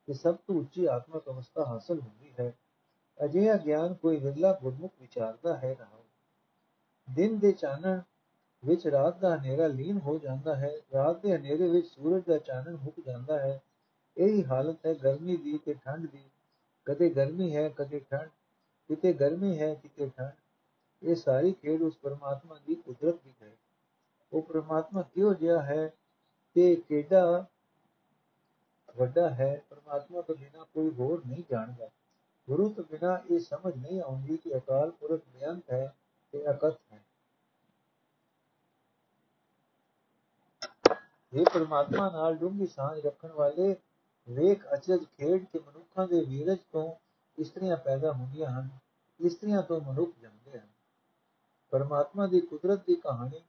ਤੇ 0.10 0.14
ਸਭ 0.14 0.36
ਤੋਂ 0.36 0.56
ਉੱਚੀ 0.56 0.86
ਆਤਮਿਕ 0.86 1.24
ਅਵਸਥਾ 1.30 1.66
ਹਾਸਲ 1.66 2.00
ਹੁੰਦੀ 2.00 2.34
ਹੈ। 2.40 2.58
ਅਜਿਹਾ 3.26 3.58
ਗਿਆਨ 3.58 3.94
ਕੋਈ 3.94 4.18
ਵਿਰਲਾ 4.18 4.60
ਗੁਰਮੁਖ 4.64 4.94
ਵਿਚਾਰਦਾ 5.02 5.58
ਹੈ 5.58 5.76
ਰਹਾ 5.80 6.00
ਦਿਨ 7.12 7.40
ਦੇ 7.40 7.52
ਚਾਨਣ 7.52 8.02
ਵਿੱਚ 8.66 8.88
ਰਾਤ 8.88 9.20
ਦਾ 9.20 9.38
ਹਨੇਰਾ 9.38 9.68
ਲੀਨ 9.68 9.98
ਹੋ 9.98 10.18
ਜਾਂਦਾ 10.18 10.56
ਹੈ। 10.56 10.72
ਰਾਤ 10.94 11.22
ਦੇ 11.22 11.38
ਹਨੇਰੇ 11.38 11.70
ਵਿੱਚ 11.70 11.88
ਸੂਰਜ 11.88 12.24
ਦਾ 12.24 12.38
ਚਾਨਣ 12.38 12.76
ਮੁੱਕ 12.76 13.00
ਜਾਂਦਾ 13.06 13.40
ਹੈ। 13.40 13.62
ਇਹੀ 14.18 14.46
ਹਾਲਤ 14.46 14.86
ਹੈ 14.86 14.94
ਗਰਮੀ 14.94 15.38
ਦੀ 15.38 15.58
ਤੇ 15.58 15.74
ਠੰਡ 15.74 16.10
ਦੀ। 16.10 16.30
ਕਦੇ 16.86 17.10
ਗਰਮੀ 17.10 17.56
ਹੈ, 17.56 17.70
ਕਦੇ 17.70 18.00
ਠੰਡ। 18.00 18.30
ਕਿਤੇ 18.88 19.14
ਗਰਮੀ 19.14 19.60
ਹੈ, 19.60 19.74
ਕਿਤੇ 19.74 20.10
ਠੰਡ। 20.18 20.32
ਇਹ 21.04 21.16
ਸਾਰੀ 21.16 21.52
ਖੇਡ 21.52 21.82
ਉਸ 21.82 21.98
ਪਰਮਾਤਮਾ 21.98 22.60
ਦੀ 22.68 22.76
ਕੁਦਰਤ 22.76 23.16
ਦੀ 23.24 23.34
ਹੈ। 23.42 23.58
ਉਹ 24.34 24.42
ਪਰਮਾਤਮਾ 24.42 25.02
ਕਿਉਂ 25.02 25.36
ਜਿਹਾ 25.36 25.62
ਹੈ? 25.62 25.94
ਤੇ 26.54 26.76
ਕਿਹੜਾ 26.76 27.46
ਵੱਡਾ 28.98 29.30
ਹੈ, 29.30 29.64
ਪਰਮਾਤਮਾ 29.70 30.22
ਤੋਂ 30.22 30.36
ਬਿਨਾ 30.36 30.64
ਕੋਈ 30.64 30.92
ਹੋਰ 31.00 31.22
ਨਹੀਂ 31.26 31.44
ਜਾਣਦਾ। 31.52 31.90
ਗੁਰੂ 32.48 32.70
ਤੋਂ 32.70 32.84
ਬਿਨਾ 32.84 33.22
ਇਹ 33.32 33.40
ਸਮਝ 33.40 33.76
ਨਹੀਂ 33.76 34.02
ਆਉਂਦੀ 34.02 34.38
ਕਿ 34.38 34.58
ਅਕਾਲ 34.58 34.92
ਪੁਰਖ 34.92 35.22
ਬੇਅੰਤ 35.34 35.72
ਹੈ 35.72 35.96
ਤੇ 36.32 36.52
ਅਕਤ 36.52 36.80
ਹੈ। 36.94 37.04
ਇਹ 41.34 41.46
ਪਰਮਾਤਮਾ 41.54 42.10
ਨਾਲ 42.10 42.36
ਡੂੰਘੀ 42.36 42.68
ਸਾਂਝ 42.68 43.06
ਰੱਖਣ 43.06 43.32
ਵਾਲੇ 43.32 43.76
ਵੇਖ 44.30 44.66
ਅਚਰਜ, 44.74 45.04
ਖੇਡ 45.04 45.46
ਕੇ 45.46 45.60
ਮਨੁੱਖਾਂ 45.60 46.08
ਦੇ 46.08 46.20
ਵੀਰਜ 46.20 46.58
ਤੋਂ 46.72 46.96
ਇਸਤਰੀਆਂ 47.40 47.78
ਪੈਦਾ 47.78 48.12
ਹੁੰਦੀਆਂ 48.12 48.52
ਹਨ, 48.52 48.70
ਇਸਤਰੀਆਂ 49.20 49.62
ਤੋਂ 49.64 49.82
ਮਨੁੱਖ 49.82 50.12
ਜੰਮਦੇ 50.22 50.60
ਹਨ। 50.60 50.68
ਪਰਮਾਤਮਾ 51.70 52.28
ਦੀ 52.28 52.40
ਕੁਦਰਤ 52.42 52.86
ਦੀ 52.86 52.96
ਕਹਾਣੀ 52.96 53.42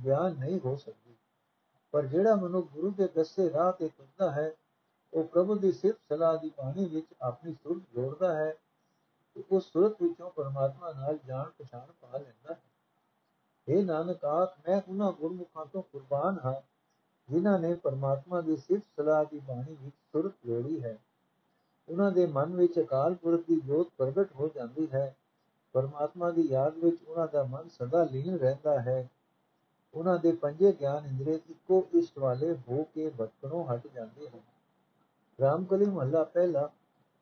ਬਿਆਨ 0.00 0.32
ਨਹੀਂ 0.32 0.60
ਹੋ 0.64 0.76
ਸਕਦੀ। 0.76 1.14
ਪਰ 1.90 2.06
ਜਿਹੜਾ 2.06 2.34
ਮਨੁੱਖ 2.34 2.68
ਗੁਰੂ 2.72 2.90
ਦੇ 2.90 3.08
ਦੱਸੇ 3.08 3.50
ਰਾਹ 3.50 3.72
ਤੇ 3.72 3.88
ਤੁਰਦਾ 3.88 4.30
ਹੈ 4.30 4.52
ਉਹ 5.14 5.24
ਪ੍ਰਭੂ 5.24 5.54
ਦੀ 5.54 5.72
ਸਿਫਤ 5.72 5.98
ਸਲਾਹ 6.08 6.38
ਦੀ 6.38 6.50
ਬਾਣੀ 6.58 6.84
ਵਿੱਚ 6.84 7.06
ਆਪਣੀ 7.22 7.52
ਸੁਰਤ 7.52 7.82
ਜੋੜਦਾ 7.94 8.36
ਹੈ 8.36 8.56
ਤੇ 9.34 9.44
ਉਸ 9.50 9.72
ਸੁਰਤ 9.72 10.02
ਵਿੱਚੋਂ 10.02 10.30
ਪਰਮਾਤਮਾ 10.30 10.92
ਨਾਲ 10.92 11.18
ਜਾਣ 11.26 11.50
ਪਛਾਣ 11.58 11.92
ਪਾ 12.00 12.18
ਲੈਂਦਾ 12.18 12.54
ਹੈ। 12.54 12.60
ਇਹ 13.68 13.84
ਨਾਨਕ 13.84 14.24
ਆਖ, 14.24 14.68
ਮੈਂ 14.68 14.80
ਉਹਨਾਂ 14.88 15.12
ਗੁਰਮੁਖਾਂ 15.12 15.66
ਤੋਂ 15.66 15.82
ਕੁਰਬਾਨ 15.82 16.38
ਹਾਂ, 16.44 16.60
ਜਿਨ੍ਹਾਂ 17.28 17.58
ਨੇ 17.58 17.74
ਪਰਮਾਤਮਾ 17.74 18.40
ਦੀ 18.40 18.56
ਸਿਫਤ 18.56 18.84
ਸਲਾਹ 18.96 19.24
ਦੀ 19.24 19.38
ਬਾਣੀ 19.38 19.76
ਵਿੱਚ 19.82 19.94
ਸੁਰਤ 20.12 20.32
ਜੋੜੀ 20.46 20.82
ਹੈ। 20.82 20.98
ਉਹਨਾਂ 21.88 22.12
ਦੇ 22.12 22.26
ਮਨ 22.26 22.56
ਵਿੱਚ 22.56 22.80
ਅਕਾਲ 22.80 23.14
ਪੁਰਖ 23.14 23.40
ਦੀ 23.40 23.60
ਜੋਤ 23.60 23.88
ਪ੍ਰਗਟ 23.96 24.32
ਹੋ 24.32 24.48
ਜਾਂਦੀ 24.48 24.88
ਹੈ। 24.94 25.16
ਪਰਮਾਤਮਾ 25.72 26.30
ਦੀ 26.30 26.42
ਯਾਦ 26.42 26.76
ਵਿੱਚ 26.76 27.02
ਉਹਨਾਂ 27.02 27.28
ਦਾ 27.32 27.42
ਮਨ 27.42 27.68
ਸਦਾ 27.68 28.04
ਲੀਨ 28.04 28.36
ਰਹਿੰਦਾ 28.36 28.80
ਹੈ। 28.80 29.10
ਉਹਨਾਂ 29.94 30.18
ਦੇ 30.18 30.32
ਪੰਜੇ 30.32 30.72
ਗਿਆਨ 30.72 31.06
ਇੰਦਰੀ 31.06 31.30
ਇੱਕੋ 31.30 31.88
ਇਸ਼ਟ 31.94 32.18
ਵਾਲੇ 32.18 32.56
ਹੋ 32.68 32.84
ਕੇ 32.94 33.10
ਭਟਕਣੋਂ 33.20 33.64
ਹਟ 33.64 33.86
ਜਾਂਦੇ 33.94 34.28
ਹਨ। 34.28 34.40
ਰਾਮਕਲੀ 35.42 35.86
ਮਹੱਲਾ 35.86 36.22
ਪਹਿਲਾ, 36.24 36.70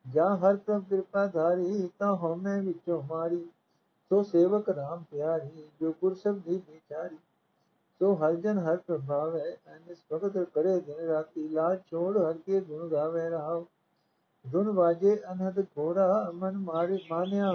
ਜਾਂ 0.05 0.35
ਹਰ 0.37 0.55
ਪ੍ਰਭ 0.55 0.83
ਕਿਰਪਾ 0.89 1.25
ਧਾਰੀ, 1.27 1.89
ਤਾਂ 1.99 2.15
ਹਉਮੈ 2.15 2.59
ਵਿੱਚੋਂ 2.61 3.01
ਮਾਰੀ। 3.03 3.43
ਸੋ 4.11 4.21
ਸੇਵਕ 4.23 4.69
ਰਾਮ 4.69 5.03
ਪਿਆਰੀ, 5.11 5.67
ਜੋ 5.81 5.91
ਗੁਰ 6.01 6.15
ਦੀ 6.37 6.61
ਵਿਚਾਰੀ। 6.69 7.17
ਸੋ 8.01 8.13
ਹਰ 8.15 8.35
ਜਨ 8.35 8.57
ਹਰ 8.57 8.77
ਪ੍ਰਭਾਵ 8.77 9.35
ਹੈ 9.35 9.57
ਐਨਿਸ 9.67 9.97
ਭਗਤ 10.13 10.37
ਕਰੇ 10.53 10.79
ਦਿਨ 10.79 10.99
ਰਾਤੀ। 11.07 11.47
ਲਾਜ 11.49 11.79
ਛੋੜ 11.81 12.17
ਹਰ 12.17 12.37
ਕੇ 12.45 12.59
ਗੁਣ 12.61 12.87
ਗਾਵੇ 12.89 13.29
ਰਹਾਓ 13.29 13.65
ਗੁਣ 14.45 14.69
ਵਾਜੇ 14.69 15.15
ਅਨਹਦ 15.31 15.59
ਘੋੜਾ, 15.77 16.31
ਮਨ 16.33 16.57
ਮਾਰੇ 16.57 16.97
ਮਾਨਿਆ, 17.11 17.51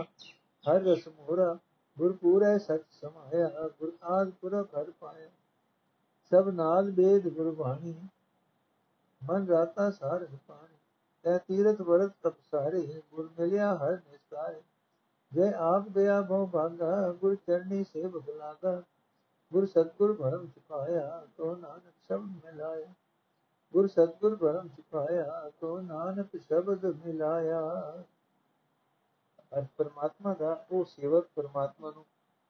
ਹਰ 0.64 0.82
ਰਸ 0.82 1.08
ਮੋਰਾ 1.08 1.56
ਗੁਰ 1.96 2.12
ਪੂਰੈ 2.12 2.58
ਸਮਾਇਆ, 2.58 3.48
ਗੁਰ 3.80 3.92
ਆਦ 4.02 4.30
ਪੁਰਖ 4.30 4.74
ਹਰ 4.78 4.90
ਪਾਇਆ। 5.00 5.28
ਸਭ 6.32 6.48
ਨਾਲ 6.48 6.90
ਬੇਦ 6.90 7.28
ਗੁਰਬਾਣੀ 7.28 7.94
ਮਨ 9.26 9.46
ਰਾਤਾ 9.48 9.90
ਸਾਰ 9.90 10.24
ਪਾਣੀ, 10.48 10.76
ਤੈ 11.24 11.38
ਤੀਰਥ 11.38 11.80
ਵਰਤ 11.80 12.12
ਤਪ 12.22 12.56
ਗੁਰ 13.12 13.30
ਮਿਲਿਆ 13.38 13.74
ਹਰ 13.76 13.92
ਨਿਸਾਰੇ 13.92 14.60
ਜੇ 15.32 15.52
ਆਪ 15.58 15.88
ਦਇਆ 15.88 16.20
ਭਉ 16.22 16.46
ਭਾਗਾ, 16.46 17.12
ਗੁਰ 17.12 17.34
ਚਰਨੀ 17.36 17.84
ਸੇਵ 17.84 18.20
ਲਾਗਾ 18.28 18.82
ਗੁਰ 19.52 19.66
ਸਤਗੁਰ 19.66 20.12
ਭਰਮ 20.12 20.46
ਚੁਕਾਇਆ 20.46 21.26
ਤੋ 21.36 21.54
ਨਾਨਕ 21.56 21.92
ਸ਼ਬਦ 22.06 22.44
ਮਿਲਾਇਆ। 22.44 22.86
ਗੁਰ 23.74 23.86
ਸਤਗੁਰ 23.88 24.36
ਭਰਮ 24.36 24.68
ਚੁਕਾਇਆ 24.68 25.50
ਤੋ 25.60 25.80
ਨਾਨਕ 25.80 26.36
ਸ਼ਬਦ 26.36 26.84
ਮਿਲਾਇਆ। 27.06 27.60
ਅਰ 29.52 29.64
ਪਰਮਾਤਮਾ 29.76 30.34
ਦਾ 30.34 30.64
ਉਹ 30.70 30.84
ਸੇਵਕ 30.84 31.28
ਪਰਮਾਤਮਾ 31.34 31.90
ਨੂੰ 31.90 32.04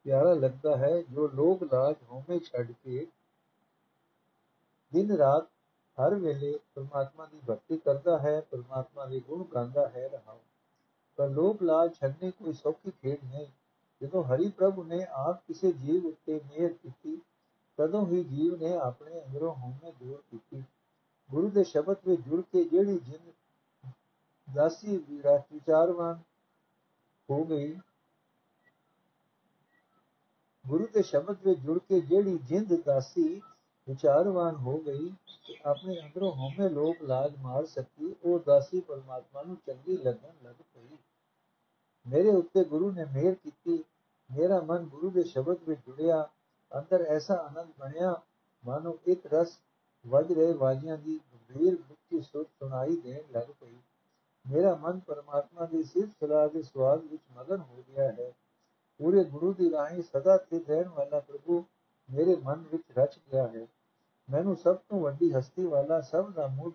ਪਿਆਰਾ 0.06 0.32
ਲੱਗਦਾ 0.34 0.76
ਹੈ, 0.76 1.02
ਜੋ 1.02 1.28
ਲੋਕ 1.28 1.62
ਲਾਜ 1.62 1.96
ਹੋਮੇ 2.10 2.38
ਛੱਡ 2.38 2.72
ਕੇ 2.84 3.06
ਦਿਨ 4.92 5.16
ਰਾਤ 5.16 5.48
ਹਰ 5.98 6.14
ਵੇਲੇ 6.14 6.58
ਪਰਮਾਤਮਾ 6.74 7.26
ਦੀ 7.26 7.38
ਭਗਤੀ 7.50 7.76
ਕਰਦਾ 7.76 8.18
ਹੈ, 8.18 8.40
ਪਰਮਾਤਮਾ 8.40 9.06
ਦੇ 9.06 9.20
ਗੁਣ 9.20 9.44
ਗਾਉਂਦਾ 9.44 9.88
ਹੈ 9.88 10.08
ਰਹਾ 10.08 10.38
ਪਰ 11.18 11.28
ਲੋਕ 11.28 11.62
ਲਾਜ 11.62 11.94
ਛੱਡਣੇ 11.94 12.30
ਕੋਈ 12.30 12.52
ਸੌਖੀ 12.52 12.90
ਖੇਡ 12.92 13.24
ਨਹੀਂ। 13.24 13.46
ਜਦੋਂ 14.02 14.22
ਹਰੀ 14.24 14.48
ਪ੍ਰਭੂ 14.50 14.84
ਨੇ 14.84 15.04
ਆਪ 15.10 15.40
ਕਿਸੇ 15.46 15.72
ਜੀਵ 15.72 16.06
ਉੱਤੇ 16.06 16.40
ਮਿਹਰ 16.46 16.72
ਕੀਤੀ, 16.72 17.16
ਤਦੋਂ 17.78 18.06
ਹੀ 18.06 18.22
ਜੀਵ 18.24 18.56
ਨੇ 18.56 18.76
ਆਪਣੇ 18.76 19.20
ਅੰਦਰੋਂ 19.20 19.54
ਹੋਮੇ 19.54 19.92
ਦੂਰ 19.92 20.22
ਕੀਤੀ। 20.30 20.62
ਗੁਰੂ 21.30 21.50
ਦੇ 21.50 21.64
ਸ਼ਬਦ 21.64 21.96
ਵਿੱਚ 22.06 22.20
ਜੁੜ 22.20 22.40
ਕੇ 22.42 22.64
ਜਿਹੜੀ 22.64 22.98
ਜਿੰਦ 22.98 23.32
ਦਾਸੀ 24.48 24.96
ਵਿਚਾਰਵਾਨ 25.08 26.20
ਹੋ 27.28 27.44
ਗਈ, 27.44 27.72
ਗੁਰੂ 30.64 30.86
ਦੇ 30.86 31.02
ਸ਼ਬਦ 31.02 31.36
ਵਿੱਚ 31.44 31.60
ਜੁੜ 31.60 31.78
ਕੇ 31.78 32.00
ਜਿਹੜੀ 32.00 32.38
ਜਿੰਦ 32.38 32.74
ਦਾਸੀ 32.84 33.40
ਵਿਚਾਰਵਾਨ 33.88 34.56
ਹੋ 34.56 34.78
ਗਈ 34.78 35.08
ਤੇ 35.48 35.56
ਆਪਣੇ 35.64 36.00
ਅੰਦਰੋਂ 36.00 36.32
ਹਉਮੈ 36.32 36.68
ਲੋਕ 36.68 37.02
ਲਾਜ 37.02 37.36
ਮਾਰ 37.36 37.66
ਸਕੀ, 37.66 38.16
ਉਹ 38.24 38.38
ਦਾਸੀ 38.38 38.80
ਪਰਮਾਤਮਾ 38.80 39.42
ਨੂੰ 39.42 39.56
ਚੰਗੀ 39.66 39.96
ਲੱਗਣ 39.96 40.32
ਲੱਗ 40.44 40.54
ਪਈ। 40.54 40.96
ਮੇਰੇ 42.06 42.28
ਉੱਤੇ 42.28 42.64
ਗੁਰੂ 42.64 42.90
ਨੇ 42.90 43.04
ਮਿਹਰ 43.04 43.34
ਕੀਤੀ, 43.34 43.84
ਮੇਰਾ 44.30 44.60
ਮਨ 44.60 44.84
ਗੁਰੂ 44.84 45.10
ਦੇ 45.10 45.22
ਸ਼ਬਦ 45.22 45.56
ਵਿੱਚ 45.68 45.80
ਜੁੜਿਆ, 45.86 46.28
ਅੰਦਰ 46.78 47.00
ਐਸਾ 47.00 47.34
ਆਨੰਦ 47.34 47.72
ਬਣਿਆ, 47.78 48.22
ਮਾਨੋ 48.64 48.98
ਇੱਕ 49.06 49.34
ਰਸ 49.34 49.58
ਵੱਜ 50.06 50.32
ਰਹੇ 50.32 50.52
ਵਾਜੀਆਂ 50.52 50.98
ਦੀ 50.98 51.20
ਗੰਭੀਰ 51.32 51.72
ਮੁਕਤੀ 51.72 52.20
ਸੁਰ 52.20 52.44
ਸੁਣਾਈ 52.44 52.96
ਦੇਣ 52.96 53.22
ਲੱਗ 53.32 53.48
ਪਈ। 53.60 53.76
ਮੇਰਾ 54.44 54.74
ਮਨ 54.76 54.98
ਪਰਮਾਤਮਾ 54.98 55.66
ਦੀ 55.66 55.82
ਸਿਫਤ 55.82 56.12
ਸਲਾਹ 56.20 56.48
ਦੇ 56.48 56.62
ਸਵਾਦ 56.62 57.04
ਵਿੱਚ 57.04 57.22
ਮਗਨ 57.36 57.60
ਹੋ 57.60 57.84
ਗਿਆ 57.88 58.12
ਹੈ। 58.12 58.32
ਪੂਰੇ 58.98 59.24
ਗੁਰੂ 59.24 59.52
ਦੀ 59.52 59.70
ਰਾਹੀਂ 59.70 60.02
ਸਦਾ 60.02 60.36
ਸਥਿਤ 60.36 60.70
ਰਹਿਣ 60.70 60.88
ਵਾਲਾ 60.88 61.20
ਪ੍ਰਭੂ 61.20 61.64
ਮੇਰੇ 62.10 62.36
ਮਨ 62.36 62.64
ਵਿੱਚ 62.72 62.84
ਰਚ 62.98 63.18
ਗਿਆ 63.32 63.46
ਹੈ। 63.46 63.66
ਮੈਨੂੰ 64.30 64.56
ਸਭ 64.56 64.76
ਤੋਂ 64.76 65.00
ਵੱਡੀ 65.00 65.32
ਹਸਤੀ 65.32 65.64
ਵਾਲਾ 65.64 66.00
ਸਭ 66.00 66.32
ਦਾ 66.32 66.46
ਮੁੱਢ 66.46 66.72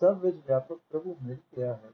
ਸਭ 0.00 0.18
ਵਿੱਚ 0.20 0.36
ਵਿਆਪਕ 0.36 0.78
ਪ੍ਰਭੂ 0.90 1.16
ਮਿਲ 1.22 1.36
ਗਿਆ 1.56 1.74
ਹੈ। 1.74 1.90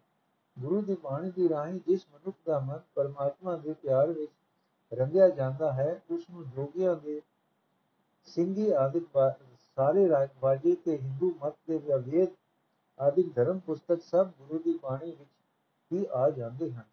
ਗੁਰੂ 0.59 0.83
ਦੀ 0.83 0.97
ਬਾਣੀ 1.05 1.31
ਦੀ 1.31 1.49
ਰਾਹੀਂ 1.49 1.81
ਜਿਸ 1.87 2.07
ਮਨੁੱਖ 2.13 2.37
ਦਾ 2.47 2.59
ਮਨ 2.59 2.81
ਪਰਮਾਤਮਾ 2.95 3.57
ਦੇ 3.57 3.73
ਪਿਆਰ 3.73 4.13
ਵਿੱਚ 4.13 4.33
ਰੰਗਿਆ 4.95 5.29
ਜਾਂਦਾ 5.29 5.73
ਹੈ 5.73 6.03
ਉਸ 6.11 6.31
ਨੂੰ 6.31 6.45
ਜੋਗੀਆਂ 6.51 6.97
ਦੇ 6.97 7.23
ਸਿੰਘੀ 8.25 8.71
ਆਦਿਕ 8.71 9.07
ਸਾਰੇ 9.77 10.09
ਰਾਜਵਾਜੀ 10.09 10.77
ਤੇ 10.77 10.99
ਹਿੰਦੂ 10.99 11.35
ਮਤ 11.45 11.55
ਦੇ 11.69 11.79
ਵਿਵੇਦ 11.79 12.29
ਆਦਿਕ 13.01 13.35
ਧਰਮ 13.35 13.59
ਪੁਸਤਕ 13.59 14.03
ਸਭ 14.03 14.27
ਗੁਰੂ 14.39 14.59
ਦੀ 14.59 14.79
ਬਾਣੀ 14.83 15.11
ਵਿੱਚ 15.11 15.31
ਹੀ 15.93 16.07
ਆ 16.13 16.31
ਜਾਂਦੇ 16.31 16.73
ਹਨ। 16.73 16.85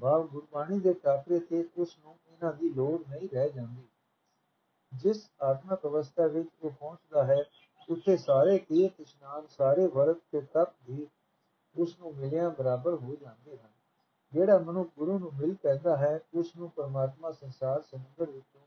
ਭਾਵ 0.00 0.26
ਗੁਰਬਾਣੀ 0.26 0.78
ਦੇ 0.78 0.92
ਟਾਕਰੇ 0.92 1.38
ਤੇ 1.38 1.68
ਉਸ 1.76 1.98
ਨੂੰ 1.98 2.14
ਇਹਨਾਂ 2.32 2.52
ਦੀ 2.52 2.68
ਲੋੜ 2.68 3.00
ਨਹੀਂ 3.10 3.28
ਰਹਿ 3.32 3.52
ਜਾਂਦੀ। 3.52 3.82
ਜਿਸ 4.94 5.30
ਆਤਮਕ 5.42 5.86
ਅਵਸਥਾ 5.86 6.26
ਵਿੱਚ 6.26 6.48
ਉਹ 6.62 6.70
ਪਹੁੰਚਦਾ 6.70 7.24
ਹੈ, 7.24 7.44
ਉੱਥੇ 7.88 8.16
ਸਾਰੇ 8.16 8.58
ਤੀਰਥ 8.58 9.00
ਇਸ਼ਨਾਨ, 9.00 9.46
ਸਾਰੇ 9.46 9.86
ਵਰਤ 9.86 10.16
ਤੇ 10.32 10.40
ਤਪ 10.40 10.68
ਵੀ 10.82 11.06
ਉਸ 11.76 11.98
ਨੂੰ 12.00 12.16
ਮਿਲਿਆ 12.16 12.48
ਬਰਾਬਰ 12.48 12.94
ਹੋ 12.94 13.16
ਜਾਂਦੇ 13.16 13.58
ਹਨ। 13.58 13.70
ਜਿਹੜਾ 14.32 14.58
ਮਨੁ 14.58 14.84
ਗੁਰੂ 14.98 15.18
ਨੂੰ 15.18 15.32
ਮਿਲ 15.34 15.54
ਪੈਂਦਾ 15.54 15.96
ਹੈ 15.96 16.20
ਉਸ 16.34 16.56
ਨੂੰ 16.56 16.70
ਪਰਮਾਤਮਾ 16.70 17.32
ਸੰਸਾਰ 17.32 17.82
ਸਮੁੰਦਰ 17.82 18.30
ਵਿੱਚੋਂ 18.30 18.60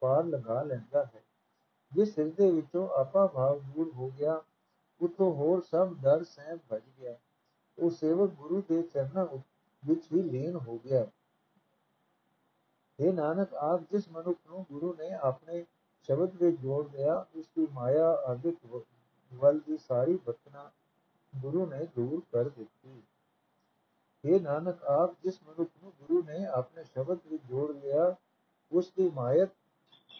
ਪਾਰ 0.00 0.24
ਲਗਾ 0.24 0.62
ਲੈਂਦਾ 0.62 1.04
ਹੈ। 1.04 1.22
ਜਿਸ 1.92 2.18
ਹਿਰਦੇ 2.18 2.50
ਵਿੱਚੋਂ 2.50 2.88
ਆਪਾ 2.88 3.26
ਭਾਵ 3.26 3.60
ਦੂਰ 3.60 3.92
ਹੋ 3.94 4.10
ਗਿਆ, 4.10 4.42
ਉਤੋਂ 5.00 5.34
ਹੋਰ 5.34 5.62
ਸਭ 5.62 5.94
ਡਰ 5.94 6.24
ਸਹਿਮ 6.24 6.58
ਭਜ 6.72 6.82
ਗਿਆ। 6.98 7.16
ਉਹ 7.78 7.90
ਸੇਵਕ 7.90 8.30
ਗੁਰੂ 8.30 8.62
ਦੇ 8.68 8.82
ਚਰਨਾਂ 8.82 9.26
ਵਿੱਚ 9.84 10.12
ਹੀ 10.12 10.22
ਲੀਨ 10.22 10.56
ਹੋ 10.56 10.78
ਗਿਆ। 10.78 11.06
ਇਹ 13.00 13.12
ਨਾਨਕ, 13.12 13.54
ਆਪ 13.54 13.80
ਜਿਸ 13.80 14.08
ਮਨੁੱਖ 14.08 14.38
ਨੂੰ 14.46 14.66
ਗੁਰੂ 14.72 14.94
ਨੇ 14.94 15.12
ਆਪਣੇ 15.12 15.64
ਸ਼ਬਦ 16.00 16.42
ਵਿੱਚ 16.42 16.60
ਜੋੜ 16.60 16.90
ਲਿਆ 16.90 17.26
ਉਸ 17.34 17.46
ਦੀ 17.46 17.66
ਮਾਇਆ 17.72 18.08
ਆਦਿਕ 18.10 18.82
ਵੱਲ 19.34 19.58
ਦੀ 19.58 19.76
ਸਾਰੀ 19.76 20.18
ਬਤਨਾ 20.26 20.70
ਗੁਰੂ 21.36 21.66
ਨੇ 21.66 21.86
ਦੂਰ 21.86 22.22
ਕਰ 22.32 22.48
ਦਿੱਤੀ। 22.48 23.02
ਇਹ 24.24 24.40
ਨਾਨਕ, 24.40 24.82
ਆਪ 24.82 25.14
ਜਿਸ 25.22 25.42
ਮਨੁੱਖ 25.42 25.70
ਨੂੰ 25.82 25.92
ਗੁਰੂ 26.00 26.22
ਨੇ 26.22 26.46
ਆਪਣੇ 26.46 26.84
ਸ਼ਬਦ 26.84 27.18
ਵਿੱਚ 27.26 27.42
ਜੋੜ 27.42 27.76
ਲਿਆ, 27.76 28.16
ਉਸ 28.72 28.92
ਦੀ 28.96 29.10
ਮਾਇਤ 29.10 29.48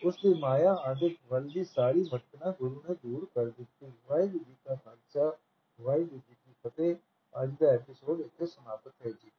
ਉਸ 0.04 0.14
ਦੀ 0.14 0.34
ਮਾਇਆ 0.34 0.72
ਆਦਿਕ 0.72 1.18
ਵੱਲ 1.28 1.48
ਦੀ 1.48 1.64
ਸਾਰੀ 1.64 2.04
ਭਟਕਣਾ 2.14 2.50
ਗੁਰੂ 2.50 2.82
ਨੇ 2.88 2.94
ਦੂਰ 2.94 3.24
ਕਰ 3.24 3.46
ਦਿੱਤੀ। 3.46 3.92
ਵਾਹਿਗੁਰੂ 4.08 4.44
ਜੀ 4.44 4.56
ਕਾ 4.64 4.74
ਖਾਲਸਾ, 4.74 5.36
ਵਾਹਿਗੁਰੂ 5.80 6.20
ਜੀ 6.28 6.34
ਕੀ 6.34 6.54
ਫਤਿਹ। 6.66 6.96
ਅੱਜ 7.42 7.50
ਦਾ 7.60 7.66
ਐਪੀਸੋਡ 7.66 8.20
ਇੱਥੇ 8.20 8.46
ਸਮਾਪਤ 8.46 8.92
ਹੈ 9.06 9.10
ਜੀ। 9.10 9.30